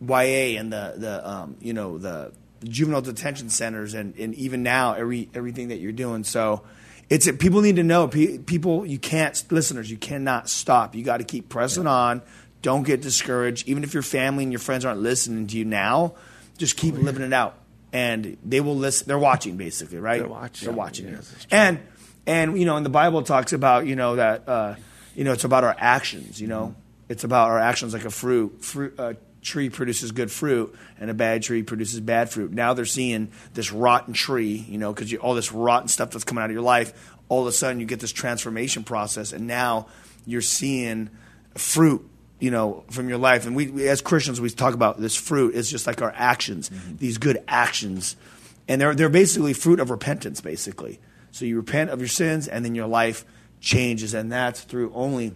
YA 0.00 0.56
and 0.60 0.72
the 0.72 0.94
the 0.96 1.28
um, 1.28 1.56
you 1.60 1.72
know 1.72 1.98
the 1.98 2.30
juvenile 2.62 3.02
detention 3.02 3.50
centers, 3.50 3.94
and, 3.94 4.14
and 4.16 4.36
even 4.36 4.62
now 4.62 4.92
every 4.92 5.28
everything 5.34 5.68
that 5.68 5.78
you're 5.78 5.90
doing. 5.90 6.22
So 6.22 6.62
it's 7.08 7.30
people 7.38 7.60
need 7.60 7.76
to 7.76 7.82
know. 7.82 8.08
People, 8.08 8.86
you 8.86 8.98
can't 8.98 9.42
listeners, 9.50 9.90
you 9.90 9.96
cannot 9.96 10.48
stop. 10.48 10.94
You 10.94 11.04
got 11.04 11.16
to 11.16 11.24
keep 11.24 11.48
pressing 11.48 11.86
on. 11.86 12.22
Don't 12.62 12.82
get 12.82 13.00
discouraged. 13.00 13.68
Even 13.68 13.84
if 13.84 13.94
your 13.94 14.02
family 14.02 14.44
and 14.44 14.52
your 14.52 14.58
friends 14.58 14.84
aren't 14.84 15.00
listening 15.00 15.46
to 15.46 15.56
you 15.56 15.64
now, 15.64 16.14
just 16.58 16.76
keep 16.76 16.94
living 16.94 17.22
it 17.22 17.32
out, 17.32 17.58
and 17.92 18.36
they 18.44 18.60
will 18.60 18.76
listen. 18.76 19.06
They're 19.06 19.18
watching, 19.18 19.56
basically, 19.56 19.98
right? 19.98 20.20
They're 20.20 20.28
watching. 20.28 20.66
They're 20.66 20.76
watching 20.76 21.08
you. 21.08 21.16
That's 21.16 21.30
true. 21.30 21.48
And 21.50 21.80
and 22.26 22.58
you 22.58 22.64
know, 22.64 22.76
and 22.76 22.84
the 22.84 22.90
Bible 22.90 23.22
talks 23.22 23.52
about 23.52 23.86
you 23.86 23.96
know 23.96 24.16
that 24.16 24.48
uh, 24.48 24.74
you 25.14 25.24
know 25.24 25.32
it's 25.32 25.44
about 25.44 25.64
our 25.64 25.76
actions. 25.78 26.40
You 26.40 26.48
know, 26.48 26.74
it's 27.08 27.24
about 27.24 27.48
our 27.48 27.58
actions 27.58 27.92
like 27.92 28.04
a 28.04 28.10
fruit. 28.10 28.64
Fruit 28.64 28.98
uh, 28.98 29.14
tree 29.42 29.70
produces 29.70 30.12
good 30.12 30.30
fruit, 30.30 30.74
and 30.98 31.10
a 31.10 31.14
bad 31.14 31.42
tree 31.42 31.62
produces 31.62 32.00
bad 32.00 32.30
fruit. 32.30 32.52
Now 32.52 32.74
they're 32.74 32.84
seeing 32.84 33.30
this 33.54 33.72
rotten 33.72 34.12
tree. 34.12 34.64
You 34.68 34.78
know, 34.78 34.92
because 34.92 35.14
all 35.14 35.34
this 35.34 35.52
rotten 35.52 35.88
stuff 35.88 36.10
that's 36.10 36.24
coming 36.24 36.42
out 36.42 36.50
of 36.50 36.54
your 36.54 36.62
life. 36.62 37.12
All 37.28 37.40
of 37.40 37.48
a 37.48 37.52
sudden, 37.52 37.80
you 37.80 37.86
get 37.86 37.98
this 37.98 38.12
transformation 38.12 38.84
process, 38.84 39.32
and 39.32 39.48
now 39.48 39.88
you're 40.26 40.40
seeing 40.40 41.10
fruit 41.56 42.08
you 42.38 42.50
know, 42.50 42.84
from 42.90 43.08
your 43.08 43.18
life. 43.18 43.46
And 43.46 43.56
we, 43.56 43.68
we 43.68 43.88
as 43.88 44.00
Christians, 44.00 44.40
we 44.40 44.50
talk 44.50 44.74
about 44.74 45.00
this 45.00 45.16
fruit 45.16 45.54
is 45.54 45.70
just 45.70 45.86
like 45.86 46.02
our 46.02 46.12
actions, 46.14 46.68
mm-hmm. 46.68 46.96
these 46.96 47.18
good 47.18 47.42
actions, 47.48 48.16
and 48.68 48.80
they're 48.80 48.94
they're 48.94 49.08
basically 49.08 49.52
fruit 49.52 49.80
of 49.80 49.90
repentance, 49.90 50.40
basically. 50.40 51.00
So 51.30 51.44
you 51.44 51.56
repent 51.56 51.90
of 51.90 52.00
your 52.00 52.08
sins, 52.08 52.48
and 52.48 52.64
then 52.64 52.74
your 52.74 52.86
life 52.86 53.24
changes, 53.60 54.14
and 54.14 54.30
that's 54.30 54.60
through 54.60 54.92
only 54.94 55.34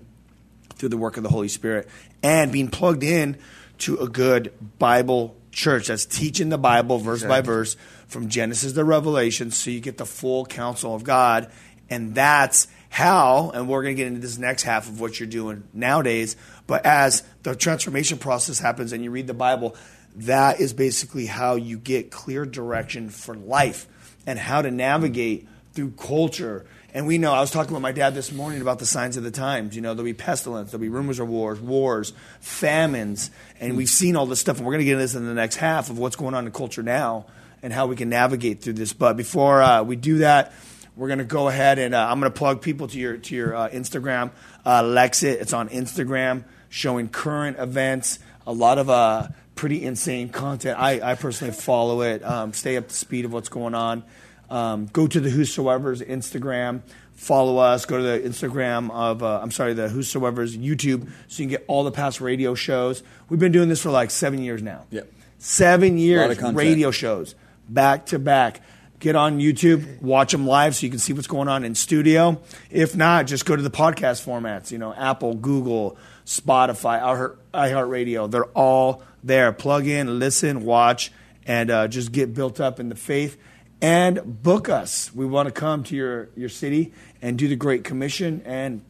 through 0.75 0.89
the 0.89 0.97
work 0.97 1.17
of 1.17 1.23
the 1.23 1.29
Holy 1.29 1.49
Spirit 1.49 1.89
and 2.23 2.51
being 2.51 2.69
plugged 2.69 3.03
in 3.03 3.37
to 3.79 3.97
a 3.99 4.09
good 4.09 4.53
Bible 4.79 5.37
church 5.53 5.89
that's 5.89 6.07
teaching 6.07 6.49
the 6.49 6.59
Bible 6.59 6.99
verse 6.99 7.25
by 7.25 7.41
verse 7.41 7.77
from 8.07 8.29
Genesis 8.29 8.73
to 8.73 8.85
Revelation, 8.85 9.51
so 9.51 9.71
you 9.71 9.81
get 9.81 9.97
the 9.97 10.07
full 10.07 10.45
counsel 10.47 10.95
of 10.95 11.05
God, 11.05 11.51
and 11.89 12.15
that's 12.15 12.69
how. 12.89 13.51
And 13.55 13.69
we're 13.69 13.83
going 13.83 13.97
to 13.97 14.03
get 14.03 14.09
into 14.09 14.21
this 14.21 14.39
next 14.39 14.63
half 14.63 14.89
of 14.89 15.01
what 15.01 15.19
you're 15.19 15.29
doing 15.29 15.65
nowadays. 15.73 16.37
But 16.71 16.87
as 16.87 17.25
the 17.43 17.57
transformation 17.57 18.19
process 18.19 18.61
happens 18.61 18.93
and 18.93 19.03
you 19.03 19.11
read 19.11 19.27
the 19.27 19.35
Bible, 19.35 19.75
that 20.15 20.61
is 20.61 20.73
basically 20.73 21.27
how 21.27 21.57
you 21.57 21.77
get 21.77 22.13
clear 22.13 22.47
direction 22.47 23.09
for 23.09 23.35
life 23.35 23.89
and 24.25 24.39
how 24.39 24.63
to 24.63 24.71
navigate 24.71 25.49
through 25.73 25.91
culture. 25.99 26.65
And 26.95 27.09
we 27.09 27.19
know, 27.19 27.33
I 27.33 27.41
was 27.41 27.51
talking 27.51 27.73
with 27.73 27.83
my 27.83 27.91
dad 27.91 28.15
this 28.15 28.31
morning 28.31 28.61
about 28.61 28.79
the 28.79 28.87
signs 28.87 29.17
of 29.17 29.25
the 29.25 29.33
times. 29.33 29.75
You 29.75 29.83
know, 29.83 29.95
there'll 29.95 30.05
be 30.05 30.15
pestilence, 30.15 30.71
there'll 30.71 30.81
be 30.81 30.89
rumors 30.89 31.19
of 31.19 31.29
wars, 31.29 31.59
wars, 31.59 32.13
famines. 32.39 33.33
And 33.59 33.77
we've 33.77 33.89
seen 33.89 34.15
all 34.15 34.27
this 34.27 34.39
stuff. 34.39 34.59
And 34.59 34.65
we're 34.65 34.75
going 34.75 34.83
to 34.83 34.85
get 34.85 34.93
into 34.93 35.03
this 35.03 35.17
in 35.17 35.27
the 35.27 35.35
next 35.35 35.57
half 35.57 35.91
of 35.91 35.99
what's 35.99 36.15
going 36.15 36.35
on 36.35 36.47
in 36.47 36.53
culture 36.53 36.85
now 36.85 37.27
and 37.65 37.73
how 37.73 37.89
we 37.89 37.97
can 37.97 38.11
navigate 38.11 38.63
through 38.63 38.75
this. 38.75 38.93
But 38.93 39.17
before 39.17 39.61
uh, 39.61 39.83
we 39.83 39.97
do 39.97 40.19
that, 40.19 40.53
we're 40.97 41.09
going 41.09 41.19
to 41.19 41.25
go 41.25 41.49
ahead 41.49 41.79
and 41.79 41.95
uh, 41.95 42.09
I'm 42.09 42.21
going 42.21 42.31
to 42.31 42.39
plug 42.39 42.63
people 42.63 42.87
to 42.89 42.99
your 42.99 43.17
to 43.17 43.35
your 43.35 43.57
uh, 43.57 43.69
Instagram, 43.71 44.31
uh, 44.65 44.83
Lexit. 44.83 45.41
It's 45.41 45.53
on 45.53 45.69
Instagram, 45.71 46.45
showing 46.71 47.09
current 47.09 47.59
events, 47.59 48.19
a 48.47 48.53
lot 48.53 48.79
of 48.79 48.89
uh, 48.89 49.29
pretty 49.55 49.85
insane 49.85 50.31
content. 50.31 50.79
I, 50.79 51.11
I 51.13 51.15
personally 51.17 51.53
follow 51.53 52.01
it, 52.01 52.25
um, 52.25 52.55
stay 52.55 52.79
up 52.79 52.89
to 52.89 52.95
speed 52.95 53.27
of 53.27 53.33
what's 53.35 53.51
going 53.51 53.75
on. 53.75 54.03
Um, 54.49 54.87
go 54.87 55.07
to 55.07 55.21
the 55.21 55.29
Whosoever's 55.29 56.01
Instagram, 56.01 56.81
follow 57.13 57.59
us. 57.59 57.85
Go 57.85 57.99
to 57.99 58.03
the 58.03 58.29
Instagram 58.29 58.91
of 58.91 59.23
uh, 59.23 59.41
I'm 59.41 59.51
sorry, 59.51 59.75
the 59.75 59.89
Whosoever's 59.89 60.57
YouTube, 60.57 61.09
so 61.29 61.43
you 61.43 61.49
can 61.49 61.49
get 61.49 61.65
all 61.69 61.85
the 61.85 61.93
past 61.93 62.21
radio 62.21 62.55
shows. 62.55 63.03
We've 63.29 63.39
been 63.39 63.53
doing 63.53 63.69
this 63.69 63.83
for 63.83 63.91
like 63.91 64.11
seven 64.11 64.43
years 64.43 64.63
now. 64.63 64.87
Yep. 64.91 65.13
Seven 65.39 65.99
years, 65.99 66.41
radio 66.43 66.91
shows, 66.91 67.35
back 67.69 68.07
to 68.07 68.19
back. 68.19 68.61
Get 69.01 69.17
on 69.17 69.39
YouTube, 69.39 70.03
watch 70.03 70.33
them 70.33 70.47
live 70.47 70.77
so 70.77 70.85
you 70.85 70.91
can 70.91 70.99
see 70.99 71.15
what's 71.15 71.27
going 71.27 71.49
on 71.49 71.65
in 71.65 71.75
studio. 71.75 72.41
If 72.71 72.95
not, 72.95 73.27
just 73.27 73.47
go 73.47 73.57
to 73.57 73.63
the 73.63 73.71
podcast 73.71 74.23
formats. 74.23 74.71
You 74.71 74.77
know, 74.77 74.93
Apple, 74.93 75.35
Google, 75.35 75.97
Spotify, 76.27 77.01
iHeart- 77.01 77.37
iHeartRadio. 77.55 78.31
They're 78.31 78.45
all 78.45 79.03
there. 79.25 79.53
Plug 79.53 79.87
in, 79.87 80.19
listen, 80.19 80.67
watch, 80.67 81.13
and 81.47 81.71
uh, 81.71 81.89
just 81.89 82.13
get 82.13 82.35
built 82.35 82.61
up 82.61 82.79
in 82.79 82.91
the 82.91 82.95
faith. 82.95 83.39
And 83.81 84.43
book 84.43 84.69
us. 84.69 85.11
We 85.15 85.25
want 85.25 85.47
to 85.47 85.53
come 85.53 85.83
to 85.85 85.97
your, 85.97 86.29
your 86.37 86.51
city 86.51 86.93
and 87.23 87.39
do 87.39 87.49
the 87.49 87.57
Great 87.57 87.85
Commission 87.85 88.43
and 88.45 88.83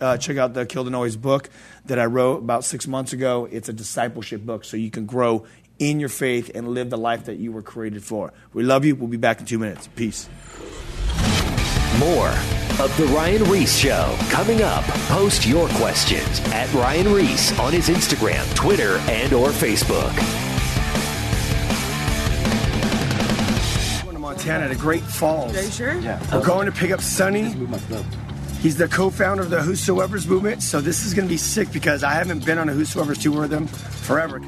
uh, 0.00 0.16
check 0.16 0.36
out 0.36 0.54
the 0.54 0.64
Noise 0.64 1.16
book 1.16 1.50
that 1.86 1.98
I 1.98 2.04
wrote 2.06 2.38
about 2.38 2.64
six 2.64 2.86
months 2.86 3.12
ago. 3.12 3.48
It's 3.50 3.68
a 3.68 3.72
discipleship 3.72 4.42
book, 4.42 4.64
so 4.64 4.76
you 4.76 4.92
can 4.92 5.06
grow 5.06 5.44
in 5.78 6.00
your 6.00 6.08
faith 6.08 6.50
and 6.54 6.68
live 6.68 6.90
the 6.90 6.98
life 6.98 7.24
that 7.26 7.36
you 7.36 7.52
were 7.52 7.62
created 7.62 8.02
for. 8.02 8.32
We 8.52 8.62
love 8.62 8.84
you. 8.84 8.94
We'll 8.96 9.08
be 9.08 9.16
back 9.16 9.40
in 9.40 9.46
two 9.46 9.58
minutes. 9.58 9.88
Peace. 9.94 10.28
More 11.98 12.28
of 12.78 12.94
The 12.98 13.06
Ryan 13.06 13.44
Ries 13.44 13.78
Show 13.78 14.16
coming 14.28 14.62
up. 14.62 14.84
Post 15.08 15.46
your 15.46 15.66
questions 15.70 16.40
at 16.52 16.70
Ryan 16.74 17.12
Ries 17.12 17.58
on 17.58 17.72
his 17.72 17.88
Instagram, 17.88 18.54
Twitter, 18.54 18.98
and 19.08 19.32
or 19.32 19.48
Facebook. 19.48 20.14
Going 24.02 24.14
to 24.14 24.20
Montana 24.20 24.68
to 24.68 24.74
Great 24.74 25.02
Falls. 25.02 25.56
Are 25.56 25.62
you 25.62 25.70
sure? 25.70 25.98
Yeah. 26.00 26.20
We're 26.34 26.44
going 26.44 26.66
to 26.66 26.72
pick 26.72 26.90
up 26.90 27.00
Sonny. 27.00 27.54
He's 28.60 28.76
the 28.76 28.88
co-founder 28.88 29.44
of 29.44 29.50
the 29.50 29.62
Whosoever's 29.62 30.26
movement, 30.26 30.62
so 30.62 30.80
this 30.80 31.06
is 31.06 31.14
going 31.14 31.26
to 31.26 31.32
be 31.32 31.38
sick 31.38 31.72
because 31.72 32.02
I 32.04 32.12
haven't 32.12 32.44
been 32.44 32.58
on 32.58 32.68
a 32.68 32.72
Whosoever's 32.72 33.18
tour 33.18 33.42
with 33.42 33.50
them 33.50 33.68
forever. 33.68 34.40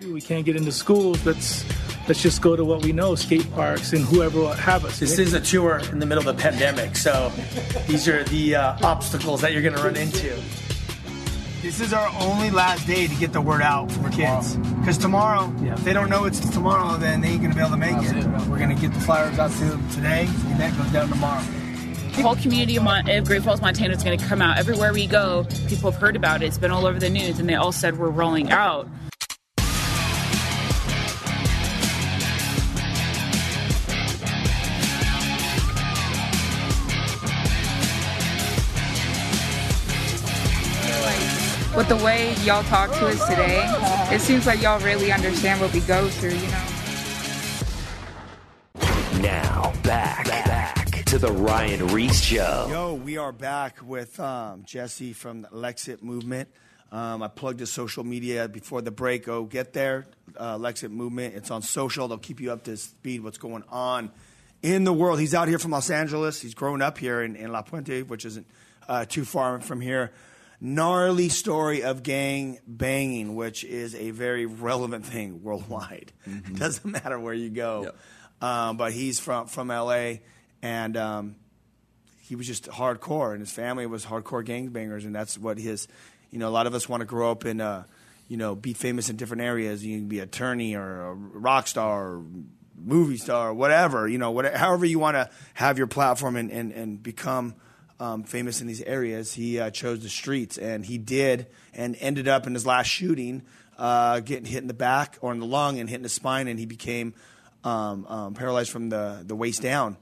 We 0.00 0.20
can't 0.20 0.44
get 0.44 0.56
into 0.56 0.72
schools. 0.72 1.24
Let's 1.24 1.64
let's 2.08 2.20
just 2.20 2.42
go 2.42 2.56
to 2.56 2.64
what 2.64 2.82
we 2.82 2.92
know, 2.92 3.14
skate 3.14 3.50
parks 3.52 3.92
and 3.92 4.04
whoever 4.04 4.38
will 4.40 4.48
have 4.52 4.84
us. 4.84 4.98
This 4.98 5.18
is 5.18 5.32
a 5.34 5.40
tour 5.40 5.78
in 5.92 5.98
the 6.00 6.06
middle 6.06 6.28
of 6.28 6.36
the 6.36 6.42
pandemic, 6.42 6.96
so 6.96 7.30
these 7.86 8.08
are 8.08 8.24
the 8.24 8.56
uh, 8.56 8.76
obstacles 8.86 9.40
that 9.40 9.52
you're 9.52 9.62
going 9.62 9.74
to 9.76 9.82
run 9.82 9.96
into. 9.96 10.34
This 11.62 11.80
is 11.80 11.94
our 11.94 12.08
only 12.20 12.50
last 12.50 12.86
day 12.86 13.06
to 13.06 13.14
get 13.14 13.32
the 13.32 13.40
word 13.40 13.62
out 13.62 13.90
for 13.92 14.10
kids. 14.10 14.56
Because 14.56 14.98
tomorrow, 14.98 15.50
Yeah. 15.62 15.72
if 15.74 15.84
they 15.84 15.94
don't 15.94 16.10
know 16.10 16.24
it's 16.24 16.40
tomorrow, 16.50 16.98
then 16.98 17.22
they 17.22 17.28
ain't 17.28 17.38
going 17.40 17.52
to 17.52 17.56
be 17.56 17.60
able 17.62 17.70
to 17.70 17.76
make 17.78 17.92
That's 17.96 18.10
it. 18.10 18.16
it. 18.18 18.26
We're 18.48 18.58
going 18.58 18.74
to 18.74 18.80
get 18.80 18.92
the 18.92 19.00
flyers 19.00 19.38
out 19.38 19.50
to 19.52 19.64
them 19.64 19.88
today, 19.90 20.26
and 20.48 20.60
that 20.60 20.76
goes 20.76 20.88
down 20.92 21.08
tomorrow. 21.08 21.42
The 22.16 22.22
whole 22.22 22.36
community 22.36 22.76
of, 22.76 22.82
Mon- 22.82 23.08
of 23.08 23.24
Great 23.24 23.42
Falls, 23.42 23.62
Montana 23.62 23.94
is 23.94 24.02
going 24.04 24.18
to 24.18 24.24
come 24.26 24.42
out. 24.42 24.58
Everywhere 24.58 24.92
we 24.92 25.06
go, 25.06 25.46
people 25.68 25.90
have 25.90 25.98
heard 25.98 26.16
about 26.16 26.42
it. 26.42 26.46
It's 26.46 26.58
been 26.58 26.70
all 26.70 26.84
over 26.84 26.98
the 27.00 27.08
news, 27.08 27.38
and 27.38 27.48
they 27.48 27.54
all 27.54 27.72
said 27.72 27.98
we're 27.98 28.10
rolling 28.10 28.50
out. 28.50 28.86
With 41.84 41.98
the 41.98 42.04
way 42.04 42.32
y'all 42.44 42.62
talk 42.62 42.92
to 42.92 43.08
us 43.08 43.28
today, 43.28 43.62
it 44.10 44.18
seems 44.22 44.46
like 44.46 44.62
y'all 44.62 44.80
really 44.80 45.12
understand 45.12 45.60
what 45.60 45.70
we 45.74 45.80
go 45.80 46.08
through, 46.08 46.30
you 46.30 46.48
know? 46.48 46.64
Now, 49.20 49.70
back, 49.82 50.24
back 50.24 51.04
to 51.04 51.18
The 51.18 51.30
Ryan 51.30 51.88
Ries 51.88 52.24
Show. 52.24 52.68
Yo, 52.70 52.94
we 52.94 53.18
are 53.18 53.32
back 53.32 53.82
with 53.82 54.18
um, 54.18 54.62
Jesse 54.64 55.12
from 55.12 55.42
the 55.42 55.48
Lexit 55.48 56.02
Movement. 56.02 56.48
Um, 56.90 57.22
I 57.22 57.28
plugged 57.28 57.60
his 57.60 57.70
social 57.70 58.02
media 58.02 58.48
before 58.48 58.80
the 58.80 58.90
break. 58.90 59.26
Go 59.26 59.44
get 59.44 59.74
there, 59.74 60.06
uh, 60.38 60.56
Lexit 60.56 60.90
Movement. 60.90 61.34
It's 61.34 61.50
on 61.50 61.60
social. 61.60 62.08
They'll 62.08 62.16
keep 62.16 62.40
you 62.40 62.50
up 62.50 62.62
to 62.64 62.78
speed 62.78 63.22
what's 63.22 63.36
going 63.36 63.64
on 63.68 64.10
in 64.62 64.84
the 64.84 64.92
world. 64.94 65.20
He's 65.20 65.34
out 65.34 65.48
here 65.48 65.58
from 65.58 65.72
Los 65.72 65.90
Angeles. 65.90 66.40
He's 66.40 66.54
grown 66.54 66.80
up 66.80 66.96
here 66.96 67.20
in, 67.20 67.36
in 67.36 67.52
La 67.52 67.60
Puente, 67.60 68.06
which 68.06 68.24
isn't 68.24 68.46
uh, 68.88 69.04
too 69.04 69.26
far 69.26 69.60
from 69.60 69.82
here. 69.82 70.12
Gnarly 70.66 71.28
story 71.28 71.82
of 71.82 72.02
gang 72.02 72.58
banging, 72.66 73.34
which 73.34 73.64
is 73.64 73.94
a 73.94 74.12
very 74.12 74.46
relevant 74.46 75.04
thing 75.04 75.42
worldwide. 75.42 76.10
It 76.24 76.54
doesn't 76.58 76.90
matter 76.90 77.20
where 77.20 77.34
you 77.34 77.50
go. 77.50 77.82
Yep. 77.82 77.96
Um, 78.40 78.76
but 78.78 78.94
he's 78.94 79.20
from 79.20 79.46
from 79.46 79.68
LA, 79.68 80.20
and 80.62 80.96
um, 80.96 81.36
he 82.22 82.34
was 82.34 82.46
just 82.46 82.64
hardcore, 82.64 83.32
and 83.32 83.40
his 83.40 83.52
family 83.52 83.84
was 83.84 84.06
hardcore 84.06 84.42
gangbangers, 84.42 85.04
and 85.04 85.14
that's 85.14 85.36
what 85.36 85.58
his. 85.58 85.86
You 86.30 86.38
know, 86.38 86.48
a 86.48 86.50
lot 86.50 86.66
of 86.66 86.74
us 86.74 86.88
want 86.88 87.02
to 87.02 87.04
grow 87.04 87.30
up 87.30 87.44
in, 87.44 87.60
uh, 87.60 87.84
you 88.28 88.38
know, 88.38 88.54
be 88.54 88.72
famous 88.72 89.10
in 89.10 89.16
different 89.16 89.42
areas. 89.42 89.84
You 89.84 89.98
can 89.98 90.08
be 90.08 90.20
an 90.20 90.24
attorney 90.24 90.76
or 90.76 91.08
a 91.08 91.12
rock 91.12 91.66
star, 91.66 92.06
or 92.06 92.24
movie 92.74 93.18
star, 93.18 93.50
or 93.50 93.54
whatever. 93.54 94.08
You 94.08 94.16
know, 94.16 94.30
whatever, 94.30 94.56
however 94.56 94.86
you 94.86 94.98
want 94.98 95.16
to 95.16 95.28
have 95.52 95.76
your 95.76 95.88
platform 95.88 96.36
and 96.36 96.50
and, 96.50 96.72
and 96.72 97.02
become 97.02 97.54
um, 98.04 98.22
famous 98.22 98.60
in 98.60 98.66
these 98.66 98.82
areas. 98.82 99.32
He 99.32 99.58
uh, 99.58 99.70
chose 99.70 100.00
the 100.00 100.10
streets, 100.10 100.58
and 100.58 100.84
he 100.84 100.98
did, 100.98 101.46
and 101.72 101.96
ended 102.00 102.28
up 102.28 102.46
in 102.46 102.52
his 102.52 102.66
last 102.66 102.86
shooting, 102.86 103.42
uh, 103.78 104.20
getting 104.20 104.44
hit 104.44 104.58
in 104.58 104.68
the 104.68 104.74
back 104.74 105.16
or 105.22 105.32
in 105.32 105.40
the 105.40 105.46
lung 105.46 105.78
and 105.80 105.88
hitting 105.88 106.02
the 106.02 106.10
spine, 106.10 106.46
and 106.46 106.58
he 106.58 106.66
became 106.66 107.14
um, 107.64 108.04
um, 108.06 108.34
paralyzed 108.34 108.70
from 108.70 108.90
the, 108.90 109.22
the 109.24 109.34
waist 109.34 109.62
down. 109.62 109.96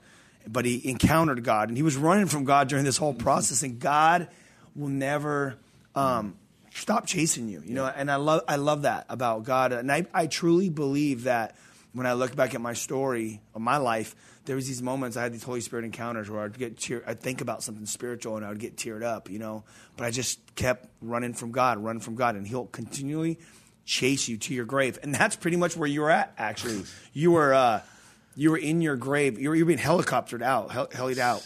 But 0.49 0.65
he 0.65 0.89
encountered 0.89 1.45
God, 1.45 1.69
and 1.69 1.77
he 1.77 1.85
was 1.85 1.97
running 1.97 2.27
from 2.27 2.45
God 2.45 2.69
during 2.69 2.85
this 2.85 2.97
whole 2.97 3.15
process, 3.15 3.63
and 3.63 3.79
God 3.79 4.27
will 4.75 4.89
never 4.89 5.57
um, 5.95 6.35
stop 6.75 7.07
chasing 7.07 7.49
you. 7.49 7.63
You 7.65 7.75
know, 7.75 7.87
and 7.87 8.11
I 8.11 8.17
love 8.17 8.43
I 8.49 8.57
love 8.57 8.83
that 8.83 9.07
about 9.09 9.45
God, 9.45 9.73
and 9.73 9.93
I, 9.93 10.07
I 10.13 10.27
truly 10.27 10.71
believe 10.71 11.25
that 11.25 11.55
when 11.93 12.09
I 12.09 12.15
look 12.15 12.35
back 12.35 12.57
at 12.57 12.61
my 12.61 12.73
story 12.73 13.41
of 13.55 13.61
my 13.61 13.77
life, 13.77 14.17
there 14.45 14.57
was 14.57 14.67
these 14.67 14.83
moments 14.83 15.17
I 15.17 15.23
had 15.23 15.33
these 15.33 15.43
Holy 15.43 15.61
Spirit 15.61 15.85
encounters 15.85 16.29
where 16.29 16.43
I'd 16.43 16.59
get 16.59 16.79
tear, 16.79 17.03
I'd 17.07 17.21
think 17.21 17.41
about 17.41 17.63
something 17.63 17.87
spiritual 17.87 18.37
and 18.37 18.45
I 18.45 18.49
would 18.49 18.59
get 18.59 18.77
teared 18.77 19.03
up, 19.03 19.31
you 19.31 19.39
know. 19.39 19.65
But 19.97 20.07
I 20.07 20.11
just 20.11 20.55
kept 20.55 20.89
running 21.01 21.35
from 21.35 21.53
God, 21.53 21.79
running 21.79 22.01
from 22.01 22.17
God, 22.17 22.35
and 22.35 22.47
He'll 22.47 22.67
continually 22.67 23.39
chase 23.85 24.29
you 24.29 24.37
to 24.39 24.55
your 24.55 24.65
grave, 24.65 24.99
and 25.03 25.15
that's 25.15 25.37
pretty 25.37 25.57
much 25.57 25.77
where 25.77 25.89
you 25.89 26.01
were 26.03 26.11
at. 26.11 26.33
Actually, 26.39 26.85
you 27.13 27.33
were 27.33 27.55
uh, 27.55 27.83
you 28.35 28.51
were 28.51 28.59
in 28.59 28.81
your 28.81 28.97
grave. 28.97 29.39
You 29.39 29.51
were, 29.51 29.55
you 29.55 29.65
were 29.65 29.69
being 29.69 29.79
helicoptered 29.79 30.43
out, 30.43 30.71
hel- 30.73 30.89
helied 30.89 31.19
out, 31.19 31.45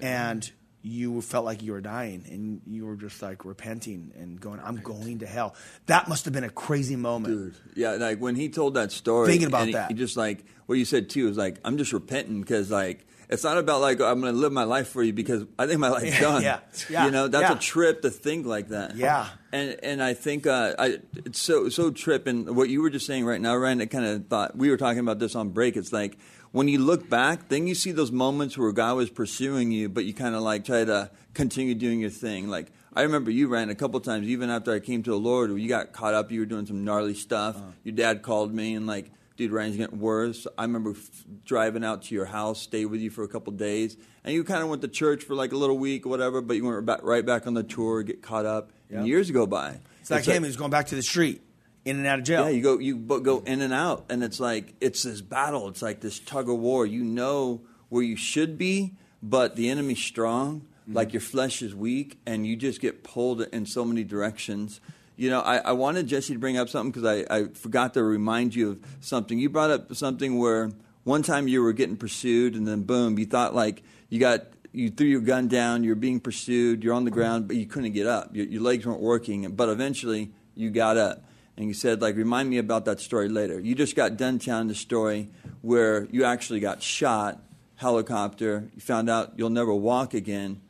and 0.00 0.50
you 0.82 1.22
felt 1.22 1.44
like 1.44 1.62
you 1.62 1.72
were 1.72 1.80
dying, 1.80 2.24
and 2.28 2.60
you 2.66 2.86
were 2.86 2.96
just 2.96 3.22
like 3.22 3.44
repenting 3.44 4.12
and 4.18 4.40
going, 4.40 4.60
"I'm 4.62 4.76
going 4.76 5.20
to 5.20 5.26
hell." 5.26 5.54
That 5.86 6.08
must 6.08 6.24
have 6.24 6.34
been 6.34 6.44
a 6.44 6.50
crazy 6.50 6.96
moment. 6.96 7.34
Dude, 7.34 7.54
yeah, 7.76 7.92
like 7.92 8.18
when 8.18 8.34
he 8.34 8.48
told 8.48 8.74
that 8.74 8.92
story, 8.92 9.28
Thinking 9.28 9.48
about 9.48 9.62
and 9.62 9.68
he, 9.68 9.74
that. 9.74 9.88
he 9.90 9.94
just 9.94 10.16
like 10.16 10.44
what 10.66 10.78
you 10.78 10.84
said 10.84 11.08
too 11.08 11.28
is 11.28 11.36
like 11.36 11.58
I'm 11.64 11.78
just 11.78 11.92
repenting 11.92 12.40
because 12.40 12.70
like 12.70 13.06
it's 13.32 13.44
not 13.44 13.58
about 13.58 13.80
like 13.80 14.00
I'm 14.00 14.20
going 14.20 14.34
to 14.34 14.38
live 14.38 14.52
my 14.52 14.64
life 14.64 14.88
for 14.88 15.02
you 15.02 15.12
because 15.12 15.44
I 15.58 15.66
think 15.66 15.80
my 15.80 15.88
life's 15.96 16.20
done. 16.20 16.42
yeah, 16.42 16.60
yeah, 16.88 17.06
you 17.06 17.10
know 17.10 17.28
that's 17.28 17.50
yeah. 17.50 17.56
a 17.56 17.58
trip 17.58 18.02
to 18.02 18.10
think 18.10 18.46
like 18.46 18.68
that. 18.68 18.96
Yeah. 18.96 19.28
and 19.52 19.76
and 19.82 20.02
I 20.02 20.14
think 20.14 20.46
uh, 20.46 20.74
I 20.78 20.98
it's 21.24 21.40
so 21.40 21.68
so 21.68 21.90
trip 21.90 22.26
and 22.26 22.54
what 22.54 22.68
you 22.68 22.82
were 22.82 22.90
just 22.90 23.06
saying 23.06 23.24
right 23.24 23.40
now, 23.40 23.56
Ryan. 23.56 23.80
I 23.80 23.86
kind 23.86 24.04
of 24.04 24.26
thought 24.26 24.56
we 24.56 24.70
were 24.70 24.76
talking 24.76 25.00
about 25.00 25.18
this 25.18 25.34
on 25.34 25.48
break. 25.50 25.76
It's 25.76 25.92
like 25.92 26.18
when 26.52 26.68
you 26.68 26.78
look 26.78 27.08
back, 27.08 27.48
then 27.48 27.66
you 27.66 27.74
see 27.74 27.92
those 27.92 28.12
moments 28.12 28.58
where 28.58 28.72
God 28.72 28.96
was 28.96 29.08
pursuing 29.08 29.72
you, 29.72 29.88
but 29.88 30.04
you 30.04 30.12
kind 30.12 30.34
of 30.34 30.42
like 30.42 30.64
try 30.64 30.84
to 30.84 31.10
continue 31.32 31.74
doing 31.74 32.00
your 32.00 32.10
thing. 32.10 32.48
Like 32.48 32.70
I 32.94 33.02
remember 33.02 33.30
you 33.30 33.48
ran 33.48 33.70
a 33.70 33.74
couple 33.74 33.98
times, 34.00 34.28
even 34.28 34.50
after 34.50 34.72
I 34.72 34.80
came 34.80 35.02
to 35.04 35.10
the 35.10 35.16
Lord, 35.16 35.48
where 35.50 35.58
you 35.58 35.68
got 35.68 35.92
caught 35.92 36.12
up. 36.12 36.30
You 36.30 36.40
were 36.40 36.46
doing 36.46 36.66
some 36.66 36.84
gnarly 36.84 37.14
stuff. 37.14 37.56
Your 37.84 37.94
dad 37.94 38.22
called 38.22 38.52
me 38.52 38.74
and 38.74 38.86
like, 38.86 39.10
dude, 39.36 39.52
Ryan's 39.52 39.76
getting 39.76 40.00
worse. 40.00 40.46
I 40.58 40.62
remember 40.62 40.90
f- 40.90 41.24
driving 41.44 41.84
out 41.84 42.02
to 42.04 42.14
your 42.14 42.26
house, 42.26 42.60
stayed 42.62 42.86
with 42.86 43.00
you 43.00 43.10
for 43.10 43.24
a 43.24 43.28
couple 43.28 43.52
days, 43.52 43.96
and 44.24 44.34
you 44.34 44.44
kind 44.44 44.62
of 44.62 44.68
went 44.68 44.82
to 44.82 44.88
church 44.88 45.24
for 45.24 45.34
like 45.34 45.52
a 45.52 45.56
little 45.56 45.78
week 45.78 46.06
or 46.06 46.08
whatever. 46.08 46.40
But 46.40 46.56
you 46.56 46.64
went 46.64 46.84
back, 46.86 47.00
right 47.02 47.24
back 47.24 47.46
on 47.46 47.54
the 47.54 47.62
tour, 47.62 48.02
get 48.02 48.22
caught 48.22 48.46
up. 48.46 48.72
And 48.90 49.06
years 49.06 49.30
go 49.30 49.46
by. 49.46 49.80
It's 50.00 50.10
like 50.10 50.24
him. 50.24 50.44
he's 50.44 50.56
going 50.56 50.70
back 50.70 50.88
to 50.88 50.94
the 50.94 51.02
street, 51.02 51.40
in 51.84 51.96
and 51.96 52.06
out 52.06 52.18
of 52.18 52.24
jail. 52.24 52.44
Yeah, 52.44 52.50
you 52.50 52.62
go 52.62 52.78
you 52.78 52.96
go 52.96 53.38
in 53.40 53.62
and 53.62 53.72
out, 53.72 54.06
and 54.10 54.22
it's 54.22 54.38
like 54.38 54.74
it's 54.80 55.02
this 55.02 55.20
battle. 55.20 55.68
It's 55.68 55.82
like 55.82 56.00
this 56.00 56.18
tug 56.18 56.48
of 56.48 56.58
war. 56.58 56.84
You 56.84 57.04
know 57.04 57.62
where 57.88 58.02
you 58.02 58.16
should 58.16 58.58
be, 58.58 58.94
but 59.22 59.56
the 59.56 59.70
enemy's 59.70 60.02
strong. 60.02 60.66
Mm-hmm. 60.82 60.94
Like 60.94 61.12
your 61.12 61.20
flesh 61.20 61.62
is 61.62 61.74
weak, 61.74 62.20
and 62.26 62.46
you 62.46 62.56
just 62.56 62.80
get 62.80 63.04
pulled 63.04 63.42
in 63.42 63.66
so 63.66 63.84
many 63.84 64.04
directions. 64.04 64.80
You 65.16 65.30
know, 65.30 65.40
I, 65.40 65.58
I 65.58 65.72
wanted 65.72 66.06
Jesse 66.06 66.32
to 66.32 66.38
bring 66.38 66.56
up 66.56 66.68
something 66.68 66.90
because 66.90 67.26
I, 67.28 67.34
I 67.34 67.44
forgot 67.48 67.94
to 67.94 68.02
remind 68.02 68.54
you 68.54 68.70
of 68.70 68.80
something. 69.00 69.38
You 69.38 69.50
brought 69.50 69.70
up 69.70 69.94
something 69.94 70.38
where 70.38 70.70
one 71.04 71.22
time 71.22 71.48
you 71.48 71.62
were 71.62 71.72
getting 71.72 71.96
pursued, 71.96 72.54
and 72.54 72.66
then 72.66 72.82
boom, 72.82 73.18
you 73.18 73.26
thought 73.26 73.54
like 73.54 73.82
you 74.08 74.18
got 74.18 74.46
you 74.72 74.88
threw 74.88 75.06
your 75.06 75.20
gun 75.20 75.48
down, 75.48 75.84
you're 75.84 75.94
being 75.94 76.18
pursued, 76.18 76.82
you're 76.82 76.94
on 76.94 77.04
the 77.04 77.10
ground, 77.10 77.46
but 77.46 77.56
you 77.56 77.66
couldn't 77.66 77.92
get 77.92 78.06
up. 78.06 78.34
Your, 78.34 78.46
your 78.46 78.62
legs 78.62 78.86
weren't 78.86 79.00
working, 79.00 79.50
but 79.52 79.68
eventually 79.68 80.32
you 80.54 80.70
got 80.70 80.96
up. 80.96 81.24
And 81.56 81.68
you 81.68 81.74
said, 81.74 82.00
like, 82.00 82.16
remind 82.16 82.48
me 82.48 82.56
about 82.56 82.86
that 82.86 82.98
story 82.98 83.28
later. 83.28 83.60
You 83.60 83.74
just 83.74 83.94
got 83.94 84.16
done 84.16 84.38
telling 84.38 84.68
the 84.68 84.74
story 84.74 85.28
where 85.60 86.06
you 86.10 86.24
actually 86.24 86.60
got 86.60 86.82
shot, 86.82 87.42
helicopter, 87.76 88.70
you 88.74 88.80
found 88.80 89.10
out 89.10 89.34
you'll 89.36 89.50
never 89.50 89.74
walk 89.74 90.14
again. 90.14 90.62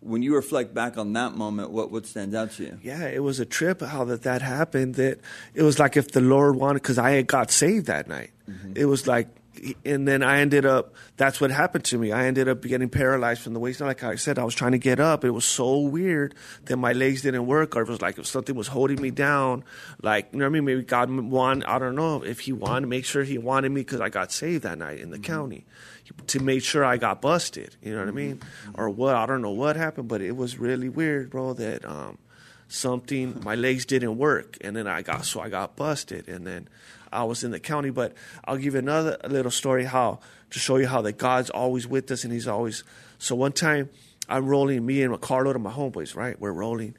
When 0.00 0.22
you 0.22 0.36
reflect 0.36 0.74
back 0.74 0.96
on 0.96 1.12
that 1.14 1.34
moment, 1.34 1.70
what, 1.70 1.90
what 1.90 2.06
stands 2.06 2.34
out 2.34 2.52
to 2.52 2.62
you? 2.62 2.78
Yeah, 2.82 3.06
it 3.06 3.22
was 3.22 3.40
a 3.40 3.44
trip 3.44 3.80
how 3.80 4.04
that 4.04 4.22
that 4.22 4.42
happened. 4.42 4.94
That 4.94 5.18
it 5.54 5.62
was 5.62 5.78
like 5.78 5.96
if 5.96 6.12
the 6.12 6.20
Lord 6.20 6.56
wanted, 6.56 6.82
because 6.82 6.98
I 6.98 7.12
had 7.12 7.26
got 7.26 7.50
saved 7.50 7.86
that 7.86 8.06
night. 8.06 8.30
Mm-hmm. 8.48 8.74
It 8.76 8.84
was 8.84 9.06
like, 9.06 9.28
and 9.84 10.06
then 10.06 10.22
I 10.22 10.38
ended 10.38 10.64
up. 10.64 10.94
That's 11.16 11.40
what 11.40 11.50
happened 11.50 11.84
to 11.86 11.98
me. 11.98 12.12
I 12.12 12.26
ended 12.26 12.48
up 12.48 12.62
getting 12.62 12.88
paralyzed 12.88 13.42
from 13.42 13.54
the 13.54 13.60
waist 13.60 13.80
down. 13.80 13.88
Like 13.88 14.04
I 14.04 14.14
said, 14.14 14.38
I 14.38 14.44
was 14.44 14.54
trying 14.54 14.72
to 14.72 14.78
get 14.78 15.00
up. 15.00 15.24
It 15.24 15.30
was 15.30 15.44
so 15.44 15.80
weird 15.80 16.34
that 16.66 16.76
my 16.76 16.92
legs 16.92 17.22
didn't 17.22 17.46
work, 17.46 17.76
or 17.76 17.82
it 17.82 17.88
was 17.88 18.00
like 18.00 18.18
if 18.18 18.26
something 18.26 18.54
was 18.54 18.68
holding 18.68 19.02
me 19.02 19.10
down. 19.10 19.64
Like 20.00 20.28
you 20.32 20.38
know 20.38 20.44
what 20.44 20.50
I 20.50 20.52
mean? 20.52 20.64
Maybe 20.64 20.82
God 20.82 21.10
wanted. 21.10 21.64
I 21.64 21.78
don't 21.80 21.96
know 21.96 22.22
if 22.22 22.40
He 22.40 22.52
wanted 22.52 22.82
to 22.82 22.86
make 22.86 23.04
sure 23.04 23.24
He 23.24 23.38
wanted 23.38 23.70
me 23.70 23.80
because 23.80 24.00
I 24.00 24.10
got 24.10 24.30
saved 24.30 24.62
that 24.62 24.78
night 24.78 25.00
in 25.00 25.10
the 25.10 25.16
mm-hmm. 25.16 25.24
county 25.24 25.66
to 26.28 26.40
make 26.40 26.62
sure 26.62 26.84
I 26.84 26.96
got 26.96 27.20
busted. 27.20 27.76
You 27.82 27.92
know 27.92 28.00
what 28.00 28.08
I 28.08 28.12
mean? 28.12 28.40
Or 28.74 28.90
what? 28.90 29.14
I 29.14 29.26
don't 29.26 29.42
know 29.42 29.50
what 29.50 29.76
happened, 29.76 30.08
but 30.08 30.20
it 30.20 30.36
was 30.36 30.58
really 30.58 30.88
weird, 30.88 31.30
bro. 31.30 31.54
That 31.54 31.84
um, 31.84 32.18
something 32.68 33.40
my 33.44 33.54
legs 33.54 33.86
didn't 33.86 34.18
work, 34.18 34.58
and 34.60 34.76
then 34.76 34.86
I 34.86 35.02
got 35.02 35.24
so 35.24 35.40
I 35.40 35.48
got 35.48 35.76
busted, 35.76 36.28
and 36.28 36.46
then 36.46 36.68
I 37.12 37.24
was 37.24 37.44
in 37.44 37.50
the 37.50 37.60
county. 37.60 37.90
But 37.90 38.14
I'll 38.44 38.56
give 38.56 38.74
you 38.74 38.80
another 38.80 39.18
little 39.28 39.50
story 39.50 39.84
how 39.84 40.20
to 40.50 40.58
show 40.58 40.76
you 40.76 40.86
how 40.86 41.02
that 41.02 41.18
God's 41.18 41.50
always 41.50 41.86
with 41.86 42.10
us, 42.10 42.24
and 42.24 42.32
He's 42.32 42.48
always. 42.48 42.84
So 43.18 43.34
one 43.34 43.52
time 43.52 43.90
I'm 44.28 44.46
rolling, 44.46 44.84
me 44.84 45.02
and 45.02 45.14
a 45.14 45.18
carload 45.18 45.56
of 45.56 45.62
my 45.62 45.72
homeboys, 45.72 46.14
right? 46.14 46.38
We're 46.38 46.52
rolling, 46.52 46.94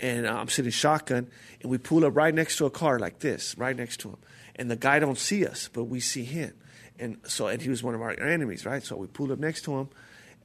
and 0.00 0.26
I'm 0.26 0.48
sitting 0.48 0.70
shotgun, 0.70 1.28
and 1.60 1.70
we 1.70 1.78
pull 1.78 2.04
up 2.04 2.16
right 2.16 2.34
next 2.34 2.56
to 2.58 2.66
a 2.66 2.70
car 2.70 2.98
like 2.98 3.20
this, 3.20 3.56
right 3.58 3.76
next 3.76 4.00
to 4.00 4.10
him, 4.10 4.16
and 4.56 4.70
the 4.70 4.76
guy 4.76 4.98
don't 4.98 5.18
see 5.18 5.46
us, 5.46 5.68
but 5.72 5.84
we 5.84 6.00
see 6.00 6.24
him, 6.24 6.54
and 7.00 7.16
so 7.26 7.48
and 7.48 7.60
he 7.60 7.68
was 7.68 7.82
one 7.82 7.94
of 7.96 8.02
our 8.02 8.12
enemies, 8.12 8.64
right? 8.64 8.82
So 8.82 8.94
we 8.96 9.08
pulled 9.08 9.32
up 9.32 9.38
next 9.40 9.62
to 9.62 9.76
him, 9.78 9.88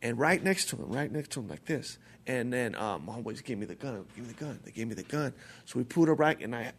and 0.02 0.18
right 0.18 0.42
next 0.44 0.70
to 0.70 0.76
him, 0.78 0.90
right 0.92 1.12
next 1.12 1.32
to 1.34 1.42
him, 1.42 1.48
like 1.50 1.66
this. 1.66 1.98
And 2.28 2.52
then 2.52 2.74
um, 2.76 3.06
my 3.06 3.14
homeboys 3.14 3.44
gave 3.44 3.60
me 3.60 3.68
the 3.68 3.76
gun. 3.76 4.04
Give 4.16 4.26
me 4.26 4.34
the 4.34 4.44
gun. 4.44 4.60
They 4.66 4.72
gave 4.72 4.88
me 4.88 4.96
the 4.96 5.04
gun. 5.04 5.34
So 5.66 5.78
we 5.78 5.84
pulled 5.84 6.10
up 6.10 6.18
right, 6.18 6.40
and 6.42 6.56
I, 6.56 6.72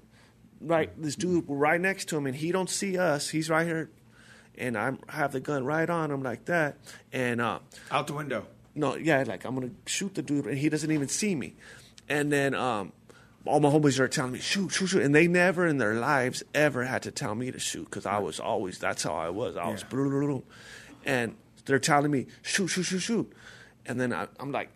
right, 0.60 0.90
this 1.00 1.14
dude 1.14 1.44
right 1.46 1.80
next 1.80 2.08
to 2.08 2.16
him, 2.16 2.26
and 2.26 2.34
he 2.34 2.50
don't 2.50 2.68
see 2.68 2.98
us. 2.98 3.28
He's 3.30 3.48
right 3.48 3.64
here, 3.64 3.88
and 4.58 4.76
I 4.76 4.94
have 5.08 5.30
the 5.30 5.38
gun 5.40 5.64
right 5.64 5.88
on 5.88 6.10
him 6.10 6.22
like 6.24 6.46
that. 6.46 6.78
And 7.12 7.40
uh, 7.40 7.60
Out 7.92 8.08
the 8.08 8.14
window. 8.14 8.46
no, 8.74 8.96
yeah, 8.96 9.22
like 9.24 9.44
I'm 9.44 9.54
gonna 9.54 9.70
shoot 9.86 10.14
the 10.14 10.22
dude, 10.22 10.46
and 10.46 10.58
he 10.58 10.68
doesn't 10.68 10.90
even 10.90 11.06
see 11.06 11.34
me. 11.36 11.54
And 12.08 12.32
then 12.32 12.54
um, 12.54 12.92
all 13.46 13.60
my 13.60 13.68
homies 13.70 13.98
are 13.98 14.08
telling 14.08 14.32
me 14.32 14.38
shoot, 14.38 14.70
shoot, 14.70 14.88
shoot, 14.88 15.02
and 15.02 15.14
they 15.14 15.26
never 15.28 15.66
in 15.66 15.78
their 15.78 15.94
lives 15.94 16.42
ever 16.54 16.84
had 16.84 17.02
to 17.04 17.10
tell 17.10 17.34
me 17.34 17.50
to 17.50 17.58
shoot 17.58 17.84
because 17.84 18.06
I 18.06 18.18
was 18.18 18.40
always 18.40 18.78
that's 18.78 19.02
how 19.02 19.14
I 19.14 19.30
was. 19.30 19.56
I 19.56 19.68
was, 19.68 19.82
Yeah. 19.82 19.88
and 21.04 21.36
they're 21.64 21.78
telling 21.78 22.10
me 22.10 22.26
shoot, 22.42 22.68
shoot, 22.68 22.84
shoot, 22.84 23.00
shoot, 23.00 23.32
and 23.86 24.00
then 24.00 24.12
I, 24.12 24.28
I'm 24.40 24.52
like, 24.52 24.70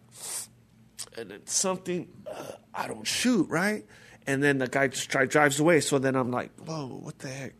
and 1.16 1.30
then 1.30 1.46
something 1.46 2.08
uh, 2.26 2.52
I 2.74 2.86
don't 2.88 3.06
shoot 3.06 3.48
right, 3.48 3.84
and 4.26 4.42
then 4.42 4.58
the 4.58 4.68
guy 4.68 4.88
just 4.88 5.08
dri- 5.08 5.26
drives 5.26 5.58
away. 5.60 5.80
So 5.80 5.98
then 5.98 6.14
I'm 6.16 6.30
like, 6.30 6.50
whoa, 6.60 6.86
what 6.86 7.18
the 7.18 7.28
heck? 7.28 7.54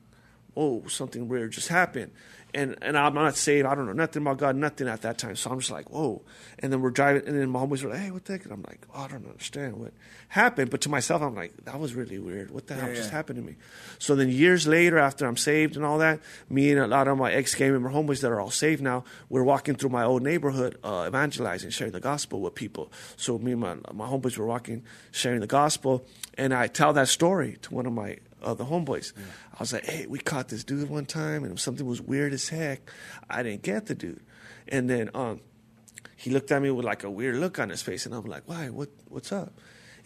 Whoa, 0.55 0.83
something 0.89 1.29
weird 1.29 1.53
just 1.53 1.69
happened. 1.69 2.13
And 2.53 2.77
and 2.83 2.97
I'm 2.99 3.15
not 3.15 3.37
saved. 3.37 3.67
I 3.67 3.75
don't 3.75 3.87
know 3.87 3.93
nothing 3.93 4.23
about 4.23 4.39
God, 4.39 4.57
nothing 4.57 4.89
at 4.89 5.03
that 5.03 5.19
time. 5.19 5.37
So 5.37 5.51
I'm 5.51 5.61
just 5.61 5.71
like, 5.71 5.91
whoa. 5.91 6.23
And 6.59 6.73
then 6.73 6.81
we're 6.81 6.91
driving, 6.91 7.27
and 7.27 7.39
then 7.39 7.49
my 7.51 7.61
homies 7.61 7.83
were 7.83 7.91
like, 7.91 8.01
hey, 8.01 8.11
what 8.11 8.25
the 8.25 8.33
heck? 8.35 8.45
And 8.45 8.53
I'm 8.53 8.63
like, 8.67 8.87
oh, 8.95 9.03
I 9.03 9.09
don't 9.09 9.27
understand 9.27 9.77
what 9.77 9.93
happened. 10.29 10.71
But 10.71 10.81
to 10.83 10.89
myself, 10.89 11.23
I'm 11.23 11.35
like, 11.35 11.53
that 11.65 11.79
was 11.79 11.95
really 11.95 12.19
weird. 12.19 12.51
What 12.51 12.67
the 12.67 12.75
hell 12.75 12.89
Yeah, 12.89 12.95
just 12.97 13.11
yeah. 13.11 13.17
happened 13.17 13.37
to 13.39 13.45
me? 13.45 13.57
So 13.99 14.15
then 14.17 14.29
years 14.29 14.67
later, 14.67 14.99
after 14.99 15.27
I'm 15.27 15.37
saved 15.37 15.77
and 15.77 15.85
all 15.85 15.99
that, 15.99 16.21
me 16.49 16.71
and 16.73 16.81
a 16.81 16.87
lot 16.87 17.09
of 17.09 17.19
my 17.19 17.33
ex 17.33 17.55
gang 17.55 17.73
member 17.73 17.91
homies 17.91 18.21
that 18.23 18.31
are 18.31 18.41
all 18.41 18.51
saved 18.51 18.83
now, 18.83 19.05
we're 19.29 19.45
walking 19.45 19.77
through 19.77 19.91
my 19.91 20.05
old 20.05 20.23
neighborhood, 20.23 20.77
uh, 20.83 21.05
evangelizing, 21.07 21.71
sharing 21.71 21.93
the 21.93 22.01
gospel 22.01 22.41
with 22.41 22.55
people. 22.55 22.91
So 23.17 23.39
me 23.39 23.53
and 23.53 23.61
my, 23.61 23.77
my 23.93 24.07
homies 24.09 24.37
were 24.37 24.47
walking, 24.47 24.83
sharing 25.13 25.41
the 25.41 25.47
gospel, 25.47 26.05
and 26.37 26.53
I 26.53 26.67
tell 26.67 26.93
that 26.95 27.09
story 27.09 27.59
to 27.63 27.75
one 27.75 27.87
of 27.87 27.93
my 27.93 28.19
other 28.43 28.65
homeboys. 28.65 29.13
I 29.61 29.63
was 29.63 29.75
like, 29.75 29.85
hey, 29.85 30.07
we 30.07 30.19
caught 30.19 30.49
this 30.49 30.65
dude 30.65 30.89
one 30.89 31.05
time, 31.05 31.45
and 31.45 31.61
something 31.61 31.85
was 31.85 32.01
weird 32.01 32.33
as 32.33 32.49
heck. 32.49 32.91
I 33.29 33.43
didn't 33.43 33.61
get 33.61 33.85
the 33.85 33.95
dude. 33.95 34.25
And 34.67 34.89
then 34.89 35.11
um, 35.13 35.43
he 36.17 36.31
looked 36.31 36.51
at 36.51 36.63
me 36.63 36.71
with 36.71 36.87
like 36.87 37.05
a 37.05 37.11
weird 37.11 37.37
look 37.37 37.59
on 37.59 37.69
his 37.69 37.83
face, 37.83 38.07
and 38.07 38.15
I'm 38.15 38.25
like, 38.25 38.45
why? 38.47 38.71
What? 38.71 38.89
What's 39.11 39.33
up? 39.33 39.53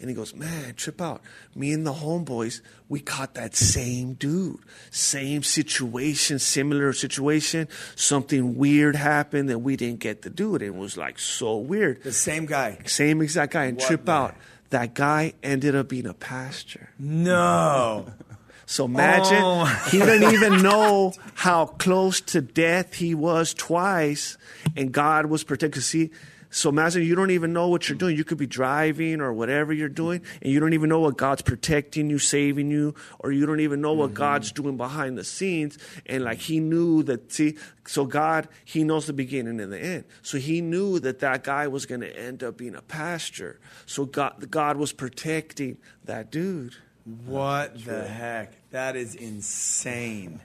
And 0.01 0.09
he 0.09 0.13
goes, 0.13 0.35
man, 0.35 0.73
trip 0.73 0.99
out. 0.99 1.21
Me 1.55 1.71
and 1.71 1.87
the 1.87 1.93
homeboys, 1.93 2.59
we 2.89 2.99
caught 2.99 3.35
that 3.35 3.55
same 3.55 4.15
dude, 4.15 4.59
same 4.91 5.41
situation, 5.41 6.37
similar 6.37 6.91
situation. 6.91 7.69
Something 7.95 8.57
weird 8.57 8.97
happened, 8.97 9.49
and 9.49 9.63
we 9.63 9.77
didn't 9.77 10.01
get 10.01 10.23
the 10.23 10.29
dude. 10.29 10.63
It 10.63 10.75
was 10.75 10.97
like 10.97 11.17
so 11.17 11.55
weird. 11.55 12.03
The 12.03 12.11
same 12.11 12.45
guy. 12.45 12.79
Same 12.87 13.21
exact 13.21 13.53
guy, 13.53 13.65
and 13.67 13.77
What 13.77 13.87
trip 13.87 14.03
the 14.03 14.11
out. 14.11 14.35
That 14.71 14.95
guy 14.95 15.31
ended 15.41 15.75
up 15.75 15.87
being 15.87 16.07
a 16.07 16.13
pastor. 16.13 16.89
No. 16.99 18.07
So 18.65 18.85
imagine 18.85 19.37
Oh. 19.41 19.65
he 19.91 19.99
didn't 19.99 20.33
even 20.33 20.61
know 20.61 21.13
how 21.35 21.65
close 21.65 22.21
to 22.21 22.41
death 22.41 22.95
he 22.95 23.13
was 23.13 23.53
twice, 23.53 24.37
and 24.75 24.91
God 24.91 25.27
was 25.27 25.43
protecting. 25.43 25.81
See, 25.81 26.11
so 26.55 26.69
imagine 26.69 27.03
you 27.03 27.15
don't 27.15 27.31
even 27.31 27.51
know 27.51 27.67
what 27.67 27.89
you're 27.89 27.97
doing. 27.97 28.15
You 28.15 28.23
could 28.23 28.37
be 28.37 28.47
driving 28.47 29.19
or 29.19 29.33
whatever 29.33 29.73
you're 29.73 29.89
doing, 29.89 30.21
and 30.41 30.53
you 30.53 30.61
don't 30.61 30.71
even 30.71 30.87
know 30.87 31.01
what 31.01 31.17
God's 31.17 31.41
protecting 31.41 32.09
you, 32.09 32.17
saving 32.17 32.71
you, 32.71 32.95
or 33.19 33.33
you 33.33 33.45
don't 33.45 33.59
even 33.59 33.81
know 33.81 33.91
what 33.91 34.11
mm-hmm. 34.11 34.19
God's 34.19 34.53
doing 34.53 34.77
behind 34.77 35.17
the 35.17 35.25
scenes. 35.25 35.77
And 36.05 36.23
like 36.23 36.39
he 36.39 36.61
knew 36.61 37.03
that. 37.03 37.29
See, 37.31 37.57
so 37.85 38.05
God, 38.05 38.47
he 38.63 38.85
knows 38.85 39.05
the 39.05 39.11
beginning 39.11 39.59
and 39.59 39.73
the 39.73 39.79
end. 39.79 40.05
So 40.21 40.37
he 40.37 40.61
knew 40.61 40.97
that 40.99 41.19
that 41.19 41.43
guy 41.43 41.67
was 41.67 41.85
going 41.85 42.01
to 42.01 42.17
end 42.17 42.41
up 42.41 42.57
being 42.57 42.75
a 42.75 42.81
pastor. 42.81 43.59
So 43.85 44.05
God, 44.05 44.49
God 44.49 44.77
was 44.77 44.93
protecting 44.93 45.77
that 46.05 46.31
dude. 46.31 46.75
What 47.05 47.83
the 47.85 48.03
heck? 48.07 48.53
That 48.71 48.95
is 48.95 49.15
insane. 49.15 50.41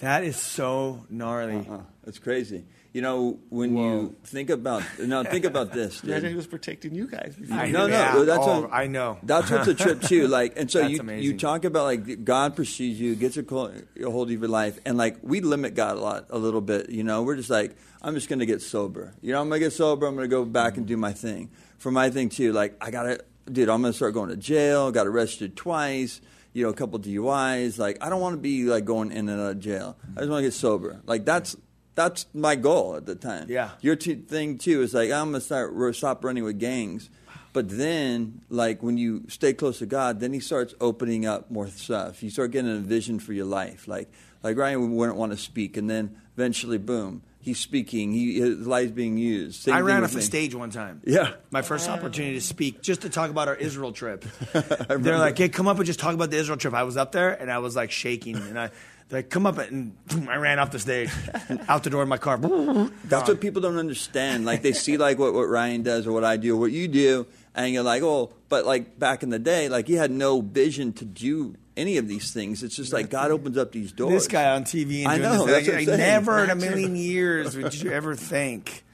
That 0.00 0.24
is 0.24 0.36
so 0.36 1.06
gnarly. 1.08 1.64
Uh, 1.68 1.78
That's 2.04 2.18
crazy. 2.18 2.64
You 2.92 3.00
know, 3.00 3.38
when 3.48 3.74
you 3.76 4.16
think 4.24 4.50
about 4.50 4.82
no, 4.98 5.22
think 5.24 5.44
about 5.46 5.72
this. 5.78 6.00
dude. 6.00 6.10
Imagine 6.10 6.30
he 6.30 6.34
was 6.36 6.46
protecting 6.48 6.94
you 6.94 7.06
guys. 7.06 7.36
I 7.50 7.68
no, 7.70 7.86
no, 7.86 7.94
Yeah. 7.94 8.22
that's 8.24 8.44
Oh, 8.46 8.62
what, 8.62 8.72
I 8.72 8.86
know. 8.88 9.18
That's 9.22 9.50
what's 9.50 9.68
a 9.68 9.74
trip 9.74 10.02
too. 10.02 10.26
Like, 10.32 10.58
and 10.58 10.70
so 10.70 10.80
That's 10.80 10.92
you 11.02 11.10
you 11.32 11.38
talk 11.38 11.64
about 11.64 11.84
like 11.84 12.24
God 12.24 12.54
pursues 12.56 13.00
you, 13.00 13.14
gets 13.14 13.36
a, 13.38 13.40
a 13.40 14.10
hold 14.10 14.30
of 14.30 14.38
your 14.38 14.48
life, 14.48 14.78
and 14.84 14.98
like 14.98 15.18
we 15.22 15.40
limit 15.40 15.74
God 15.74 15.96
a 15.96 16.00
lot, 16.00 16.26
a 16.30 16.36
little 16.38 16.60
bit. 16.60 16.90
You 16.90 17.04
know, 17.04 17.22
we're 17.22 17.36
just 17.36 17.48
like, 17.48 17.76
I'm 18.02 18.14
just 18.14 18.28
gonna 18.28 18.44
get 18.44 18.60
sober. 18.60 19.14
You 19.22 19.32
know, 19.32 19.40
I'm 19.40 19.48
gonna 19.48 19.60
get 19.60 19.72
sober. 19.72 20.06
I'm 20.06 20.14
gonna 20.16 20.28
go 20.28 20.44
back 20.44 20.76
and 20.76 20.84
do 20.86 20.96
my 20.98 21.12
thing. 21.12 21.50
For 21.78 21.90
my 21.92 22.10
thing 22.10 22.28
too, 22.28 22.52
like 22.52 22.76
I 22.80 22.90
gotta, 22.90 23.24
dude, 23.50 23.68
I'm 23.68 23.82
gonna 23.82 23.92
start 23.92 24.14
going 24.14 24.30
to 24.30 24.36
jail. 24.36 24.90
Got 24.90 25.06
arrested 25.06 25.56
twice. 25.56 26.20
You 26.52 26.64
know, 26.64 26.68
a 26.70 26.74
couple 26.74 26.98
DUIs. 26.98 27.78
Like, 27.78 27.96
I 28.02 28.10
don't 28.10 28.20
want 28.20 28.34
to 28.34 28.40
be 28.40 28.64
like 28.64 28.84
going 28.84 29.10
in 29.10 29.28
and 29.28 29.40
out 29.40 29.52
of 29.52 29.60
jail. 29.60 29.96
I 30.16 30.20
just 30.20 30.30
want 30.30 30.40
to 30.40 30.46
get 30.46 30.54
sober. 30.54 31.00
Like 31.06 31.24
that's. 31.24 31.56
That's 31.94 32.24
my 32.32 32.56
goal 32.56 32.96
at 32.96 33.04
the 33.04 33.14
time. 33.14 33.50
Yeah. 33.50 33.72
Your 33.82 33.96
t- 33.96 34.14
thing 34.14 34.56
too 34.56 34.80
is 34.80 34.94
like 34.94 35.10
I'm 35.10 35.26
gonna 35.26 35.42
start 35.42 35.74
stop 35.94 36.24
running 36.24 36.42
with 36.42 36.58
gangs, 36.58 37.10
but 37.52 37.68
then 37.68 38.40
like 38.48 38.82
when 38.82 38.96
you 38.96 39.24
stay 39.28 39.52
close 39.52 39.80
to 39.80 39.86
God, 39.86 40.18
then 40.18 40.32
He 40.32 40.40
starts 40.40 40.74
opening 40.80 41.26
up 41.26 41.50
more 41.50 41.68
stuff. 41.68 42.22
You 42.22 42.30
start 42.30 42.50
getting 42.50 42.74
a 42.74 42.78
vision 42.78 43.18
for 43.18 43.34
your 43.34 43.44
life. 43.44 43.86
Like 43.86 44.10
like 44.42 44.56
Ryan 44.56 44.96
wouldn't 44.96 45.18
want 45.18 45.32
to 45.32 45.38
speak, 45.38 45.76
and 45.76 45.90
then 45.90 46.16
eventually, 46.34 46.78
boom, 46.78 47.24
he's 47.42 47.58
speaking. 47.58 48.12
He 48.12 48.40
his 48.40 48.66
life's 48.66 48.92
being 48.92 49.18
used. 49.18 49.62
Same 49.62 49.74
I 49.74 49.80
ran 49.80 50.02
off 50.04 50.12
the 50.12 50.22
stage 50.22 50.54
one 50.54 50.70
time. 50.70 51.02
Yeah. 51.04 51.34
My 51.50 51.60
first 51.60 51.88
opportunity 51.90 52.34
to 52.34 52.40
speak, 52.40 52.80
just 52.80 53.02
to 53.02 53.10
talk 53.10 53.30
about 53.30 53.48
our 53.48 53.56
Israel 53.56 53.92
trip. 53.92 54.24
They're 54.52 55.18
like, 55.18 55.36
hey, 55.36 55.50
come 55.50 55.68
up 55.68 55.76
and 55.76 55.84
just 55.84 56.00
talk 56.00 56.14
about 56.14 56.30
the 56.30 56.38
Israel 56.38 56.56
trip. 56.56 56.72
I 56.72 56.84
was 56.84 56.96
up 56.96 57.12
there 57.12 57.30
and 57.30 57.50
I 57.50 57.58
was 57.58 57.76
like 57.76 57.90
shaking. 57.90 58.36
And 58.36 58.58
I, 58.58 58.70
like, 59.12 59.28
come 59.30 59.46
up 59.46 59.58
and 59.58 59.94
boom, 60.06 60.28
I 60.30 60.36
ran 60.36 60.58
off 60.58 60.70
the 60.70 60.78
stage, 60.78 61.10
out 61.68 61.84
the 61.84 61.90
door 61.90 62.02
in 62.02 62.08
my 62.08 62.18
car. 62.18 62.38
That's 62.38 63.28
what 63.28 63.40
people 63.40 63.62
don't 63.62 63.78
understand. 63.78 64.44
Like 64.44 64.62
they 64.62 64.72
see 64.72 64.96
like 64.96 65.18
what, 65.18 65.34
what 65.34 65.48
Ryan 65.48 65.82
does 65.82 66.06
or 66.06 66.12
what 66.12 66.24
I 66.24 66.36
do 66.36 66.56
or 66.56 66.60
what 66.60 66.72
you 66.72 66.88
do, 66.88 67.26
and 67.54 67.72
you're 67.72 67.82
like, 67.82 68.02
oh, 68.02 68.32
but 68.48 68.64
like 68.64 68.98
back 68.98 69.22
in 69.22 69.30
the 69.30 69.38
day, 69.38 69.68
like 69.68 69.88
you 69.88 69.98
had 69.98 70.10
no 70.10 70.40
vision 70.40 70.92
to 70.94 71.04
do 71.04 71.54
any 71.76 71.98
of 71.98 72.08
these 72.08 72.32
things. 72.32 72.62
It's 72.62 72.76
just 72.76 72.92
like 72.92 73.10
God 73.10 73.30
opens 73.30 73.56
up 73.56 73.72
these 73.72 73.92
doors. 73.92 74.12
This 74.12 74.28
guy 74.28 74.50
on 74.50 74.64
TV 74.64 75.00
and 75.00 75.08
I 75.08 75.18
know, 75.18 75.46
this. 75.46 75.66
that's 75.66 75.88
what 75.88 75.94
I, 75.94 75.96
never 75.96 76.44
in 76.44 76.50
a 76.50 76.54
million 76.54 76.96
years 76.96 77.56
would 77.56 77.74
you 77.74 77.90
ever 77.92 78.14
think 78.14 78.84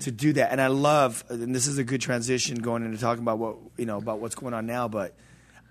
to 0.00 0.10
do 0.10 0.32
that. 0.34 0.52
And 0.52 0.60
I 0.60 0.68
love, 0.68 1.24
and 1.28 1.54
this 1.54 1.66
is 1.66 1.78
a 1.78 1.84
good 1.84 2.00
transition 2.00 2.58
going 2.58 2.84
into 2.84 2.98
talking 2.98 3.22
about 3.22 3.38
what 3.38 3.56
you 3.76 3.86
know 3.86 3.98
about 3.98 4.20
what's 4.20 4.34
going 4.34 4.54
on 4.54 4.66
now. 4.66 4.88
But 4.88 5.14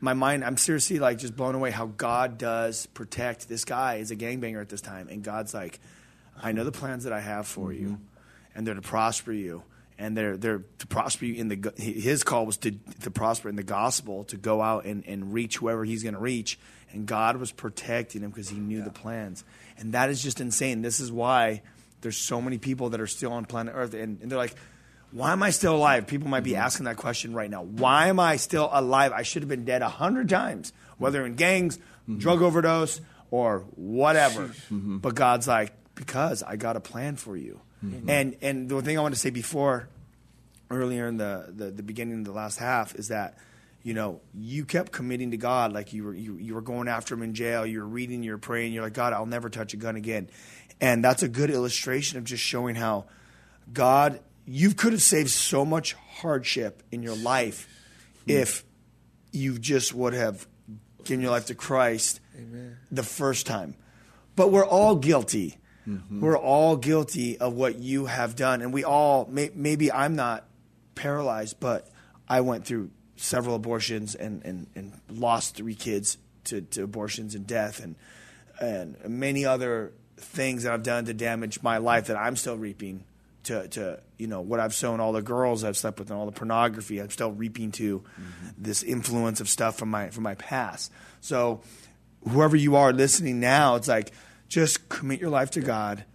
my 0.01 0.13
mind, 0.13 0.43
I'm 0.43 0.57
seriously 0.57 0.99
like 0.99 1.17
just 1.17 1.35
blown 1.35 1.55
away 1.55 1.71
how 1.71 1.87
God 1.87 2.37
does 2.37 2.85
protect 2.87 3.47
this 3.49 3.65
guy 3.65 3.95
is 3.95 4.11
a 4.11 4.15
gangbanger 4.15 4.61
at 4.61 4.69
this 4.69 4.81
time, 4.81 5.07
and 5.09 5.23
God's 5.23 5.53
like. 5.53 5.79
I 6.37 6.51
know 6.51 6.65
the 6.65 6.71
plans 6.73 7.05
that 7.05 7.13
I 7.13 7.21
have 7.21 7.47
for 7.47 7.69
Mm-hmm. 7.69 7.81
you, 7.81 7.99
and 8.53 8.67
they're 8.67 8.75
to 8.75 8.81
prosper 8.81 9.31
you, 9.31 9.63
and 9.97 10.17
they're 10.17 10.35
they're 10.35 10.65
to 10.79 10.87
prosper 10.87 11.23
you 11.23 11.35
in 11.35 11.47
the. 11.47 11.73
His 11.77 12.25
call 12.25 12.45
was 12.45 12.57
to 12.57 12.71
to 13.03 13.09
prosper 13.09 13.47
in 13.47 13.55
the 13.55 13.63
gospel, 13.63 14.25
to 14.25 14.35
go 14.35 14.61
out 14.61 14.83
and 14.83 15.05
and 15.07 15.33
reach 15.33 15.59
whoever 15.59 15.85
he's 15.85 16.03
going 16.03 16.13
to 16.13 16.19
reach, 16.19 16.59
and 16.91 17.05
God 17.05 17.37
was 17.37 17.53
protecting 17.53 18.21
him 18.21 18.31
because 18.31 18.49
he 18.49 18.57
knew 18.57 18.81
the 18.83 18.91
plans, 18.91 19.45
and 19.77 19.93
that 19.93 20.09
is 20.09 20.21
just 20.21 20.41
insane. 20.41 20.81
This 20.81 20.99
is 20.99 21.09
why 21.09 21.61
there's 22.01 22.17
so 22.17 22.41
many 22.41 22.57
people 22.57 22.89
that 22.89 22.99
are 22.99 23.07
still 23.07 23.31
on 23.31 23.45
planet 23.45 23.73
Earth, 23.77 23.93
and, 23.93 24.19
and 24.21 24.29
they're 24.29 24.37
like. 24.37 24.55
Why 25.15 25.31
am 25.31 25.41
I 25.41 25.51
still 25.51 25.75
alive? 25.75 26.07
People 26.07 26.27
might 26.27 26.43
be 26.43 26.51
mm-hmm. 26.51 26.61
asking 26.61 26.85
that 26.85 26.97
question 26.97 27.33
right 27.33 27.49
now. 27.49 27.63
Why 27.63 28.07
am 28.07 28.19
I 28.19 28.35
still 28.35 28.69
alive? 28.69 29.13
I 29.13 29.23
should 29.23 29.43
have 29.43 29.49
been 29.49 29.63
dead 29.63 29.81
a 29.81 29.87
hundred 29.87 30.27
times, 30.27 30.73
whether 30.97 31.25
in 31.25 31.35
gangs, 31.35 31.77
mm-hmm. 31.77 32.17
drug 32.17 32.41
overdose, 32.41 32.99
or 33.31 33.59
whatever. 33.75 34.47
Mm-hmm. 34.47 34.97
But 34.97 35.15
God's 35.15 35.47
like, 35.47 35.71
because 35.95 36.43
I 36.43 36.57
got 36.57 36.75
a 36.75 36.81
plan 36.81 37.15
for 37.15 37.37
you. 37.37 37.61
And 38.07 38.35
and 38.41 38.67
the 38.67 38.81
thing 38.81 38.97
I 38.97 39.01
want 39.01 39.13
to 39.13 39.19
say 39.19 39.29
before, 39.29 39.87
earlier 40.71 41.07
in 41.07 41.17
the, 41.17 41.45
the 41.55 41.71
the 41.71 41.83
beginning 41.83 42.19
of 42.19 42.25
the 42.25 42.31
last 42.31 42.57
half, 42.57 42.95
is 42.95 43.09
that 43.09 43.37
you 43.83 43.93
know 43.93 44.21
you 44.33 44.65
kept 44.65 44.91
committing 44.91 45.31
to 45.31 45.37
God, 45.37 45.71
like 45.71 45.93
you 45.93 46.03
were 46.03 46.13
you, 46.13 46.37
you 46.37 46.55
were 46.55 46.61
going 46.61 46.87
after 46.87 47.13
him 47.13 47.21
in 47.21 47.33
jail. 47.33 47.65
You 47.65 47.81
were 47.81 47.87
reading, 47.87 48.23
you 48.23 48.31
were 48.31 48.37
praying. 48.39 48.73
You're 48.73 48.83
like, 48.83 48.93
God, 48.93 49.13
I'll 49.13 49.27
never 49.27 49.49
touch 49.49 49.73
a 49.73 49.77
gun 49.77 49.95
again. 49.95 50.29
And 50.81 51.03
that's 51.03 51.23
a 51.23 51.27
good 51.27 51.49
illustration 51.51 52.17
of 52.17 52.25
just 52.25 52.43
showing 52.43 52.75
how 52.75 53.05
God, 53.71 54.19
you 54.45 54.73
could 54.73 54.93
have 54.93 55.01
saved 55.01 55.29
so 55.29 55.65
much 55.65 55.93
hardship 55.93 56.83
in 56.91 57.03
your 57.03 57.15
life 57.15 57.67
hmm. 58.25 58.31
if 58.31 58.63
you 59.31 59.57
just 59.59 59.93
would 59.93 60.13
have 60.13 60.47
given 61.03 61.21
your 61.21 61.31
life 61.31 61.47
to 61.47 61.55
Christ 61.55 62.19
the 62.91 63.03
first 63.03 63.45
time. 63.45 63.75
But 64.35 64.51
we're 64.51 64.65
all 64.65 64.95
guilty. 64.95 65.57
Mm-hmm. 65.87 66.21
We're 66.21 66.37
all 66.37 66.77
guilty 66.77 67.37
of 67.37 67.53
what 67.53 67.77
you 67.77 68.07
have 68.07 68.35
done. 68.35 68.61
And 68.61 68.73
we 68.73 68.83
all, 68.83 69.27
may, 69.29 69.51
maybe 69.53 69.91
I'm 69.91 70.15
not 70.15 70.45
paralyzed, 70.95 71.59
but 71.59 71.87
I 72.27 72.41
went 72.41 72.65
through 72.65 72.89
several 73.17 73.55
abortions 73.55 74.15
and, 74.15 74.43
and, 74.43 74.67
and 74.75 74.93
lost 75.09 75.55
three 75.55 75.75
kids 75.75 76.17
to, 76.45 76.61
to 76.61 76.83
abortions 76.83 77.35
and 77.35 77.45
death 77.45 77.81
and, 77.83 77.95
and 78.59 78.97
many 79.07 79.45
other 79.45 79.93
things 80.17 80.63
that 80.63 80.73
I've 80.73 80.83
done 80.83 81.05
to 81.05 81.13
damage 81.13 81.61
my 81.61 81.77
life 81.77 82.07
that 82.07 82.17
I'm 82.17 82.35
still 82.35 82.57
reaping 82.57 83.03
to, 83.45 83.67
to 83.69 83.99
you 84.17 84.27
know 84.27 84.41
what 84.41 84.59
I've 84.59 84.73
sown, 84.73 84.99
all 84.99 85.13
the 85.13 85.21
girls 85.21 85.63
I've 85.63 85.77
slept 85.77 85.99
with, 85.99 86.09
and 86.09 86.19
all 86.19 86.25
the 86.25 86.31
pornography. 86.31 86.99
I'm 86.99 87.09
still 87.09 87.31
reaping 87.31 87.71
to 87.73 88.03
this 88.57 88.83
influence 88.83 89.39
of 89.39 89.49
stuff 89.49 89.77
from 89.77 89.89
my 89.89 90.09
from 90.09 90.23
my 90.23 90.35
past. 90.35 90.91
So, 91.21 91.61
whoever 92.27 92.55
you 92.55 92.75
are 92.75 92.93
listening 92.93 93.39
now, 93.39 93.75
it's 93.75 93.87
like 93.87 94.11
just 94.47 94.89
commit 94.89 95.19
your 95.19 95.29
life 95.29 95.51
to 95.51 95.61
God 95.61 96.05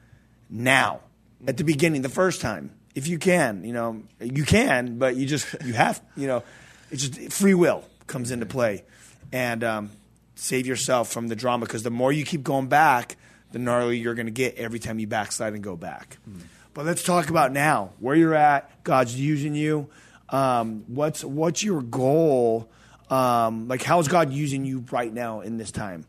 now 0.49 1.01
at 1.47 1.57
the 1.57 1.65
beginning, 1.65 2.03
the 2.03 2.09
first 2.09 2.41
time, 2.41 2.71
if 2.95 3.07
you 3.09 3.19
can. 3.19 3.65
You 3.65 3.73
know, 3.73 4.03
you 4.21 4.45
can, 4.45 4.99
but 4.99 5.17
you 5.17 5.27
just 5.27 5.47
you 5.65 5.73
have. 5.75 6.03
You 6.17 6.27
know, 6.27 6.43
it's 6.91 7.09
just 7.09 7.33
free 7.33 7.55
will 7.55 7.85
comes 8.07 8.31
into 8.31 8.47
play, 8.47 8.85
and 9.33 9.63
um, 9.63 9.91
save 10.35 10.67
yourself 10.67 11.11
from 11.11 11.29
the 11.29 11.37
drama 11.37 11.67
because 11.67 11.83
the 11.83 11.91
more 11.91 12.13
you 12.13 12.25
keep 12.25 12.43
going 12.43 12.69
back, 12.69 13.17
the 13.53 13.59
gnarlier 13.59 14.01
you're 14.01 14.15
going 14.15 14.27
to 14.27 14.33
get 14.33 14.57
every 14.57 14.79
time 14.79 14.99
you 14.99 15.07
backslide 15.07 15.55
and 15.55 15.63
go 15.63 15.77
back. 15.77 16.19
But 16.75 16.87
let's 16.87 17.03
talk 17.03 17.31
about 17.31 17.53
now 17.53 17.91
where 17.99 18.15
you're 18.15 18.35
at. 18.35 18.85
God's 18.85 19.19
using 19.19 19.55
you. 19.55 19.89
Um, 20.29 20.85
what's 20.87 21.25
what's 21.25 21.63
your 21.63 21.83
goal? 21.83 22.71
Um, 23.09 23.67
like, 23.67 23.83
how 23.83 23.99
is 23.99 24.07
God 24.07 24.33
using 24.33 24.65
you 24.65 24.85
right 24.93 25.13
now 25.13 25.41
in 25.41 25.57
this 25.57 25.73
time? 25.73 26.07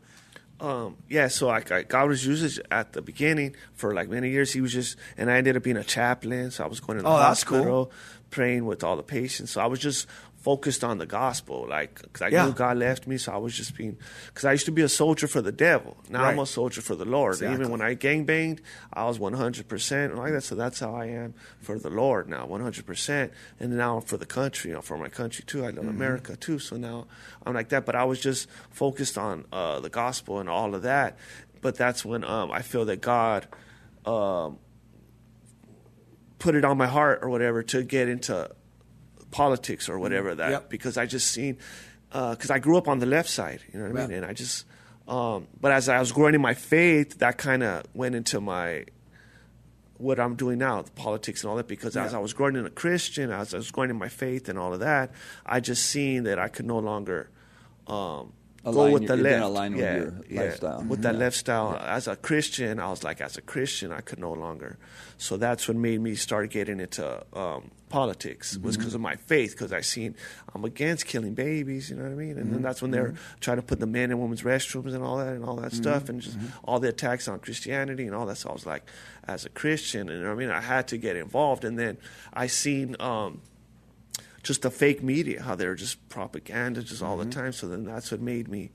Um, 0.60 0.96
yeah, 1.08 1.26
so 1.26 1.48
I, 1.48 1.64
I, 1.72 1.82
God 1.82 2.08
was 2.08 2.24
using 2.24 2.62
at 2.70 2.92
the 2.92 3.02
beginning 3.02 3.56
for 3.74 3.92
like 3.92 4.08
many 4.08 4.30
years. 4.30 4.52
He 4.52 4.60
was 4.60 4.72
just, 4.72 4.96
and 5.16 5.28
I 5.28 5.38
ended 5.38 5.56
up 5.56 5.64
being 5.64 5.76
a 5.76 5.82
chaplain. 5.82 6.52
So 6.52 6.62
I 6.62 6.68
was 6.68 6.78
going 6.78 6.98
to 6.98 7.02
the 7.02 7.08
Oh, 7.10 7.18
that's 7.18 7.42
cool. 7.42 7.58
hospital, 7.58 7.92
praying 8.30 8.64
with 8.66 8.84
all 8.84 8.96
the 8.96 9.02
patients. 9.02 9.50
So 9.50 9.60
I 9.60 9.66
was 9.66 9.80
just 9.80 10.06
focused 10.42 10.82
on 10.82 10.98
the 10.98 11.06
gospel, 11.06 11.66
like 11.68 12.02
because 12.02 12.22
I 12.22 12.28
Yeah. 12.28 12.44
knew 12.46 12.52
God 12.52 12.76
left 12.76 13.06
me. 13.06 13.16
So 13.16 13.32
I 13.32 13.36
was 13.38 13.56
just 13.56 13.76
being, 13.76 13.96
because 14.26 14.44
I 14.44 14.50
used 14.52 14.66
to 14.66 14.72
be 14.72 14.82
a 14.82 14.88
soldier 14.88 15.28
for 15.28 15.40
the 15.40 15.52
devil. 15.52 15.96
Now 16.10 16.24
I'm 16.26 16.38
a 16.40 16.46
soldier 16.46 16.80
for 16.82 16.96
the 16.96 17.04
Lord. 17.04 17.34
Exactly. 17.34 17.54
Even 17.54 17.70
when 17.70 17.80
I 17.80 17.94
gang 17.94 18.24
banged, 18.24 18.60
I 18.92 19.04
was 19.04 19.18
100 19.20 19.68
percent 19.68 20.16
like 20.16 20.32
that. 20.32 20.42
So 20.42 20.56
that's 20.56 20.80
how 20.80 20.94
I 20.96 21.06
am 21.06 21.34
for 21.60 21.78
the 21.78 21.90
Lord 21.90 22.28
now, 22.28 22.44
100 22.46 22.84
percent. 22.84 23.32
And 23.60 23.76
now 23.76 24.00
for 24.00 24.16
the 24.16 24.26
country, 24.26 24.70
you 24.70 24.74
know, 24.74 24.82
for 24.82 24.98
my 24.98 25.08
country 25.08 25.44
too. 25.46 25.60
I 25.64 25.70
love 25.70 25.84
Mm-hmm. 25.86 25.88
America 26.02 26.36
too. 26.36 26.58
So 26.58 26.76
now 26.76 27.06
I'm 27.46 27.54
like 27.54 27.68
that. 27.70 27.86
But 27.86 27.94
I 27.94 28.04
was 28.04 28.20
just 28.20 28.48
focused 28.70 29.16
on 29.16 29.44
uh, 29.52 29.78
the 29.80 29.90
gospel 29.90 30.40
and 30.40 30.48
all 30.48 30.74
of 30.74 30.82
that. 30.82 31.16
But 31.60 31.76
that's 31.76 32.04
when 32.04 32.24
um, 32.24 32.50
I 32.50 32.62
feel 32.62 32.84
that 32.86 33.00
God 33.00 33.46
um, 34.04 34.58
put 36.40 36.56
it 36.56 36.64
on 36.64 36.76
my 36.76 36.88
heart 36.88 37.20
or 37.22 37.28
whatever 37.30 37.62
to 37.62 37.84
get 37.84 38.08
into 38.08 38.50
politics 39.32 39.88
or 39.88 39.98
whatever 39.98 40.34
that 40.36 40.50
Yep. 40.50 40.70
because 40.70 40.96
I 40.96 41.06
just 41.06 41.26
seen 41.32 41.56
because 42.12 42.50
I 42.50 42.58
grew 42.60 42.76
up 42.76 42.86
on 42.88 42.98
the 43.00 43.06
left 43.06 43.28
side, 43.30 43.60
you 43.72 43.78
know 43.80 43.86
what 43.88 43.96
I 43.98 44.00
mean, 44.02 44.10
Yeah. 44.10 44.16
and 44.18 44.26
I 44.26 44.32
just 44.34 44.64
um, 45.08 45.48
but 45.60 45.72
as 45.72 45.88
I 45.88 45.98
was 45.98 46.12
growing 46.12 46.34
in 46.36 46.40
my 46.40 46.54
faith, 46.54 47.18
that 47.18 47.36
kind 47.36 47.62
of 47.64 47.82
went 47.92 48.14
into 48.14 48.40
my 48.40 48.84
what 49.98 50.18
I'm 50.18 50.34
doing 50.34 50.58
now, 50.58 50.82
the 50.82 50.90
politics 50.92 51.42
and 51.42 51.50
all 51.50 51.56
that, 51.56 51.68
because 51.68 51.96
as 51.96 52.12
I 52.14 52.18
was 52.18 52.32
growing 52.32 52.56
in 52.56 52.66
a 52.66 52.70
Christian, 52.70 53.30
as 53.30 53.54
I 53.54 53.58
was 53.58 53.70
growing 53.70 53.90
in 53.90 53.96
my 53.96 54.08
faith 54.08 54.48
and 54.48 54.58
all 54.58 54.72
of 54.74 54.80
that, 54.80 55.12
I 55.46 55.60
just 55.60 55.86
seen 55.86 56.24
that 56.24 56.38
I 56.40 56.48
could 56.48 56.66
no 56.66 56.78
longer 56.78 57.30
um, 57.86 58.32
go 58.64 58.70
Align 58.70 58.92
with 58.92 59.02
your- 59.02 59.16
the 59.16 59.22
left. 59.22 59.42
align 59.44 59.72
with 59.74 59.80
yeah, 59.84 59.96
your 59.96 60.14
yeah, 60.28 60.40
lifestyle. 60.42 60.82
With 60.82 61.02
that 61.02 61.14
Yeah. 61.14 61.20
lifestyle, 61.24 61.76
as 61.76 62.08
a 62.08 62.16
Christian, 62.16 62.80
I 62.80 62.88
was 62.90 63.02
like, 63.04 63.20
as 63.20 63.36
a 63.36 63.42
Christian, 63.42 63.92
I 63.92 64.00
could 64.00 64.18
no 64.18 64.32
longer. 64.32 64.76
So 65.18 65.36
that's 65.36 65.66
what 65.68 65.76
made 65.76 66.00
me 66.00 66.14
start 66.16 66.50
getting 66.50 66.80
into 66.80 67.24
um, 67.32 67.70
politics 67.92 68.56
was 68.56 68.74
Mm-hmm. 68.74 68.80
because 68.80 68.94
of 68.94 69.00
my 69.02 69.16
faith. 69.16 69.52
Because 69.52 69.72
I 69.72 69.82
seen 69.82 70.16
I'm 70.54 70.64
against 70.64 71.06
killing 71.06 71.34
babies, 71.34 71.90
you 71.90 71.96
know 71.96 72.04
what 72.04 72.12
I 72.12 72.14
mean. 72.14 72.30
And 72.30 72.46
then 72.46 72.54
mm-hmm. 72.54 72.62
that's 72.62 72.80
when 72.80 72.90
they're 72.90 73.10
mm-hmm. 73.10 73.40
trying 73.40 73.58
to 73.58 73.62
put 73.62 73.80
the 73.80 73.86
men 73.86 74.10
and 74.10 74.18
women's 74.20 74.42
restrooms 74.42 74.94
and 74.94 75.04
all 75.04 75.18
that 75.18 75.34
and 75.34 75.44
all 75.44 75.56
that 75.56 75.72
mm-hmm. 75.72 75.82
stuff, 75.82 76.08
and 76.08 76.20
just 76.20 76.38
all 76.64 76.80
the 76.80 76.88
attacks 76.88 77.28
on 77.28 77.38
Christianity 77.38 78.06
and 78.06 78.14
all 78.14 78.26
that. 78.26 78.36
So 78.36 78.48
I 78.48 78.52
was 78.52 78.66
like, 78.66 78.84
as 79.24 79.44
a 79.44 79.50
Christian, 79.50 80.08
and 80.08 80.18
you 80.18 80.24
know 80.24 80.32
I 80.32 80.34
mean, 80.34 80.50
I 80.50 80.60
had 80.60 80.88
to 80.88 80.96
get 80.96 81.16
involved. 81.16 81.64
And 81.64 81.78
then 81.78 81.98
I 82.32 82.46
seen. 82.48 82.96
Um, 82.98 83.42
just 84.42 84.62
the 84.62 84.72
fake 84.72 85.04
media, 85.04 85.40
how 85.40 85.54
they 85.54 85.68
were 85.68 85.76
just 85.76 86.08
propaganda 86.08 86.82
just 86.82 87.00
all 87.00 87.16
the 87.16 87.26
time. 87.26 87.52
So 87.52 87.68
then 87.68 87.84
that's 87.84 88.10
what 88.10 88.20
made 88.20 88.48
me 88.48 88.72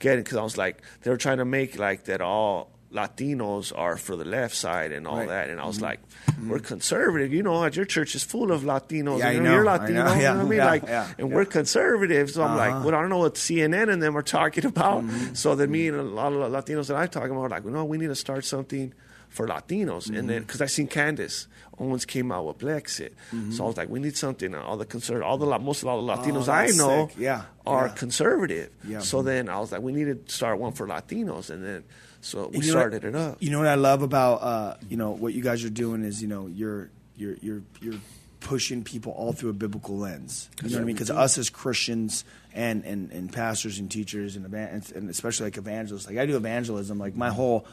get 0.00 0.18
it 0.18 0.24
because 0.24 0.38
I 0.38 0.42
was 0.42 0.58
like, 0.58 0.82
they 1.02 1.10
were 1.10 1.16
trying 1.16 1.38
to 1.38 1.44
make 1.44 1.78
like 1.78 2.04
that 2.06 2.20
all 2.20 2.73
Latinos 2.94 3.72
are 3.76 3.96
for 3.96 4.16
the 4.16 4.24
left 4.24 4.54
side 4.54 4.92
and 4.92 5.06
all 5.06 5.18
Right. 5.18 5.28
that, 5.28 5.50
and 5.50 5.60
I 5.60 5.66
was 5.66 5.80
like, 5.80 6.00
we're 6.48 6.60
conservative, 6.60 7.32
you 7.32 7.42
know. 7.42 7.64
Your 7.66 7.84
church 7.84 8.14
is 8.14 8.22
full 8.22 8.52
of 8.52 8.62
Latinos. 8.62 9.18
Yeah, 9.18 9.30
you 9.30 9.40
know, 9.40 9.52
You're 9.52 9.68
I 9.68 9.76
Latino, 9.78 10.04
know, 10.04 10.14
you 10.14 10.22
know 10.22 10.34
what 10.36 10.40
I 10.40 10.44
mean? 10.44 10.58
yeah, 10.58 10.64
like, 10.66 10.82
yeah, 10.84 11.08
and 11.18 11.32
we're 11.32 11.44
conservative. 11.44 12.30
So 12.30 12.42
I'm 12.44 12.56
like, 12.56 12.72
Uh-huh. 12.72 12.84
well, 12.86 12.94
I 12.94 13.00
don't 13.00 13.10
know 13.10 13.18
what 13.18 13.34
CNN 13.34 13.92
and 13.92 14.02
them 14.02 14.16
are 14.16 14.22
talking 14.38 14.64
about. 14.64 15.02
Mm-hmm. 15.04 15.34
So 15.34 15.54
then 15.54 15.70
me 15.70 15.88
and 15.88 15.96
a 15.98 16.02
lot 16.02 16.32
of 16.32 16.38
Latinos 16.52 16.86
that 16.88 16.96
I'm 16.96 17.08
talking 17.08 17.32
about 17.32 17.42
are 17.44 17.48
like, 17.50 17.64
well, 17.64 17.74
no, 17.74 17.84
we 17.84 17.98
need 17.98 18.08
to 18.08 18.14
start 18.14 18.44
something 18.44 18.94
for 19.28 19.48
Latinos. 19.48 20.06
And 20.06 20.16
Mm-hmm. 20.16 20.26
then 20.28 20.42
because 20.42 20.62
I 20.62 20.66
seen 20.66 20.86
Candace 20.86 21.48
Owens 21.80 22.04
came 22.04 22.30
out 22.30 22.46
with 22.46 22.58
Blexit, 22.58 23.10
Mm-hmm. 23.32 23.50
so 23.50 23.64
I 23.64 23.66
was 23.66 23.76
like, 23.76 23.88
we 23.88 23.98
need 23.98 24.16
something. 24.16 24.54
All 24.54 24.76
the 24.76 24.86
conservative, 24.86 25.26
all 25.26 25.38
the 25.38 25.58
most 25.58 25.82
of 25.82 25.88
all 25.88 26.06
the 26.06 26.12
Latinos 26.16 26.46
Oh, 26.48 26.52
I 26.52 26.66
know. 26.68 27.10
Yeah, 27.18 27.42
are 27.66 27.86
yeah. 27.88 27.94
conservative. 27.94 28.70
Yeah. 28.86 29.00
So 29.00 29.22
then 29.22 29.48
I 29.48 29.58
was 29.58 29.72
like, 29.72 29.80
we 29.82 29.92
need 29.92 30.26
to 30.26 30.32
start 30.32 30.60
one 30.60 30.72
for 30.72 30.86
Latinos, 30.86 31.50
and 31.50 31.64
then 31.64 31.82
so 32.24 32.48
we 32.48 32.52
know 32.52 32.58
what- 32.58 32.64
started 32.64 33.04
it 33.04 33.14
up. 33.14 33.36
You 33.40 33.50
know 33.50 33.58
what 33.58 33.68
I 33.68 33.74
love 33.74 34.02
about 34.02 34.36
uh, 34.42 34.76
you 34.88 34.96
know 34.96 35.10
what 35.10 35.34
you 35.34 35.42
guys 35.42 35.64
are 35.64 35.70
doing 35.70 36.02
is 36.04 36.22
you 36.22 36.28
know 36.28 36.46
you're 36.46 36.90
you're 37.16 37.36
you're 37.40 37.62
you're 37.80 38.00
pushing 38.40 38.84
people 38.84 39.12
all 39.12 39.32
through 39.32 39.50
a 39.50 39.54
biblical 39.54 39.96
lens. 39.96 40.48
You 40.62 40.68
know 40.68 40.76
what 40.76 40.82
I 40.82 40.84
mean? 40.84 40.94
Because 40.94 41.10
us 41.10 41.38
as 41.38 41.48
Christians 41.48 42.24
and, 42.52 42.84
and, 42.84 43.10
and 43.10 43.32
pastors 43.32 43.78
and 43.78 43.90
teachers 43.90 44.36
and, 44.36 44.44
and 44.54 45.08
especially 45.08 45.46
like 45.46 45.56
evangelists, 45.56 46.06
like 46.06 46.18
I 46.18 46.26
do 46.26 46.36
evangelism. 46.36 46.98
Like 46.98 47.16
my 47.16 47.30
whole 47.30 47.66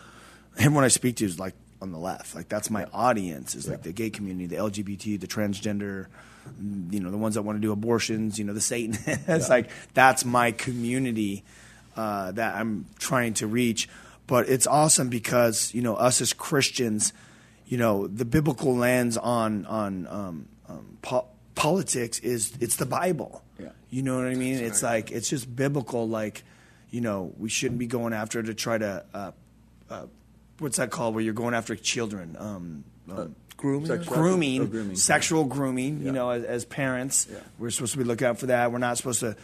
everyone 0.58 0.86
I 0.86 0.88
speak 0.88 1.18
to 1.18 1.26
is 1.26 1.40
like 1.40 1.54
on 1.82 1.92
the 1.92 1.98
left. 1.98 2.36
Like 2.36 2.48
that's 2.48 2.70
my 2.70 2.86
audience 2.94 3.56
is 3.56 3.68
like 3.68 3.84
the 3.84 3.92
gay 3.92 4.10
community, 4.10 4.48
the 4.48 4.58
LGBT, 4.58 5.20
the 5.20 5.28
transgender. 5.28 6.08
You 6.90 7.00
know 7.00 7.12
the 7.12 7.18
ones 7.18 7.36
that 7.36 7.44
want 7.44 7.58
to 7.58 7.62
do 7.62 7.72
abortions. 7.72 8.40
You 8.40 8.46
know 8.46 8.54
the 8.54 8.62
Satan. 8.62 8.98
it's 9.06 9.50
like 9.56 9.70
that's 9.94 10.26
my 10.26 10.52
community 10.52 11.44
uh, 11.96 12.32
that 12.32 12.56
I'm 12.56 12.86
trying 12.98 13.34
to 13.36 13.48
reach. 13.48 13.90
But 14.32 14.48
it's 14.48 14.66
awesome 14.66 15.10
because 15.10 15.74
you 15.76 15.82
know 15.82 15.96
us 15.96 16.22
as 16.22 16.32
Christians, 16.32 17.12
you 17.66 17.78
know 17.78 18.08
the 18.08 18.24
biblical 18.24 18.74
lens 18.74 19.18
on 19.18 19.66
on 19.66 20.08
um, 20.08 20.48
um, 20.70 20.98
po- 21.02 21.28
politics 21.54 22.18
is 22.20 22.54
it's 22.62 22.78
the 22.78 22.86
Bible. 22.86 23.44
Yeah. 23.60 23.72
You 23.90 24.04
know 24.04 24.16
what 24.16 24.28
I 24.28 24.36
mean? 24.36 24.56
It's 24.60 24.82
like 24.82 25.12
it's 25.12 25.28
just 25.30 25.54
biblical. 25.54 26.08
Like 26.08 26.44
you 26.92 27.02
know 27.02 27.34
we 27.38 27.50
shouldn't 27.50 27.78
be 27.78 27.88
going 27.88 28.14
after 28.14 28.42
to 28.42 28.54
try 28.54 28.78
to 28.78 29.04
uh, 29.14 29.32
uh, 29.90 30.06
what's 30.60 30.78
that 30.78 30.92
called 30.92 31.14
where 31.14 31.24
you're 31.26 31.34
going 31.34 31.54
after 31.54 31.76
children. 31.76 32.38
Um, 32.40 32.86
um, 33.12 33.36
Grooming? 33.58 33.88
Sexual- 33.88 34.16
grooming, 34.16 34.62
oh, 34.62 34.66
grooming. 34.66 34.96
sexual 34.96 35.44
grooming. 35.44 36.04
You 36.06 36.14
know, 36.14 36.30
as, 36.30 36.46
as 36.46 36.64
parents, 36.64 37.28
Yeah. 37.30 37.40
we're 37.60 37.70
supposed 37.70 37.92
to 37.92 37.98
be 37.98 38.06
looking 38.06 38.28
out 38.28 38.40
for 38.40 38.46
that. 38.46 38.72
We're 38.72 38.78
not 38.78 38.96
supposed 38.96 39.20
to. 39.20 39.36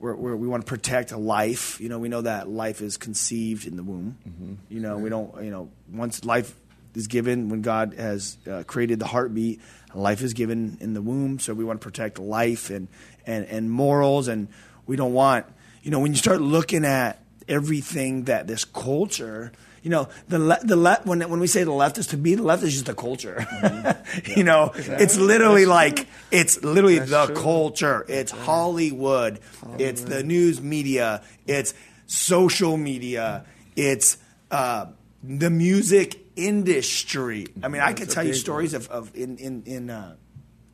We're, 0.00 0.16
we're, 0.16 0.34
we 0.34 0.48
want 0.48 0.66
to 0.66 0.68
protect 0.68 1.12
life. 1.12 1.80
You 1.80 1.88
know, 1.88 1.98
we 1.98 2.08
know 2.08 2.22
that 2.22 2.48
life 2.48 2.80
is 2.80 2.96
conceived 2.96 3.66
in 3.66 3.76
the 3.76 3.82
womb. 3.82 4.16
Mm-hmm. 4.26 4.54
You 4.68 4.80
know, 4.80 4.96
we 4.96 5.10
don't. 5.10 5.44
You 5.44 5.50
know, 5.50 5.70
once 5.92 6.24
life 6.24 6.52
is 6.94 7.06
given 7.06 7.48
when 7.48 7.62
God 7.62 7.94
has 7.94 8.36
uh, 8.50 8.64
created 8.66 8.98
the 8.98 9.06
heartbeat. 9.06 9.60
Life 9.94 10.22
is 10.22 10.34
given 10.34 10.78
in 10.80 10.94
the 10.94 11.02
womb, 11.02 11.38
so 11.38 11.54
we 11.54 11.64
want 11.64 11.80
to 11.80 11.84
protect 11.84 12.18
life 12.18 12.70
and, 12.70 12.88
and, 13.26 13.44
and 13.46 13.70
morals, 13.70 14.28
and 14.28 14.48
we 14.86 14.96
don't 14.96 15.12
want, 15.12 15.46
you 15.82 15.90
know, 15.90 15.98
when 15.98 16.12
you 16.12 16.18
start 16.18 16.40
looking 16.40 16.84
at 16.84 17.20
everything 17.48 18.24
that 18.24 18.46
this 18.46 18.64
culture, 18.64 19.52
you 19.82 19.90
know, 19.90 20.08
the 20.28 20.38
le- 20.38 20.58
the 20.62 20.76
le- 20.76 21.00
when 21.04 21.20
when 21.28 21.40
we 21.40 21.46
say 21.46 21.64
the 21.64 21.72
left 21.72 21.96
is 21.98 22.08
to 22.08 22.16
be, 22.16 22.34
the 22.34 22.42
left 22.42 22.62
is 22.62 22.72
just 22.72 22.88
a 22.88 22.94
culture. 22.94 23.36
Mm-hmm. 23.36 24.32
you 24.38 24.44
know, 24.44 24.72
it's 24.74 25.16
literally 25.16 25.66
like 25.66 26.06
it's 26.30 26.62
literally 26.62 26.98
That's 26.98 27.10
the 27.10 27.26
true. 27.26 27.36
culture. 27.36 28.04
It's 28.08 28.32
Hollywood. 28.32 29.40
It's 29.78 30.02
the 30.02 30.22
news 30.22 30.60
media. 30.60 31.22
It's 31.46 31.72
social 32.06 32.76
media. 32.76 33.46
It's 33.74 34.18
uh, 34.50 34.86
the 35.22 35.50
music 35.50 36.18
industry. 36.36 37.46
I 37.62 37.68
mean, 37.68 37.80
I 37.80 37.92
could 37.94 38.10
tell 38.10 38.24
you 38.24 38.34
stories 38.34 38.74
of, 38.74 38.88
of 38.88 39.14
in 39.14 39.38
in 39.38 39.62
in 39.64 39.90
uh, 39.90 40.16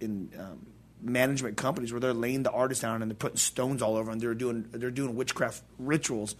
in 0.00 0.30
um, 0.38 0.66
management 1.00 1.56
companies 1.56 1.92
where 1.92 2.00
they're 2.00 2.12
laying 2.12 2.42
the 2.42 2.50
artists 2.50 2.82
down 2.82 3.02
and 3.02 3.10
they're 3.10 3.16
putting 3.16 3.36
stones 3.36 3.82
all 3.82 3.96
over 3.96 4.10
them. 4.10 4.18
They're 4.18 4.34
doing 4.34 4.68
they're 4.72 4.90
doing 4.90 5.14
witchcraft 5.14 5.62
rituals 5.78 6.34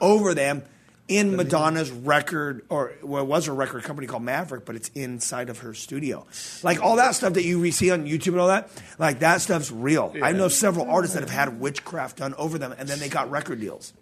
over 0.00 0.34
them 0.34 0.62
in 1.08 1.36
Madonna's 1.36 1.90
record 1.90 2.64
or 2.68 2.92
well, 3.02 3.22
it 3.22 3.26
was 3.26 3.48
a 3.48 3.52
record 3.52 3.82
company 3.82 4.06
called 4.06 4.22
Maverick, 4.22 4.64
but 4.64 4.76
it's 4.76 4.88
inside 4.90 5.50
of 5.50 5.58
her 5.58 5.74
studio. 5.74 6.26
Like 6.62 6.82
all 6.82 6.96
that 6.96 7.14
stuff 7.14 7.34
that 7.34 7.44
you 7.44 7.70
see 7.72 7.90
on 7.90 8.06
YouTube 8.06 8.28
and 8.28 8.40
all 8.40 8.48
that, 8.48 8.70
like 8.98 9.18
that 9.20 9.40
stuff's 9.40 9.70
real. 9.70 10.14
I 10.22 10.32
know 10.32 10.48
several 10.48 10.90
artists 10.90 11.14
that 11.14 11.20
have 11.20 11.30
had 11.30 11.60
witchcraft 11.60 12.18
done 12.18 12.34
over 12.34 12.58
them 12.58 12.74
and 12.78 12.88
then 12.88 12.98
they 12.98 13.08
got 13.08 13.30
record 13.30 13.60
deals. 13.60 13.92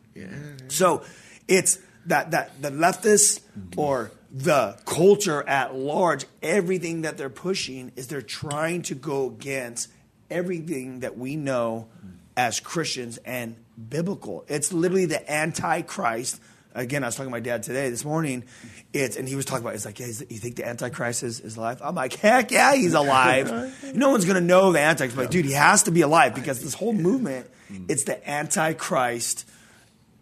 So 0.69 1.03
it's 1.49 1.79
that 2.07 2.31
that 2.33 2.61
the 2.61 2.71
leftists 2.71 3.41
or 3.77 4.11
the 4.31 4.79
culture 4.85 5.43
at 5.43 5.75
large, 5.75 6.27
everything 6.43 7.03
that 7.03 7.17
they're 7.17 7.29
pushing 7.31 7.93
is 7.97 8.07
they're 8.07 8.23
trying 8.23 8.83
to 8.83 8.95
go 8.95 9.27
against 9.27 9.89
everything 10.31 11.01
that 11.01 11.19
we 11.19 11.35
know 11.35 11.89
as 12.37 12.61
Christians 12.61 13.19
and 13.19 13.57
biblical. 13.89 14.45
It's 14.49 14.73
literally 14.73 15.07
the 15.07 15.31
antichrist. 15.31 16.41
Again, 16.75 17.03
I 17.03 17.09
was 17.09 17.16
talking 17.16 17.29
to 17.29 17.33
my 17.33 17.41
dad 17.41 17.62
today, 17.64 17.91
this 17.91 18.05
morning. 18.05 18.45
It's 18.93 19.16
and 19.16 19.29
he 19.29 19.35
was 19.37 19.45
talking 19.45 19.64
about. 19.64 19.75
It's 19.75 19.85
like, 19.85 19.99
yeah, 19.99 20.07
you 20.07 20.39
think 20.39 20.57
the 20.57 20.66
antichrist 20.68 21.23
is, 21.23 21.41
is 21.41 21.57
alive? 21.57 21.81
I'm 21.83 21.95
like, 21.95 22.14
heck 22.21 22.51
yeah, 22.51 22.75
he's 22.75 22.95
alive. 22.95 23.93
no 23.95 24.11
one's 24.11 24.25
gonna 24.25 24.41
know 24.41 24.73
the 24.73 24.79
antichrist, 24.81 25.16
but 25.16 25.31
dude, 25.31 25.45
he 25.47 25.53
has 25.53 25.83
to 25.85 25.91
be 25.91 26.03
alive 26.03 26.35
because 26.35 26.62
this 26.62 26.75
whole 26.75 26.93
movement, 26.93 27.47
it's 27.89 28.05
the 28.05 28.29
antichrist 28.29 29.49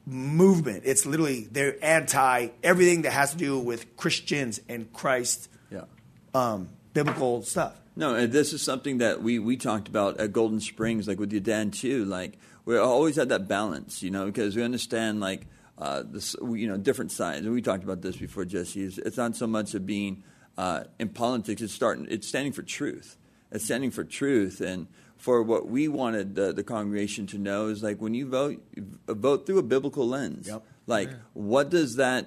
movement. 0.06 0.82
It's 0.86 1.04
literally 1.06 1.48
they're 1.50 1.76
anti 1.84 2.48
everything 2.62 3.02
that 3.02 3.12
has 3.12 3.32
to 3.32 3.36
do 3.36 3.58
with 3.58 3.96
Christians 3.96 4.60
and 4.68 4.92
Christ, 4.92 5.48
Yeah. 5.70 5.82
um, 6.34 6.68
biblical 6.94 7.42
stuff. 7.42 7.74
No, 7.96 8.14
and 8.14 8.32
this 8.32 8.52
is 8.52 8.62
something 8.62 8.98
that 8.98 9.22
we, 9.22 9.38
we 9.40 9.56
talked 9.56 9.88
about 9.88 10.20
at 10.20 10.32
Golden 10.32 10.60
Springs, 10.60 11.08
like 11.08 11.18
with 11.18 11.32
your 11.32 11.40
dad 11.40 11.72
too. 11.72 12.04
Like 12.04 12.38
we 12.64 12.78
always 12.78 13.16
had 13.16 13.28
that 13.30 13.48
balance, 13.48 14.02
you 14.02 14.10
know, 14.10 14.26
because 14.26 14.54
we 14.56 14.62
understand 14.62 15.20
like 15.20 15.46
uh, 15.78 16.02
this, 16.04 16.34
you 16.42 16.66
know, 16.66 16.76
different 16.76 17.12
sides. 17.12 17.46
And 17.46 17.54
we 17.54 17.62
talked 17.62 17.84
about 17.84 18.02
this 18.02 18.16
before, 18.16 18.44
Jesse. 18.44 18.82
It's, 18.82 18.98
it's 18.98 19.16
not 19.16 19.36
so 19.36 19.46
much 19.46 19.74
of 19.74 19.86
being 19.86 20.24
uh, 20.56 20.84
in 20.98 21.08
politics; 21.10 21.62
it's 21.62 21.72
starting. 21.72 22.06
It's 22.10 22.26
standing 22.26 22.52
for 22.52 22.62
truth. 22.62 23.16
It's 23.50 23.64
standing 23.64 23.90
for 23.90 24.04
truth, 24.04 24.60
and 24.60 24.88
for 25.16 25.42
what 25.42 25.68
we 25.68 25.88
wanted 25.88 26.34
the, 26.34 26.52
the 26.52 26.62
congregation 26.62 27.26
to 27.28 27.38
know 27.38 27.68
is 27.68 27.82
like 27.82 28.00
when 28.00 28.14
you 28.14 28.28
vote, 28.28 28.62
you 28.74 28.86
vote 29.06 29.46
through 29.46 29.58
a 29.58 29.62
biblical 29.62 30.06
lens. 30.06 30.48
Yep. 30.48 30.62
Like, 30.86 31.10
what 31.34 31.70
does 31.70 31.96
that 31.96 32.26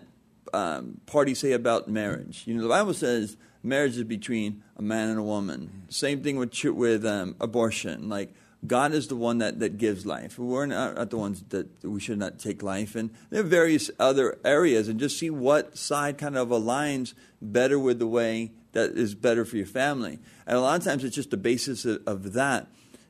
um, 0.54 1.02
party 1.06 1.34
say 1.34 1.54
about 1.54 1.88
marriage? 1.88 2.44
You 2.46 2.54
know, 2.54 2.62
the 2.62 2.70
Bible 2.70 2.94
says 2.94 3.38
marriage 3.64 3.98
is 3.98 4.04
between 4.04 4.64
a 4.78 4.82
man 4.82 5.10
and 5.10 5.20
a 5.20 5.24
woman. 5.24 5.84
Same 5.90 6.22
thing 6.22 6.38
with 6.38 6.64
with 6.64 7.06
um, 7.06 7.36
abortion. 7.40 8.08
Like, 8.08 8.34
God 8.66 8.94
is 8.94 9.08
the 9.08 9.16
one 9.16 9.40
that, 9.40 9.60
that 9.60 9.78
gives 9.78 10.06
life. 10.06 10.38
We're 10.38 10.68
not, 10.68 11.10
the 11.10 11.18
ones 11.18 11.44
that 11.50 11.68
we 11.84 12.00
should 12.00 12.20
not 12.20 12.38
take 12.38 12.62
life. 12.62 12.96
And 12.96 13.10
there 13.32 13.42
are 13.42 13.44
various 13.44 13.90
other 14.00 14.38
areas, 14.46 14.88
and 14.88 15.00
just 15.00 15.18
see 15.18 15.32
what 15.32 15.78
side 15.78 16.18
kind 16.20 16.38
of 16.38 16.50
aligns 16.50 17.14
better 17.42 17.80
with 17.80 17.98
the 17.98 18.08
way 18.08 18.52
that 18.74 18.92
is 18.92 19.16
better 19.16 19.46
for 19.46 19.58
your 19.58 19.66
family. 19.66 20.20
And 20.46 20.58
a 20.58 20.62
lot 20.62 20.80
of 20.80 20.86
times 20.86 21.04
it's 21.04 21.16
just 21.16 21.32
the 21.32 21.38
basis 21.38 21.86
of, 21.86 22.02
of 22.06 22.34
that. 22.34 22.68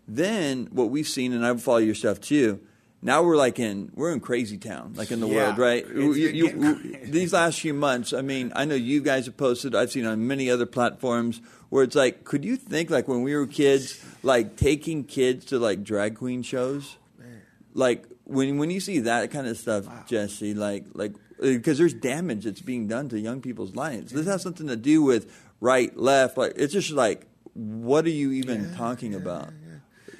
Then 0.08 0.70
what 0.72 0.90
we've 0.90 1.08
seen, 1.08 1.34
and 1.34 1.46
I 1.46 1.56
follow 1.58 1.78
your 1.78 1.96
stuff 1.96 2.22
too. 2.22 2.62
Now 3.04 3.24
we're 3.24 3.36
like 3.38 3.58
in 3.60 3.92
we're 3.96 4.12
in 4.14 4.20
crazy 4.20 4.58
town, 4.58 4.94
like 4.96 5.10
in 5.12 5.20
the 5.20 5.28
Yeah. 5.28 5.36
world, 5.48 5.58
right? 5.58 5.88
You- 5.88 6.14
you- 6.14 7.00
these 7.06 7.34
last 7.34 7.60
few 7.60 7.74
months, 7.74 8.14
I 8.14 8.22
mean, 8.22 8.52
I 8.56 8.66
know 8.66 8.76
you 8.76 9.02
guys 9.02 9.26
have 9.26 9.38
posted. 9.38 9.74
I've 9.74 9.92
seen 9.92 10.06
on 10.06 10.28
many 10.28 10.50
other 10.52 10.68
platforms 10.68 11.42
where 11.70 11.84
it's 11.84 11.96
like, 11.96 12.24
could 12.26 12.46
you 12.46 12.56
think 12.56 12.90
like 12.92 13.08
when 13.08 13.24
we 13.24 13.36
were 13.36 13.48
kids, 13.48 13.98
like 14.22 14.56
taking 14.56 15.04
kids 15.04 15.46
to 15.46 15.58
like 15.58 15.84
drag 15.84 16.16
queen 16.16 16.44
shows, 16.44 16.98
like 17.74 18.06
when 18.26 18.58
when 18.60 18.70
you 18.70 18.80
see 18.80 19.00
that 19.00 19.32
kind 19.32 19.48
of 19.48 19.58
stuff, 19.58 19.86
Jesse, 20.08 20.54
like 20.54 20.86
like 20.94 21.14
because 21.42 21.80
there's 21.80 21.96
damage 21.96 22.44
that's 22.44 22.62
being 22.62 22.88
done 22.88 23.10
to 23.10 23.20
young 23.20 23.42
people's 23.42 23.76
lives. 23.76 24.12
This 24.12 24.28
has 24.28 24.44
something 24.44 24.68
to 24.68 24.76
do 24.76 25.02
with 25.02 25.26
right, 25.60 25.96
left. 25.98 26.38
Like 26.38 26.54
it's 26.56 26.72
just 26.74 26.92
like, 26.92 27.26
what 27.56 28.06
are 28.06 28.10
you 28.10 28.32
even 28.32 28.76
talking 28.76 29.16
about? 29.16 29.50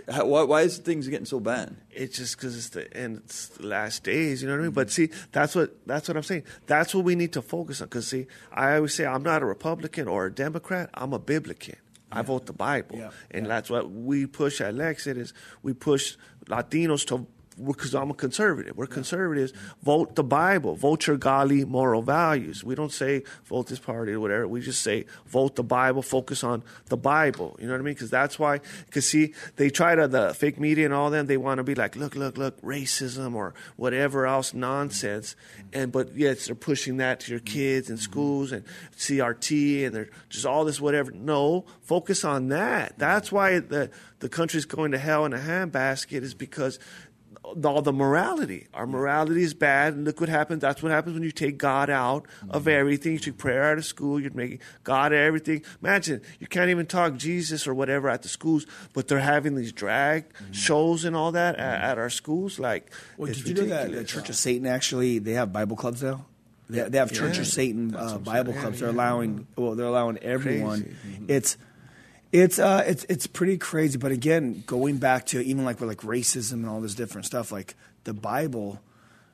How, 0.10 0.26
why, 0.26 0.44
why 0.44 0.62
is 0.62 0.78
things 0.78 1.08
getting 1.08 1.26
so 1.26 1.40
bad? 1.40 1.76
it's 1.92 2.18
just 2.18 2.38
because 2.38 2.56
it's 2.58 2.70
the 2.70 2.98
and 2.98 3.18
it's 3.18 3.50
the 3.50 3.68
last 3.68 4.04
days. 4.04 4.42
You 4.42 4.48
know 4.48 4.56
what 4.56 4.62
I 4.62 4.64
mean? 4.64 4.72
But 4.72 4.90
see, 4.92 5.10
that's 5.32 5.56
what 5.56 5.76
that's 5.86 6.08
what 6.08 6.18
I'm 6.18 6.24
saying. 6.24 6.44
That's 6.68 6.96
what 6.96 7.04
we 7.04 7.16
need 7.16 7.34
to 7.34 7.42
focus 7.42 7.82
on. 7.82 7.88
Because 7.88 8.08
see, 8.08 8.28
I 8.52 8.76
always 8.76 8.94
say 8.94 9.06
I'm 9.06 9.24
not 9.24 9.42
a 9.42 9.46
Republican 9.46 10.08
or 10.08 10.28
a 10.28 10.32
Democrat. 10.34 10.90
I'm 10.94 11.14
a 11.14 11.20
Biblican. 11.20 11.76
I 12.14 12.24
vote 12.24 12.46
the 12.46 12.54
Bible, 12.54 12.98
Yeah. 12.98 13.12
and 13.32 13.46
that's 13.46 13.70
what 13.70 13.90
we 13.90 14.26
push 14.26 14.60
at 14.60 14.74
Lexit 14.76 15.16
is 15.18 15.34
we 15.64 15.74
push 15.74 16.18
Latinos 16.48 17.06
to. 17.08 17.26
Because 17.64 17.94
I'm 17.94 18.10
a 18.10 18.14
conservative. 18.14 18.78
We're 18.78 18.88
conservatives. 18.88 19.54
Vote 19.84 20.16
the 20.16 20.24
Bible. 20.24 20.76
Vote 20.76 21.08
your 21.08 21.18
godly 21.18 21.66
moral 21.66 22.02
values. 22.02 22.64
We 22.64 22.76
don't 22.76 22.92
say 22.92 23.24
vote 23.46 23.68
this 23.68 23.80
party 23.80 24.14
or 24.14 24.20
whatever. 24.20 24.48
We 24.48 24.62
just 24.62 24.82
say 24.82 25.06
vote 25.28 25.56
the 25.56 25.64
Bible. 25.64 26.02
Focus 26.02 26.44
on 26.44 26.64
the 26.88 26.98
Bible. 26.98 27.58
You 27.60 27.68
know 27.68 27.74
what 27.74 27.82
I 27.82 27.84
mean? 27.84 27.94
Because 27.94 28.10
that's 28.10 28.40
why. 28.40 28.62
Because 28.86 29.06
see, 29.06 29.34
they 29.58 29.70
try 29.70 29.96
to 29.96 30.08
the 30.08 30.34
fake 30.34 30.60
media 30.60 30.86
and 30.86 30.94
all 30.94 31.10
them. 31.10 31.28
They 31.28 31.38
want 31.38 31.58
to 31.58 31.64
be 31.64 31.76
like, 31.76 31.96
look, 31.96 32.16
look, 32.16 32.38
look, 32.38 32.60
racism 32.62 33.36
or 33.36 33.54
whatever 33.76 34.26
else 34.26 34.54
nonsense. 34.54 35.36
Mm-hmm. 35.58 35.68
And 35.74 35.92
but 35.92 36.16
yes, 36.16 36.46
they're 36.46 36.56
pushing 36.56 36.98
that 36.98 37.20
to 37.22 37.32
your 37.32 37.40
kids 37.42 37.90
in 37.90 37.98
mm-hmm. 37.98 38.04
schools 38.04 38.52
and 38.52 38.64
CRT 38.98 39.86
and 39.86 39.96
they're 39.96 40.10
just 40.30 40.46
all 40.46 40.66
this 40.66 40.80
whatever. 40.80 41.12
No, 41.12 41.66
focus 41.82 42.24
on 42.24 42.50
that. 42.50 42.98
That's 42.98 43.32
why 43.32 43.60
the 43.60 43.90
the 44.20 44.30
country's 44.30 44.66
going 44.66 44.92
to 44.92 44.98
hell 44.98 45.26
in 45.26 45.34
a 45.34 45.38
handbasket 45.38 46.22
is 46.22 46.34
because 46.34 46.80
all 47.44 47.82
the 47.82 47.92
morality. 47.92 48.68
Our 48.74 48.86
morality 48.86 49.42
is 49.42 49.54
bad, 49.54 49.94
and 49.94 50.06
look 50.06 50.20
what 50.20 50.30
happens. 50.30 50.62
That's 50.62 50.82
what 50.84 50.92
happens 50.92 51.16
when 51.16 51.24
you 51.24 51.32
take 51.32 51.58
God 51.58 51.90
out 51.90 52.26
of 52.50 52.68
everything. 52.68 53.14
You 53.14 53.20
take 53.20 53.38
prayer 53.38 53.64
out 53.64 53.78
of 53.78 53.86
school. 53.86 54.20
You're 54.20 54.32
making 54.34 54.60
God 54.84 55.12
everything. 55.12 55.64
Imagine 55.82 56.22
you 56.40 56.48
can't 56.48 56.70
even 56.70 56.86
talk 56.86 57.16
Jesus 57.18 57.68
or 57.68 57.74
whatever 57.74 58.10
at 58.10 58.22
the 58.22 58.28
schools, 58.30 58.66
but 58.94 59.08
they're 59.08 59.20
having 59.20 59.56
these 59.56 59.72
drag 59.74 60.26
shows 60.52 61.04
and 61.04 61.16
all 61.16 61.32
that 61.34 61.56
at, 61.56 61.82
at 61.82 61.98
our 61.98 62.10
schools. 62.12 62.60
Like, 62.60 62.92
Well, 63.18 63.30
it's 63.30 63.42
did 63.42 63.58
you 63.58 63.64
know 63.66 63.70
that 63.70 63.92
the. 63.92 64.04
Church 64.04 64.30
of 64.30 64.36
Satan 64.36 64.68
actually 64.68 65.20
they 65.20 65.34
have 65.34 65.52
Bible 65.52 65.76
clubs 65.76 66.04
now? 66.04 66.26
They, 66.70 66.88
they 66.88 66.98
have 67.00 67.12
Church 67.12 67.36
Yeah. 67.36 67.42
of 67.42 67.48
Satan 67.48 67.96
uh, 67.96 68.18
Bible 68.20 68.54
saying. 68.54 68.62
clubs. 68.62 68.80
Yeah, 68.80 68.88
They're 68.88 68.96
yeah. 68.96 69.02
allowing 69.02 69.48
well, 69.58 69.76
they're 69.76 69.88
allowing 69.88 70.18
everyone. 70.20 70.84
Crazy. 70.84 70.96
Mm-hmm. 71.08 71.26
It's 71.28 71.58
it's 72.32 72.60
uh 72.60 72.84
it's 72.86 73.04
it's 73.06 73.28
pretty 73.28 73.58
crazy. 73.58 73.98
But 73.98 74.12
again, 74.12 74.64
going 74.66 74.98
back 74.98 75.26
to 75.28 75.42
even 75.42 75.66
like 75.66 75.80
with 75.80 75.90
like 75.90 76.00
racism 76.00 76.54
and 76.54 76.70
all 76.70 76.82
this 76.82 76.96
different 76.96 77.26
stuff, 77.26 77.52
like 77.52 77.76
the 78.04 78.14
Bible, 78.14 78.80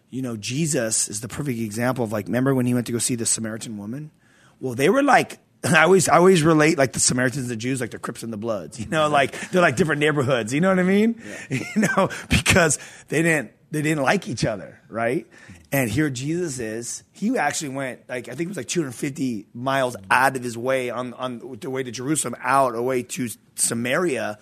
you 0.09 0.21
know, 0.21 0.35
Jesus 0.37 1.07
is 1.07 1.21
the 1.21 1.27
perfect 1.27 1.59
example 1.59 2.03
of 2.03 2.11
like. 2.11 2.25
Remember 2.25 2.55
when 2.55 2.65
he 2.65 2.73
went 2.73 2.87
to 2.87 2.91
go 2.91 2.99
see 2.99 3.15
the 3.15 3.25
Samaritan 3.25 3.77
woman? 3.77 4.11
Well, 4.59 4.73
they 4.75 4.89
were 4.89 5.03
like. 5.03 5.39
I 5.63 5.81
always, 5.81 6.07
I 6.07 6.17
always 6.17 6.43
relate 6.43 6.77
like 6.77 6.93
the 6.93 6.99
Samaritans, 6.99 7.45
and 7.45 7.49
the 7.49 7.55
Jews, 7.55 7.81
like 7.81 7.89
the 7.89 7.97
Crips 7.97 8.21
and 8.21 8.31
the 8.31 8.37
Bloods. 8.37 8.79
You 8.79 8.85
know, 8.85 9.09
like 9.09 9.49
they're 9.49 9.61
like 9.61 9.75
different 9.75 9.99
neighborhoods. 9.99 10.53
You 10.53 10.61
know 10.61 10.69
what 10.69 10.77
I 10.77 10.83
mean? 10.83 11.19
You 11.49 11.81
know, 11.81 12.09
because 12.29 12.77
they 13.07 13.23
didn't, 13.23 13.51
they 13.71 13.81
didn't 13.81 14.03
like 14.03 14.27
each 14.27 14.45
other, 14.45 14.81
right? 14.89 15.27
And 15.71 15.89
here 15.89 16.09
Jesus 16.09 16.59
is. 16.59 17.03
He 17.11 17.37
actually 17.37 17.69
went 17.69 18.07
like 18.07 18.29
I 18.29 18.31
think 18.31 18.41
it 18.41 18.47
was 18.47 18.57
like 18.57 18.67
250 18.67 19.47
miles 19.53 19.95
out 20.09 20.35
of 20.35 20.43
his 20.43 20.57
way 20.57 20.89
on 20.89 21.13
on 21.13 21.57
the 21.59 21.69
way 21.69 21.83
to 21.83 21.91
Jerusalem, 21.91 22.35
out 22.41 22.75
away 22.75 23.03
to 23.03 23.29
Samaria, 23.55 24.39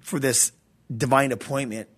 for 0.00 0.18
this 0.18 0.52
divine 0.94 1.32
appointment 1.32 1.88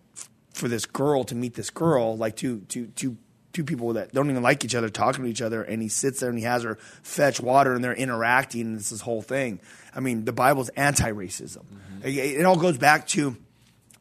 for 0.57 0.69
this 0.69 0.87
girl 0.87 1.25
to 1.25 1.35
meet 1.35 1.55
this 1.55 1.71
girl, 1.71 2.17
like 2.17 2.37
two 2.37 2.61
two 2.69 2.87
two 2.89 3.17
two 3.53 3.65
people 3.65 3.95
that 3.95 4.13
don't 4.13 4.31
even 4.31 4.43
like 4.43 4.65
each 4.65 4.75
other 4.75 4.89
talking 4.89 5.25
to 5.25 5.31
each 5.31 5.43
other, 5.43 5.63
and 5.63 5.83
he 5.83 5.89
sits 5.89 6.21
there 6.21 6.29
and 6.29 6.39
he 6.39 6.45
has 6.45 6.63
her 6.63 6.77
fetch 7.03 7.41
water, 7.41 7.75
and 7.75 7.83
they're 7.83 7.95
interacting, 7.95 8.63
and 8.63 8.77
it's 8.79 8.91
this 8.91 9.01
whole 9.01 9.23
thing. 9.23 9.61
I 9.95 10.01
mean, 10.01 10.25
the 10.25 10.33
Bible's 10.33 10.69
anti-racism. 10.71 11.59
Mm-hmm. 11.59 12.07
It, 12.07 12.17
it 12.17 12.45
all 12.45 12.59
goes 12.59 12.79
back 12.79 13.07
to 13.09 13.37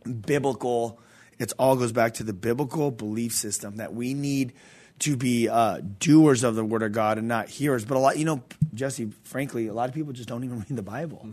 biblical. 0.03 0.99
It 1.37 1.53
all 1.59 1.75
goes 1.75 1.91
back 1.91 2.15
to 2.15 2.23
the 2.23 2.33
biblical 2.33 2.91
belief 2.91 3.33
system 3.33 3.77
that 3.77 3.93
we 3.93 4.13
need 4.13 4.53
to 4.99 5.17
be 5.17 5.49
uh, 5.49 5.81
doers 5.99 6.43
of 6.43 6.55
the 6.55 6.63
word 6.63 6.81
of 6.81 6.93
God 6.93 7.17
and 7.17 7.27
not 7.27 7.49
hearers. 7.49 7.83
But 7.83 7.97
a 7.97 7.99
lot, 7.99 8.17
you 8.17 8.25
know, 8.25 8.41
Jesse, 8.73 9.11
frankly, 9.23 9.67
a 9.67 9.73
lot 9.73 9.89
of 9.89 9.95
people 9.95 10.13
just 10.13 10.29
don't 10.29 10.43
even 10.43 10.59
read 10.69 10.75
the 10.75 10.81
Bible. 10.81 11.27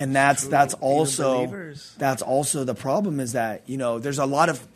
And 0.00 0.14
that's 0.14 0.46
that's 0.46 0.74
also 0.74 1.74
that's 1.96 2.22
also 2.22 2.64
the 2.64 2.74
problem 2.74 3.20
is 3.20 3.32
that 3.32 3.62
you 3.66 3.78
know 3.78 3.98
there's 3.98 4.18
a 4.18 4.26
lot 4.26 4.48
of 4.48 4.66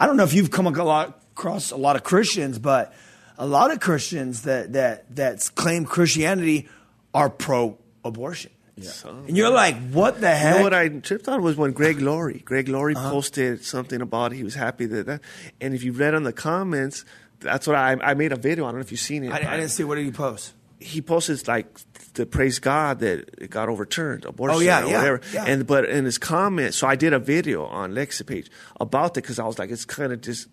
I 0.00 0.06
don't 0.06 0.16
know 0.16 0.24
if 0.24 0.32
you've 0.32 0.50
come 0.50 0.66
across 0.66 1.70
a 1.70 1.76
lot 1.76 1.96
of 1.96 2.02
Christians, 2.02 2.58
but 2.58 2.94
a 3.38 3.46
lot 3.46 3.70
of 3.70 3.80
Christians 3.80 4.42
that 4.42 4.72
that 4.72 5.14
that 5.16 5.50
claim 5.54 5.84
Christianity 5.84 6.68
are 7.14 7.28
pro 7.28 7.78
abortion. 8.04 8.50
And 8.76 9.36
you're 9.36 9.50
like, 9.50 9.76
what 9.90 10.20
the 10.20 10.28
You 10.28 10.56
know 10.56 10.62
what 10.62 10.74
I 10.74 10.88
tripped 10.88 11.28
on 11.28 11.42
was 11.42 11.56
when 11.56 11.72
Greg 11.72 12.00
Laurie. 12.00 12.42
Greg 12.44 12.68
Laurie 12.68 12.94
Uh-huh. 12.96 13.10
posted 13.10 13.64
something 13.64 14.00
about 14.00 14.32
he 14.32 14.42
was 14.44 14.54
happy 14.54 14.86
that, 14.86 15.06
that 15.06 15.20
and 15.60 15.74
if 15.74 15.84
you 15.84 15.92
read 15.92 16.14
on 16.14 16.22
the 16.22 16.32
comments, 16.32 17.04
that's 17.40 17.66
what 17.66 17.76
I 17.76 17.96
I 18.02 18.14
made 18.14 18.32
a 18.32 18.36
video. 18.36 18.64
I 18.64 18.68
don't 18.68 18.76
know 18.76 18.80
if 18.82 18.90
you've 18.90 19.00
seen 19.00 19.24
it. 19.24 19.30
I, 19.32 19.36
I 19.38 19.56
didn't 19.56 19.70
see 19.70 19.84
what 19.84 19.96
did 19.96 20.04
he 20.06 20.10
post. 20.10 20.54
he 20.80 21.00
posted 21.02 21.46
like 21.46 21.66
to 22.14 22.26
praise 22.26 22.58
God 22.58 22.98
that 23.00 23.30
it 23.38 23.50
got 23.50 23.68
overturned, 23.68 24.24
abortion 24.24 24.56
Oh, 24.56 24.60
yeah, 24.60 24.82
or 24.84 24.88
yeah, 24.88 24.96
whatever. 24.98 25.20
yeah. 25.32 25.44
And 25.46 25.66
but 25.66 25.84
in 25.88 26.04
his 26.04 26.18
comment, 26.18 26.74
so 26.74 26.86
I 26.86 26.96
did 26.96 27.12
a 27.12 27.18
video 27.18 27.64
on 27.66 27.92
Lexit 27.92 28.26
page 28.26 28.50
about 28.80 29.14
that 29.14 29.22
because 29.22 29.38
I 29.38 29.44
was 29.46 29.58
like, 29.58 29.70
it's 29.70 29.84
kind 29.84 30.12
of 30.12 30.20
dis, 30.20 30.46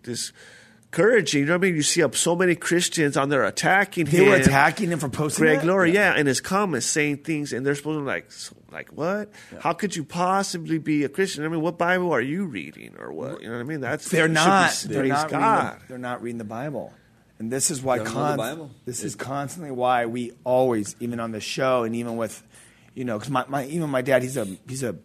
discouraging. 0.92 1.42
You 1.42 1.46
know 1.48 1.54
what 1.54 1.60
I 1.60 1.68
mean? 1.68 1.76
You 1.76 1.82
see 1.84 2.04
up 2.04 2.16
so 2.16 2.36
many 2.36 2.56
Christians 2.56 3.18
on 3.18 3.30
there 3.30 3.44
attacking 3.44 4.06
They 4.06 4.18
him. 4.18 4.30
were 4.30 4.36
attacking 4.36 4.90
him 4.90 5.00
for 5.00 5.10
posting 5.10 5.46
Greg 5.46 5.60
that? 5.60 5.66
Laurie, 5.66 5.94
yeah, 5.94 6.18
in 6.18 6.26
his 6.26 6.42
comments 6.42 6.88
saying 6.88 7.18
things, 7.18 7.54
and 7.54 7.66
they're 7.66 7.76
supposed 7.76 7.98
to 7.98 8.02
be 8.02 8.08
like, 8.08 8.32
so, 8.32 8.56
like 8.72 8.90
what? 8.90 9.32
How 9.60 9.74
could 9.74 9.96
you 9.96 10.04
possibly 10.04 10.78
be 10.78 11.04
a 11.04 11.10
Christian? 11.10 11.46
I 11.46 11.48
mean, 11.48 11.62
what 11.62 11.78
Bible 11.78 12.12
are 12.12 12.22
you 12.22 12.46
reading, 12.46 12.96
or 13.00 13.12
what? 13.12 13.42
You 13.42 13.48
know 13.50 13.56
what 13.56 13.62
I 13.62 13.64
mean? 13.64 13.82
That's 13.82 14.10
They're 14.10 14.24
should 14.26 14.30
be 14.30 14.34
not. 14.36 14.86
They're 14.88 15.04
not, 15.06 15.24
reading 15.26 15.40
God. 15.40 15.80
the, 15.82 15.88
they're 15.88 15.98
not 15.98 16.22
reading 16.22 16.38
the 16.38 16.44
Bible, 16.44 16.94
and 17.40 17.52
this 17.52 17.72
is 17.72 17.82
why. 17.82 18.00
They 18.00 18.06
don't 18.06 18.14
know 18.14 18.32
the 18.32 18.38
Bible. 18.38 18.72
This 18.86 19.04
is 19.04 19.16
constantly 19.16 19.72
why 19.72 20.06
we 20.06 20.34
always, 20.44 20.96
even 21.00 21.20
on 21.20 21.32
the 21.32 21.42
show, 21.42 21.84
and 21.84 21.96
even 21.96 22.18
with, 22.18 22.44
you 22.96 23.06
know, 23.06 23.18
because 23.18 23.32
my, 23.32 23.46
my 23.48 23.66
even 23.66 23.90
my 23.90 24.02
dad, 24.02 24.24
he's 24.24 24.38
a 24.38 24.46
he's 24.68 24.84
a 24.84 24.96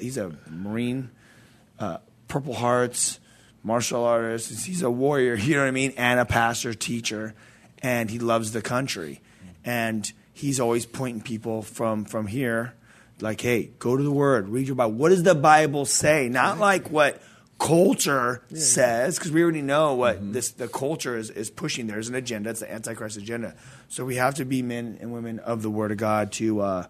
he's 0.00 0.16
a 0.16 0.32
Marine, 0.48 1.10
uh, 1.78 1.98
Purple 2.28 2.54
Hearts, 2.54 3.19
martial 3.62 4.04
artist. 4.04 4.66
He's 4.66 4.82
a 4.82 4.90
warrior. 4.90 5.34
You 5.34 5.54
know 5.56 5.62
what 5.62 5.68
I 5.68 5.72
mean? 5.72 5.92
And 5.96 6.18
a 6.20 6.24
pastor, 6.24 6.74
teacher, 6.74 7.34
and 7.82 8.10
he 8.10 8.18
loves 8.18 8.52
the 8.52 8.62
country, 8.62 9.20
and 9.64 10.10
he's 10.32 10.60
always 10.60 10.86
pointing 10.86 11.22
people 11.22 11.62
from 11.62 12.04
from 12.04 12.26
here, 12.26 12.74
like, 13.20 13.40
hey, 13.40 13.70
go 13.78 13.96
to 13.96 14.02
the 14.02 14.10
Word, 14.12 14.48
read 14.48 14.66
your 14.66 14.76
Bible. 14.76 14.92
What 14.92 15.10
does 15.10 15.22
the 15.22 15.34
Bible 15.34 15.84
say? 15.84 16.28
Not 16.28 16.58
like 16.58 16.90
what 16.90 17.20
culture 17.58 18.42
says, 18.54 19.18
because 19.18 19.30
we 19.32 19.42
already 19.42 19.60
know 19.60 19.94
what 19.94 20.16
Mm-hmm. 20.16 20.32
this 20.32 20.50
the 20.52 20.66
culture 20.68 21.18
is, 21.18 21.28
is 21.28 21.50
pushing. 21.50 21.86
There's 21.86 22.08
an 22.08 22.14
agenda. 22.14 22.48
It's 22.50 22.60
the 22.60 22.72
Antichrist 22.72 23.18
agenda. 23.18 23.54
So 23.88 24.06
we 24.06 24.16
have 24.16 24.36
to 24.36 24.46
be 24.46 24.62
men 24.62 24.96
and 25.02 25.12
women 25.12 25.38
of 25.40 25.60
the 25.60 25.68
Word 25.70 25.92
of 25.92 25.98
God 25.98 26.32
to 26.32 26.60
uh, 26.60 26.86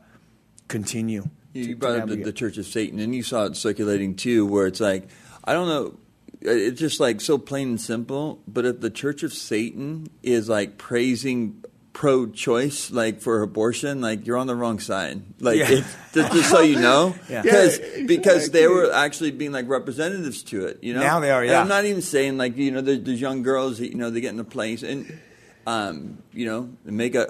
continue. 0.68 1.25
You, 1.53 1.62
to- 1.64 1.68
you 1.71 1.77
brought 1.77 1.99
up 2.01 2.09
the, 2.09 2.23
the 2.23 2.33
Church 2.33 2.57
of 2.59 2.66
Satan, 2.66 3.01
and 3.01 3.14
you 3.14 3.23
saw 3.25 3.47
it 3.47 3.57
circulating 3.57 4.14
too, 4.14 4.47
where 4.47 4.66
it's 4.68 4.81
like, 4.81 5.09
I 5.45 5.53
don't 5.53 5.66
know, 5.68 5.99
it's 6.41 6.80
just 6.80 7.01
like 7.01 7.20
so 7.20 7.38
plain 7.38 7.68
and 7.68 7.80
simple. 7.80 8.41
But 8.49 8.64
if 8.66 8.80
the 8.80 8.91
Church 8.91 9.22
of 9.22 9.32
Satan 9.32 10.07
is 10.22 10.49
like 10.49 10.78
praising 10.78 11.62
pro-choice, 11.93 12.91
like 12.91 13.20
for 13.20 13.43
abortion, 13.43 14.01
like 14.01 14.26
you're 14.26 14.36
on 14.36 14.47
the 14.47 14.55
wrong 14.55 14.78
side. 14.78 15.22
Like, 15.41 15.59
Yeah. 15.59 15.70
it, 15.70 15.84
just, 16.14 16.32
just 16.32 16.51
so 16.51 16.61
you 16.61 16.78
know, 16.78 17.14
Yeah. 17.28 17.43
because 17.43 17.78
Yeah, 17.78 18.05
because 18.07 18.51
they 18.51 18.66
were 18.68 18.93
actually 18.93 19.32
being 19.32 19.53
like 19.53 19.68
representatives 19.68 20.43
to 20.45 20.64
it. 20.66 20.78
You 20.82 20.95
know, 20.95 21.01
Now 21.01 21.20
they 21.20 21.30
are, 21.30 21.43
And 21.43 21.51
yeah. 21.51 21.61
I'm 21.61 21.68
not 21.68 21.84
even 21.84 22.01
saying 22.01 22.38
like 22.38 22.57
you 22.57 22.70
know 22.70 22.80
there's, 22.80 23.03
there's 23.03 23.20
young 23.20 23.43
girls 23.43 23.78
that 23.78 23.88
you 23.88 23.97
know 23.97 24.09
they 24.11 24.20
get 24.20 24.30
in 24.30 24.36
the 24.36 24.45
place 24.45 24.82
and 24.82 25.20
um, 25.66 26.22
you 26.32 26.47
know, 26.47 26.70
they 26.84 26.91
make 26.91 27.14
a, 27.14 27.22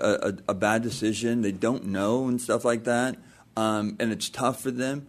a, 0.49 0.53
a 0.53 0.55
bad 0.55 0.83
decision. 0.83 1.43
They 1.43 1.53
don't 1.53 1.87
know 1.87 2.29
and 2.29 2.41
stuff 2.41 2.65
like 2.65 2.85
that, 2.85 3.17
um, 3.57 3.97
and 3.99 4.13
it's 4.13 4.29
tough 4.31 4.63
for 4.63 4.71
them. 4.71 5.09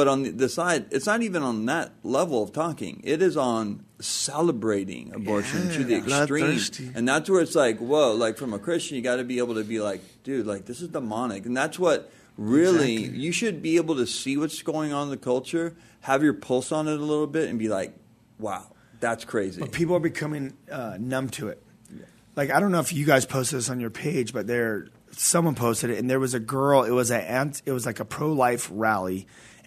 But 0.00 0.08
on 0.08 0.38
the, 0.38 0.48
side, 0.48 0.86
it's 0.92 1.04
not 1.04 1.20
even 1.20 1.42
on 1.42 1.66
that 1.66 1.92
level 2.02 2.42
of 2.42 2.54
talking. 2.54 3.02
It 3.04 3.20
is 3.20 3.36
on 3.36 3.84
celebrating 3.98 5.12
abortion 5.14 5.68
to 5.72 5.84
the 5.84 5.96
extreme, 5.96 6.58
and 6.94 7.06
that's 7.06 7.28
where 7.28 7.42
it's 7.42 7.54
like, 7.54 7.76
whoa! 7.80 8.14
Like 8.14 8.38
from 8.38 8.54
a 8.54 8.58
Christian, 8.58 8.96
you 8.96 9.02
got 9.02 9.16
to 9.16 9.24
be 9.24 9.36
able 9.36 9.56
to 9.56 9.62
be 9.62 9.78
like, 9.78 10.00
dude, 10.24 10.46
like 10.46 10.64
this 10.64 10.80
is 10.80 10.88
demonic, 10.88 11.44
and 11.44 11.54
that's 11.54 11.78
what 11.78 12.10
really 12.38 12.94
you 12.94 13.30
should 13.30 13.60
be 13.60 13.76
able 13.76 13.96
to 13.96 14.06
see 14.06 14.38
what's 14.38 14.62
going 14.62 14.94
on 14.94 15.08
in 15.08 15.10
the 15.10 15.18
culture, 15.18 15.76
have 16.00 16.22
your 16.22 16.32
pulse 16.32 16.72
on 16.72 16.88
it 16.88 16.98
a 16.98 17.04
little 17.04 17.26
bit, 17.26 17.50
and 17.50 17.58
be 17.58 17.68
like, 17.68 17.94
wow, 18.38 18.72
that's 19.00 19.26
crazy. 19.26 19.60
But 19.60 19.70
people 19.70 19.94
are 19.96 20.00
becoming 20.00 20.56
uh, 20.72 20.96
numb 20.98 21.28
to 21.32 21.48
it. 21.48 21.62
Like 22.36 22.50
I 22.50 22.58
don't 22.58 22.72
know 22.72 22.80
if 22.80 22.94
you 22.94 23.04
guys 23.04 23.26
posted 23.26 23.58
this 23.58 23.68
on 23.68 23.80
your 23.80 23.90
page, 23.90 24.32
but 24.32 24.46
there 24.46 24.88
someone 25.12 25.54
posted 25.54 25.90
it, 25.90 25.98
and 25.98 26.08
there 26.08 26.20
was 26.20 26.32
a 26.32 26.40
girl. 26.40 26.84
It 26.84 26.90
was 26.90 27.10
a 27.10 27.52
it 27.66 27.72
was 27.72 27.84
like 27.84 28.00
a 28.00 28.06
pro 28.06 28.32
life 28.32 28.70
rally, 28.72 29.26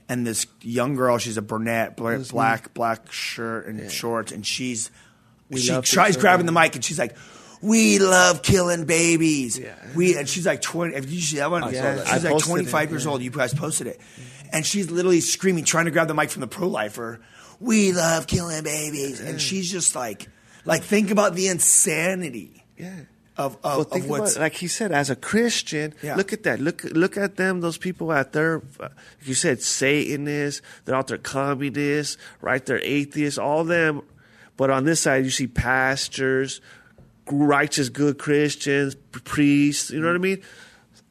and 0.09 0.25
this 0.25 0.47
young 0.61 0.95
girl, 0.95 1.17
she's 1.17 1.37
a 1.37 1.41
brunette, 1.41 1.97
bla- 1.97 2.19
black 2.19 2.73
black 2.73 3.11
shirt 3.11 3.67
and 3.67 3.91
shorts, 3.91 4.31
and 4.31 4.45
she's 4.45 4.91
she 5.55 5.81
tries 5.81 6.17
grabbing 6.17 6.45
the 6.45 6.51
mic, 6.51 6.75
and 6.75 6.83
she's 6.83 6.99
like. 6.99 7.15
We 7.61 7.97
love 7.97 8.41
killing 8.41 8.83
babies. 8.83 9.57
Yeah. 9.57 9.73
We 9.95 10.17
and 10.17 10.27
she's 10.27 10.45
like 10.45 10.61
twenty. 10.61 10.95
Have 10.95 11.09
you 11.09 11.21
seen 11.21 11.39
that 11.39 11.49
one? 11.49 11.63
I 11.63 11.71
saw 11.71 11.81
that. 11.81 12.07
She's 12.07 12.25
I 12.25 12.29
like 12.31 12.43
twenty 12.43 12.65
five 12.65 12.89
years 12.89 13.05
yeah. 13.05 13.11
old. 13.11 13.21
You 13.21 13.31
guys 13.31 13.53
posted 13.53 13.87
it, 13.87 14.01
and 14.51 14.65
she's 14.65 14.91
literally 14.91 15.21
screaming, 15.21 15.63
trying 15.63 15.85
to 15.85 15.91
grab 15.91 16.09
the 16.09 16.13
mic 16.13 16.29
from 16.29 16.41
the 16.41 16.47
pro 16.47 16.67
lifer. 16.67 17.21
We 17.61 17.93
love 17.93 18.27
killing 18.27 18.65
babies, 18.65 19.21
and 19.21 19.39
she's 19.39 19.71
just 19.71 19.95
like, 19.95 20.27
like 20.65 20.83
think 20.83 21.09
about 21.09 21.35
the 21.35 21.47
insanity 21.47 22.65
Yeah. 22.77 22.91
Of 23.37 23.57
Well, 23.63 23.83
think 23.83 24.05
of 24.05 24.09
what's 24.09 24.33
about, 24.35 24.43
like 24.43 24.53
he 24.55 24.67
said, 24.67 24.91
as 24.91 25.09
a 25.09 25.15
Christian, 25.15 25.93
Yeah. 26.01 26.15
look 26.15 26.33
at 26.33 26.43
that. 26.43 26.59
Look, 26.59 26.83
look 26.83 27.17
at 27.17 27.35
them. 27.35 27.61
Those 27.61 27.77
people 27.77 28.11
out 28.11 28.33
there, 28.33 28.61
uh, 28.79 28.89
you 29.23 29.33
said 29.33 29.61
Satanists. 29.61 30.61
They're 30.85 30.95
out 30.95 31.07
there 31.07 31.17
communists, 31.17 32.17
right? 32.41 32.63
They're 32.65 32.79
atheists. 32.83 33.39
All 33.39 33.63
them. 33.63 34.01
But 34.55 34.69
on 34.69 34.85
this 34.85 35.01
side, 35.01 35.25
you 35.25 35.31
see 35.31 35.47
pastors, 35.47 36.61
righteous, 37.31 37.89
good 37.89 38.19
Christians, 38.19 38.95
priests. 39.11 39.89
You 39.89 39.99
know 40.01 40.07
what 40.07 40.15
I 40.15 40.19
mean? 40.19 40.41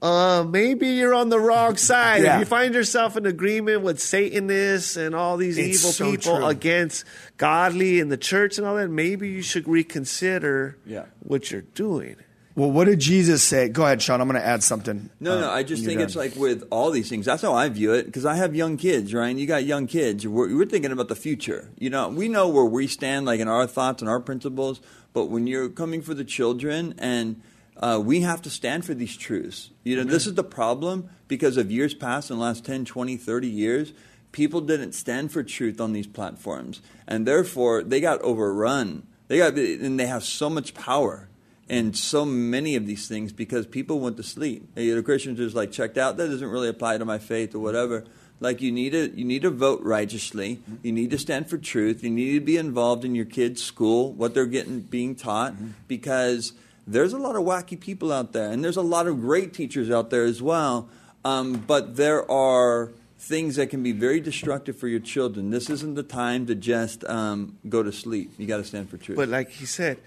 Uh, 0.03 0.43
maybe 0.43 0.89
you're 0.89 1.15
on 1.15 1.29
the 1.29 1.39
wrong 1.39 1.77
side. 1.91 2.25
Yeah. 2.25 2.35
If 2.35 2.41
you 2.41 2.47
find 2.47 2.75
yourself 2.75 3.17
in 3.17 3.25
agreement 3.25 3.83
with 3.83 4.01
Satanists 4.01 4.97
and 4.97 5.15
all 5.15 5.37
these 5.37 5.57
It's 5.57 5.79
evil 5.79 5.93
so 5.93 6.11
people 6.11 6.37
true. 6.39 6.47
against 6.47 7.05
godly 7.37 8.01
and 8.01 8.11
the 8.11 8.17
church 8.17 8.59
and 8.59 8.67
all 8.67 8.75
that, 8.75 8.89
maybe 8.89 9.29
you 9.29 9.43
should 9.43 9.69
reconsider 9.69 10.77
Yeah. 10.85 11.05
what 11.21 11.51
you're 11.53 11.63
doing. 11.75 12.17
well. 12.57 12.71
What 12.71 12.85
did 12.87 12.99
Jesus 12.99 13.43
say? 13.45 13.69
Go 13.69 13.85
ahead, 13.85 14.03
Sean. 14.03 14.21
I'm 14.21 14.29
going 14.29 14.41
to 14.41 14.47
add 14.47 14.63
something. 14.65 15.09
No, 15.21 15.39
uh, 15.39 15.41
no. 15.43 15.51
I 15.51 15.63
just 15.63 15.85
think 15.85 15.99
you're 16.01 16.07
it's 16.09 16.17
like 16.17 16.35
with 16.37 16.65
all 16.71 16.91
these 16.91 17.09
things. 17.09 17.25
That's 17.25 17.41
how 17.41 17.55
I 17.55 17.69
view 17.69 17.93
it 17.95 18.05
because 18.07 18.27
I 18.27 18.35
have 18.35 18.55
young 18.57 18.77
kids, 18.77 19.15
right? 19.15 19.29
And 19.29 19.39
you 19.41 19.47
got 19.47 19.65
young 19.65 19.87
kids. 19.87 20.27
We're, 20.27 20.55
we're 20.55 20.67
thinking 20.67 20.91
about 20.93 21.09
the 21.09 21.15
future. 21.17 21.71
You 21.79 21.91
know, 21.91 22.09
we 22.09 22.29
know 22.29 22.49
where 22.49 22.65
we 22.65 22.89
stand, 22.89 23.25
like 23.25 23.39
in 23.41 23.47
our 23.49 23.67
thoughts 23.69 24.03
and 24.03 24.09
our 24.11 24.21
principles. 24.21 24.81
But 25.15 25.27
when 25.27 25.47
you're 25.47 25.69
coming 25.69 26.03
for 26.03 26.13
the 26.13 26.25
children, 26.25 26.95
and 26.99 27.41
uh, 27.77 28.01
we 28.03 28.21
have 28.21 28.43
to 28.43 28.51
stand 28.51 28.85
for 28.85 28.95
these 28.95 29.17
truths. 29.17 29.71
You 29.85 29.97
know, 29.97 30.05
this 30.05 30.27
is 30.27 30.35
the 30.35 30.45
problem 30.45 31.11
because 31.29 31.57
of 31.57 31.71
years 31.71 31.95
past 31.95 32.31
in 32.31 32.37
the 32.37 32.43
last 32.43 32.65
10, 32.65 32.85
20, 32.85 33.17
30 33.17 33.49
years. 33.49 33.93
People 34.31 34.61
didn't 34.61 34.93
stand 34.93 35.33
for 35.33 35.43
truth 35.43 35.81
on 35.81 35.93
these 35.93 36.07
platforms, 36.07 36.81
and 37.07 37.27
therefore 37.27 37.83
they 37.83 38.01
got 38.01 38.21
overrun. 38.23 39.07
They 39.29 39.39
got, 39.39 39.55
and 39.55 39.99
they 39.99 40.07
have 40.07 40.25
so 40.25 40.49
much 40.51 40.75
power 40.75 41.29
and 41.69 41.97
so 41.97 42.25
many 42.25 42.77
of 42.77 42.87
these 42.87 43.09
things 43.09 43.33
because 43.33 43.67
people 43.67 44.01
went 44.01 44.17
to 44.19 44.23
sleep. 44.23 44.69
Hey, 44.75 44.91
the 44.91 45.03
Christians 45.03 45.39
just 45.39 45.57
like 45.57 45.73
checked 45.73 45.97
out. 45.97 46.17
That 46.17 46.29
doesn't 46.29 46.49
really 46.49 46.69
apply 46.69 46.99
to 46.99 47.05
my 47.05 47.19
faith 47.19 47.55
or 47.55 47.61
whatever. 47.61 48.05
Like 48.41 48.61
you 48.61 48.73
need 48.73 48.91
to 48.91 49.09
you 49.17 49.25
need 49.25 49.43
to 49.43 49.51
vote 49.51 49.83
righteously. 49.83 50.61
You 50.83 50.93
need 50.93 51.11
to 51.11 51.19
stand 51.19 51.49
for 51.49 51.59
truth. 51.59 52.03
You 52.03 52.11
need 52.11 52.35
to 52.35 52.41
be 52.41 52.57
involved 52.57 53.05
in 53.05 53.15
your 53.15 53.25
kids' 53.25 53.63
school, 53.63 54.13
what 54.13 54.35
they're 54.35 54.47
getting 54.47 54.81
being 54.81 55.15
taught, 55.15 55.55
because 55.87 56.53
there's 56.87 57.13
a 57.13 57.19
lot 57.19 57.37
of 57.37 57.43
wacky 57.43 57.79
people 57.79 58.13
out 58.13 58.33
there, 58.33 58.51
and 58.51 58.65
there's 58.65 58.77
a 58.77 58.83
lot 58.83 59.07
of 59.07 59.21
great 59.21 59.53
teachers 59.53 59.91
out 59.91 60.11
there 60.11 60.25
as 60.25 60.43
well. 60.43 60.89
Um, 61.25 61.55
but 61.67 61.97
there 61.97 62.29
are 62.31 62.91
things 63.19 63.55
that 63.57 63.71
can 63.71 63.83
be 63.83 63.93
very 63.93 64.21
destructive 64.21 64.77
for 64.77 64.89
your 64.89 64.99
children. 64.99 65.51
This 65.51 65.71
isn't 65.71 65.95
the 65.95 66.03
time 66.03 66.47
to 66.47 66.57
just 66.57 67.05
um, 67.05 67.57
go 67.69 67.83
to 67.83 67.93
sleep. 67.93 68.33
You 68.37 68.47
got 68.47 68.57
to 68.57 68.65
stand 68.65 68.91
for 68.91 68.97
truth. 68.97 69.17
But 69.17 69.29
like 69.29 69.51
he 69.51 69.65
said, 69.65 69.99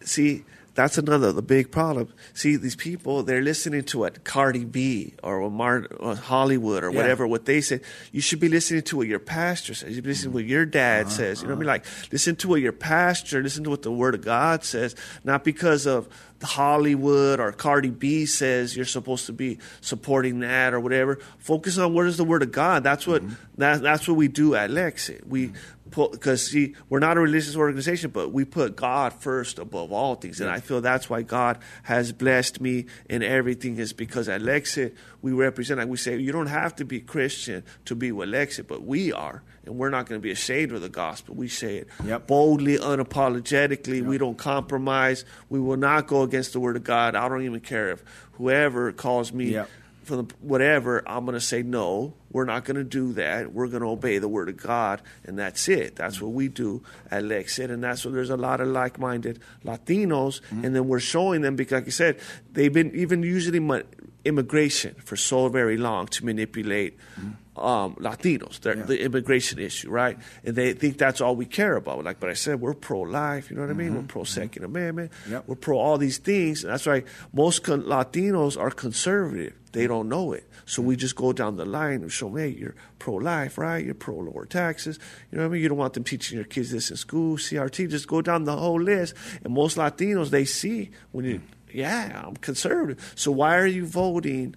see, 0.00 0.44
that's 0.76 0.98
another 0.98 1.32
the 1.32 1.42
big 1.42 1.72
problem. 1.72 2.12
See, 2.34 2.56
these 2.56 2.76
people 2.76 3.22
they're 3.22 3.42
listening 3.42 3.82
to 3.84 3.98
what 3.98 4.22
Cardi 4.22 4.64
B 4.64 5.14
or 5.22 5.40
what 5.40 5.52
Mar- 5.52 5.88
or 5.98 6.14
Hollywood 6.14 6.84
or 6.84 6.90
Yeah. 6.90 6.96
whatever 6.96 7.26
what 7.26 7.46
they 7.46 7.60
say. 7.60 7.80
You 8.12 8.20
should 8.20 8.38
be 8.38 8.48
listening 8.48 8.82
to 8.82 8.98
what 8.98 9.08
your 9.08 9.18
pastor 9.18 9.74
says. 9.74 9.88
You 9.88 9.94
should 9.96 10.04
be 10.04 10.10
listening 10.10 10.32
to 10.32 10.36
what 10.36 10.44
your 10.44 10.66
dad 10.66 11.06
uh-huh, 11.06 11.14
says. 11.16 11.42
You 11.42 11.48
know 11.48 11.54
what 11.54 11.58
I 11.58 11.60
mean? 11.60 11.68
Uh-huh. 11.68 11.78
Like 12.02 12.12
listen 12.12 12.36
to 12.36 12.48
what 12.48 12.60
your 12.60 12.72
pastor, 12.72 13.42
listen 13.42 13.64
to 13.64 13.70
what 13.70 13.82
the 13.82 13.90
Word 13.90 14.14
of 14.14 14.22
God 14.22 14.62
says, 14.62 14.94
not 15.24 15.42
because 15.42 15.86
of 15.86 16.08
Hollywood 16.42 17.40
or 17.40 17.50
Cardi 17.52 17.90
B 17.90 18.26
says 18.26 18.76
you're 18.76 18.84
supposed 18.84 19.26
to 19.26 19.32
be 19.32 19.58
supporting 19.80 20.40
that 20.40 20.74
or 20.74 20.80
whatever. 20.80 21.18
Focus 21.38 21.78
on 21.78 21.94
what 21.94 22.06
is 22.06 22.18
the 22.18 22.24
Word 22.24 22.42
of 22.42 22.52
God. 22.52 22.82
That's 22.84 23.06
what 23.06 23.22
mm-hmm. 23.22 23.34
that, 23.58 23.80
that's 23.80 24.06
what 24.06 24.16
we 24.16 24.28
do 24.28 24.54
at 24.54 24.70
Lexit. 24.70 25.26
We 25.26 25.48
mm-hmm. 25.48 25.56
Because 25.88 26.50
see, 26.50 26.74
we're 26.88 26.98
not 26.98 27.16
a 27.16 27.20
religious 27.20 27.56
organization, 27.56 28.10
but 28.10 28.32
we 28.32 28.44
put 28.44 28.76
God 28.76 29.12
first 29.12 29.58
above 29.58 29.92
all 29.92 30.14
things, 30.16 30.40
and 30.40 30.50
I 30.50 30.60
feel 30.60 30.80
that's 30.80 31.08
why 31.08 31.22
God 31.22 31.58
has 31.84 32.12
blessed 32.12 32.60
me 32.60 32.86
in 33.08 33.22
everything. 33.22 33.78
Is 33.78 33.92
because 33.92 34.28
at 34.28 34.40
Lexit 34.40 34.94
we 35.22 35.32
represent, 35.32 35.78
like 35.78 35.88
we 35.88 35.96
say, 35.96 36.16
you 36.18 36.32
don't 36.32 36.46
have 36.48 36.74
to 36.76 36.84
be 36.84 37.00
Christian 37.00 37.62
to 37.84 37.94
be 37.94 38.12
with 38.12 38.28
Lexit, 38.28 38.66
but 38.66 38.82
we 38.84 39.12
are, 39.12 39.42
and 39.64 39.76
we're 39.76 39.90
not 39.90 40.06
going 40.06 40.20
to 40.20 40.22
be 40.22 40.30
ashamed 40.30 40.72
of 40.72 40.80
the 40.80 40.88
gospel. 40.88 41.34
We 41.34 41.48
say 41.48 41.76
it 41.78 41.88
Yep. 42.04 42.26
boldly, 42.26 42.78
unapologetically. 42.78 44.02
We 44.04 44.18
don't 44.18 44.36
compromise. 44.38 45.24
We 45.48 45.60
will 45.60 45.76
not 45.76 46.06
go 46.06 46.22
against 46.22 46.52
the 46.52 46.60
word 46.60 46.76
of 46.76 46.84
God. 46.84 47.14
I 47.14 47.28
don't 47.28 47.42
even 47.42 47.60
care 47.60 47.90
if 47.90 48.02
whoever 48.32 48.92
calls 48.92 49.32
me 49.32 49.52
Yep. 49.52 49.68
for 50.04 50.16
the, 50.16 50.34
whatever, 50.40 51.02
I'm 51.08 51.24
going 51.24 51.34
to 51.34 51.40
say 51.40 51.62
no. 51.62 52.14
We're 52.36 52.44
not 52.44 52.66
going 52.66 52.76
to 52.76 52.84
do 52.84 53.14
that. 53.14 53.54
We're 53.54 53.68
going 53.68 53.80
to 53.80 53.88
obey 53.88 54.18
the 54.18 54.28
word 54.28 54.50
of 54.50 54.58
God, 54.58 55.00
and 55.24 55.38
that's 55.38 55.70
it. 55.70 55.96
That's 55.96 56.20
what 56.20 56.32
we 56.32 56.48
do 56.48 56.82
at 57.10 57.24
Lexit, 57.24 57.70
and 57.70 57.82
that's 57.82 58.04
what 58.04 58.12
there's 58.12 58.28
a 58.28 58.36
lot 58.36 58.60
of 58.60 58.68
like-minded 58.68 59.40
Latinos, 59.64 60.42
Mm-hmm. 60.42 60.64
and 60.66 60.76
then 60.76 60.86
we're 60.86 61.00
showing 61.00 61.40
them 61.40 61.56
because, 61.56 61.72
like 61.80 61.86
I 61.86 61.90
said, 61.90 62.18
they've 62.52 62.70
been 62.70 62.94
even 62.94 63.22
usually 63.22 63.58
ma- 63.58 63.88
immigration 64.26 64.96
for 65.02 65.16
so 65.16 65.48
very 65.48 65.78
long 65.78 66.08
to 66.08 66.26
manipulate. 66.26 66.98
Mm-hmm. 67.18 67.30
Um, 67.58 67.94
Latinos, 67.94 68.60
their, 68.60 68.74
the 68.74 69.00
immigration 69.00 69.58
issue, 69.58 69.88
right? 69.88 70.18
And 70.44 70.54
they 70.54 70.74
think 70.74 70.98
that's 70.98 71.22
all 71.22 71.34
we 71.34 71.46
care 71.46 71.76
about. 71.76 72.04
Like, 72.04 72.20
but 72.20 72.28
I 72.28 72.34
said, 72.34 72.60
we're 72.60 72.74
pro-life. 72.74 73.48
You 73.48 73.56
know 73.56 73.62
what 73.62 73.70
I 73.70 73.72
mean? 73.72 73.94
We're 73.94 74.00
mm-hmm. 74.00 74.08
pro 74.08 74.24
2nd 74.24 74.50
mm-hmm. 74.50 74.64
Amendment. 74.64 75.12
Yep. 75.30 75.44
We're 75.46 75.54
pro 75.54 75.78
all 75.78 75.96
these 75.96 76.18
things. 76.18 76.64
And 76.64 76.72
that's 76.74 76.84
why 76.84 77.04
most 77.32 77.62
con- 77.64 77.84
Latinos 77.84 78.60
are 78.60 78.70
conservative. 78.70 79.54
They 79.72 79.86
don't 79.86 80.10
know 80.10 80.32
it. 80.32 80.44
So 80.66 80.82
we 80.82 80.96
just 80.96 81.16
go 81.16 81.32
down 81.32 81.56
the 81.56 81.64
line 81.64 82.02
and 82.02 82.12
show 82.12 82.25
hey, 82.34 82.48
you're 82.48 82.74
pro 82.98 83.14
life, 83.14 83.58
right? 83.58 83.84
You're 83.84 83.94
pro 83.94 84.16
lower 84.16 84.46
taxes. 84.46 84.98
You 85.30 85.38
know 85.38 85.44
what 85.44 85.50
I 85.50 85.52
mean? 85.52 85.62
You 85.62 85.68
don't 85.68 85.78
want 85.78 85.94
them 85.94 86.04
teaching 86.04 86.36
your 86.36 86.46
kids 86.46 86.70
this 86.70 86.90
in 86.90 86.96
school, 86.96 87.36
CRT. 87.36 87.90
Just 87.90 88.08
go 88.08 88.22
down 88.22 88.44
the 88.44 88.56
whole 88.56 88.80
list. 88.80 89.14
And 89.44 89.54
most 89.54 89.76
Latinos, 89.76 90.30
they 90.30 90.44
see 90.44 90.90
when 91.12 91.24
you, 91.24 91.40
yeah, 91.72 92.22
I'm 92.26 92.36
conservative. 92.36 93.12
So 93.14 93.30
why 93.30 93.56
are 93.56 93.66
you 93.66 93.86
voting? 93.86 94.56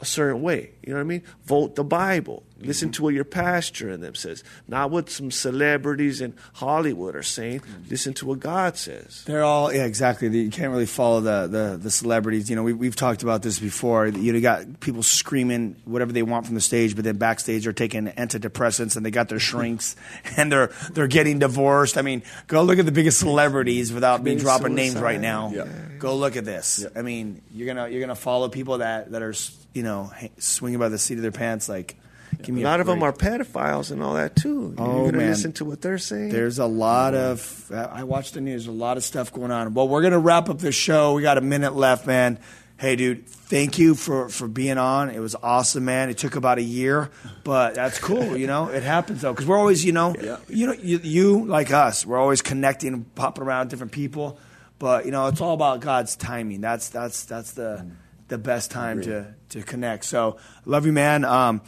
a 0.00 0.04
certain 0.04 0.42
way. 0.42 0.72
You 0.82 0.90
know 0.90 0.96
what 0.96 1.02
I 1.02 1.04
mean? 1.04 1.22
Vote 1.44 1.74
the 1.76 1.84
Bible. 1.84 2.42
Listen 2.60 2.88
mm-hmm. 2.88 2.92
to 2.92 3.02
what 3.02 3.14
your 3.14 3.24
pastor 3.24 3.90
and 3.90 4.02
them 4.02 4.14
says, 4.14 4.44
not 4.68 4.90
what 4.90 5.10
some 5.10 5.30
celebrities 5.30 6.20
in 6.20 6.34
Hollywood 6.54 7.16
are 7.16 7.22
saying. 7.22 7.60
Mm-hmm. 7.60 7.90
Listen 7.90 8.14
to 8.14 8.26
what 8.26 8.40
God 8.40 8.76
says. 8.76 9.24
They're 9.24 9.44
all 9.44 9.72
yeah, 9.72 9.84
exactly. 9.84 10.28
You 10.28 10.50
can't 10.50 10.70
really 10.70 10.86
follow 10.86 11.20
the 11.20 11.46
the, 11.46 11.78
the 11.80 11.90
celebrities. 11.90 12.50
You 12.50 12.56
know, 12.56 12.62
we, 12.62 12.72
we've 12.72 12.96
talked 12.96 13.22
about 13.22 13.42
this 13.42 13.58
before. 13.58 14.06
You 14.06 14.40
got 14.40 14.80
people 14.80 15.02
screaming 15.02 15.76
whatever 15.84 16.12
they 16.12 16.22
want 16.22 16.46
from 16.46 16.54
the 16.54 16.60
stage, 16.60 16.94
but 16.94 17.04
then 17.04 17.16
backstage 17.16 17.64
they're 17.64 17.72
taking 17.72 18.06
antidepressants 18.06 18.96
and 18.96 19.04
they 19.04 19.10
got 19.10 19.28
their 19.28 19.38
shrinks 19.38 19.96
and 20.36 20.50
they're 20.50 20.70
they're 20.92 21.06
getting 21.06 21.38
divorced. 21.38 21.96
I 21.96 22.02
mean, 22.02 22.22
go 22.46 22.62
look 22.62 22.78
at 22.78 22.86
the 22.86 22.92
biggest 22.92 23.18
celebrities 23.18 23.92
without 23.92 24.22
me 24.22 24.36
dropping 24.36 24.74
names 24.74 24.96
right 24.96 25.20
now. 25.20 25.50
Yeah. 25.54 25.66
Go 25.98 26.16
look 26.16 26.36
at 26.36 26.44
this. 26.44 26.86
I 26.96 27.02
mean, 27.02 27.42
you're 27.52 27.66
gonna 27.66 27.88
you're 27.88 28.00
gonna 28.00 28.14
follow 28.14 28.48
people 28.48 28.78
that 28.78 29.12
that 29.12 29.22
are 29.22 29.34
you 29.72 29.82
know 29.82 30.10
swinging 30.38 30.78
by 30.78 30.88
the 30.88 30.98
seat 30.98 31.14
of 31.14 31.22
their 31.22 31.32
pants. 31.32 31.68
Like, 31.68 31.96
give 32.42 32.54
me 32.54 32.62
A 32.62 32.64
lot 32.64 32.80
of 32.80 32.86
them 32.86 33.02
are 33.02 33.12
pedophiles 33.12 33.90
and 33.90 34.02
all 34.02 34.14
that 34.14 34.36
too. 34.36 34.74
Oh, 34.78 35.02
You're 35.02 35.04
gonna 35.06 35.18
man. 35.18 35.30
listen 35.30 35.52
to 35.54 35.64
what 35.64 35.80
they're 35.80 35.98
saying. 35.98 36.30
There's 36.30 36.58
a 36.58 36.66
lot 36.66 37.14
of. 37.14 37.70
I 37.72 38.04
watched 38.04 38.34
the 38.34 38.40
news. 38.40 38.66
A 38.66 38.72
lot 38.72 38.96
of 38.96 39.04
stuff 39.04 39.32
going 39.32 39.50
on. 39.50 39.74
Well, 39.74 39.88
we're 39.88 40.02
gonna 40.02 40.18
wrap 40.18 40.48
up 40.48 40.58
the 40.58 40.72
show. 40.72 41.14
We 41.14 41.22
got 41.22 41.38
a 41.38 41.42
minute 41.42 41.74
left, 41.74 42.06
man. 42.06 42.38
Hey, 42.78 42.96
dude, 42.96 43.26
thank 43.26 43.78
you 43.78 43.94
for 43.94 44.28
for 44.30 44.48
being 44.48 44.78
on. 44.78 45.10
It 45.10 45.18
was 45.18 45.34
awesome, 45.34 45.84
man. 45.84 46.08
It 46.08 46.16
took 46.16 46.34
about 46.34 46.56
a 46.56 46.62
year, 46.62 47.10
but 47.44 47.74
that's 47.74 47.98
cool. 47.98 48.36
You 48.36 48.46
know, 48.46 48.68
it 48.68 48.82
happens 48.82 49.20
though, 49.20 49.32
because 49.34 49.46
we're 49.46 49.58
always, 49.58 49.84
you 49.84 49.92
know, 49.92 50.14
you 50.48 50.66
know, 50.66 50.72
you, 50.72 50.98
you 51.02 51.44
like 51.44 51.72
us. 51.72 52.06
We're 52.06 52.18
always 52.18 52.40
connecting, 52.40 52.94
and 52.94 53.14
popping 53.14 53.44
around 53.44 53.68
different 53.68 53.92
people. 53.92 54.38
But 54.78 55.04
you 55.04 55.10
know, 55.10 55.26
it's 55.26 55.42
all 55.42 55.52
about 55.52 55.80
God's 55.80 56.16
timing. 56.16 56.62
That's 56.62 56.88
that's 56.88 57.26
that's 57.26 57.50
the 57.52 57.86
the 58.28 58.38
best 58.38 58.70
time 58.70 59.02
to 59.02 59.34
to 59.50 59.62
connect. 59.62 60.06
So, 60.06 60.38
love 60.64 60.86
you, 60.86 60.92
man. 60.92 61.26
Um, 61.26 61.60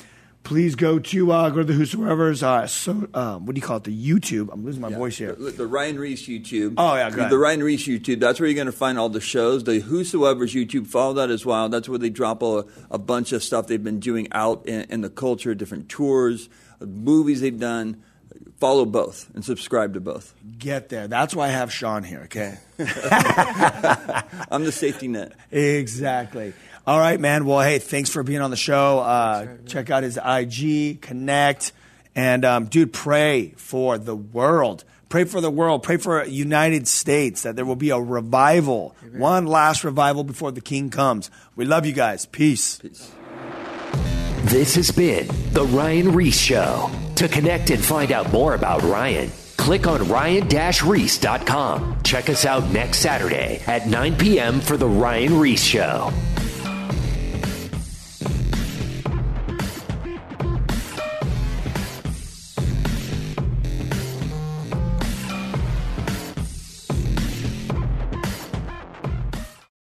please 0.45 0.75
go 0.75 0.99
to 0.99 1.33
uh, 1.33 1.51
go 1.51 1.57
to 1.59 1.65
the 1.65 1.73
Whosoever's. 1.73 2.43
Uh, 2.43 2.67
so, 2.67 3.09
uh, 3.15 3.39
what 3.39 3.55
do 3.55 3.61
you 3.61 3.67
call 3.67 3.79
it? 3.79 3.85
The 3.85 4.11
YouTube. 4.11 4.49
I'm 4.53 4.65
losing 4.65 4.81
my 4.83 4.91
voice 4.91 5.17
here. 5.19 5.35
The, 5.35 5.51
the 5.51 5.67
Ryan 5.67 5.99
Ries 5.99 6.23
YouTube. 6.27 6.75
Oh, 6.77 6.95
yeah, 6.95 7.09
ahead. 7.09 7.31
The 7.31 7.39
Ryan 7.39 7.63
Ries 7.63 7.85
YouTube. 7.85 8.21
That's 8.21 8.41
where 8.41 8.49
you're 8.49 8.55
going 8.57 8.67
to 8.67 8.73
find 8.73 8.99
all 8.99 9.09
the 9.09 9.21
shows. 9.21 9.65
The 9.65 9.81
Whosoever's 9.81 10.55
YouTube. 10.55 10.87
Follow 10.87 11.15
that 11.15 11.31
as 11.31 11.47
well. 11.47 11.69
That's 11.69 11.89
where 11.89 11.99
they 11.99 12.11
drop 12.11 12.43
a, 12.43 12.65
a 12.91 12.99
bunch 12.99 13.33
of 13.33 13.43
stuff 13.43 13.67
they've 13.67 13.83
been 13.83 14.01
doing 14.01 14.29
out 14.33 14.67
in, 14.67 14.83
in 14.91 15.01
the 15.01 15.11
culture, 15.11 15.55
different 15.55 15.89
tours, 15.89 16.49
movies 16.81 17.41
they've 17.41 17.59
done. 17.59 18.03
Follow 18.59 18.85
both 18.85 19.29
and 19.35 19.45
subscribe 19.45 19.95
to 19.95 20.01
both. 20.01 20.35
Get 20.57 20.89
there. 20.89 21.09
That's 21.09 21.35
why 21.35 21.47
I 21.47 21.51
have 21.51 21.73
Sean 21.73 22.05
here. 22.05 22.23
Okay. 22.25 22.59
I'm 24.51 24.65
the 24.65 24.71
safety 24.73 25.09
net. 25.09 25.33
exactly. 25.51 26.53
All 26.87 26.99
right, 26.99 27.21
man. 27.21 27.45
Well, 27.45 27.61
hey, 27.61 27.79
thanks 27.79 28.11
for 28.11 28.23
being 28.25 28.41
on 28.41 28.51
the 28.51 28.57
show. 28.57 28.99
Uh, 28.99 29.57
check 29.67 29.91
out 29.91 30.03
his 30.03 30.19
IG, 30.19 31.01
connect, 31.01 31.73
and 32.15 32.45
um, 32.45 32.65
dude, 32.67 32.93
pray 32.93 33.55
for 33.57 33.99
the 33.99 34.17
world. 34.17 34.85
Pray 35.09 35.25
for 35.25 35.41
the 35.41 35.51
world. 35.51 35.83
Pray 35.83 35.99
for 35.99 36.25
United 36.25 36.89
States 36.89 37.43
that 37.43 37.55
there 37.55 37.65
will 37.65 37.77
be 37.77 37.91
a 37.91 37.99
revival, 38.01 38.97
one 39.13 39.47
last 39.47 39.85
revival 39.85 40.25
before 40.25 40.51
the 40.51 40.61
King 40.63 40.91
comes. 40.91 41.31
We 41.55 41.67
love 41.67 41.87
you 41.87 41.93
guys. 41.93 42.27
Peace. 42.27 42.81
This 44.45 44.75
has 44.75 44.91
been 44.91 45.29
The 45.53 45.65
Ryan 45.65 46.13
Ries 46.13 46.41
Show. 46.41 46.91
To 47.17 47.29
connect 47.29 47.71
and 47.71 47.85
find 47.85 48.11
out 48.11 48.33
more 48.33 48.55
about 48.55 48.83
Ryan, 48.83 49.31
click 49.57 49.87
on 49.87 50.09
ryan-reese.com. 50.09 52.03
Check 52.03 52.29
us 52.29 52.45
out 52.45 52.69
next 52.71 52.99
Saturday 52.99 53.63
at 53.67 53.87
9 53.87 54.17
p.m. 54.17 54.61
for 54.61 54.77
The 54.77 54.89
Ryan 54.89 55.39
Ries 55.39 55.63
Show. 55.63 56.11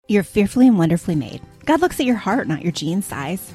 You're 0.06 0.22
fearfully 0.22 0.68
and 0.68 0.78
wonderfully 0.78 1.14
made. 1.14 1.40
God 1.64 1.80
looks 1.80 1.98
at 1.98 2.04
your 2.04 2.16
heart, 2.16 2.46
not 2.46 2.60
your 2.60 2.72
jean 2.72 3.00
size. 3.00 3.54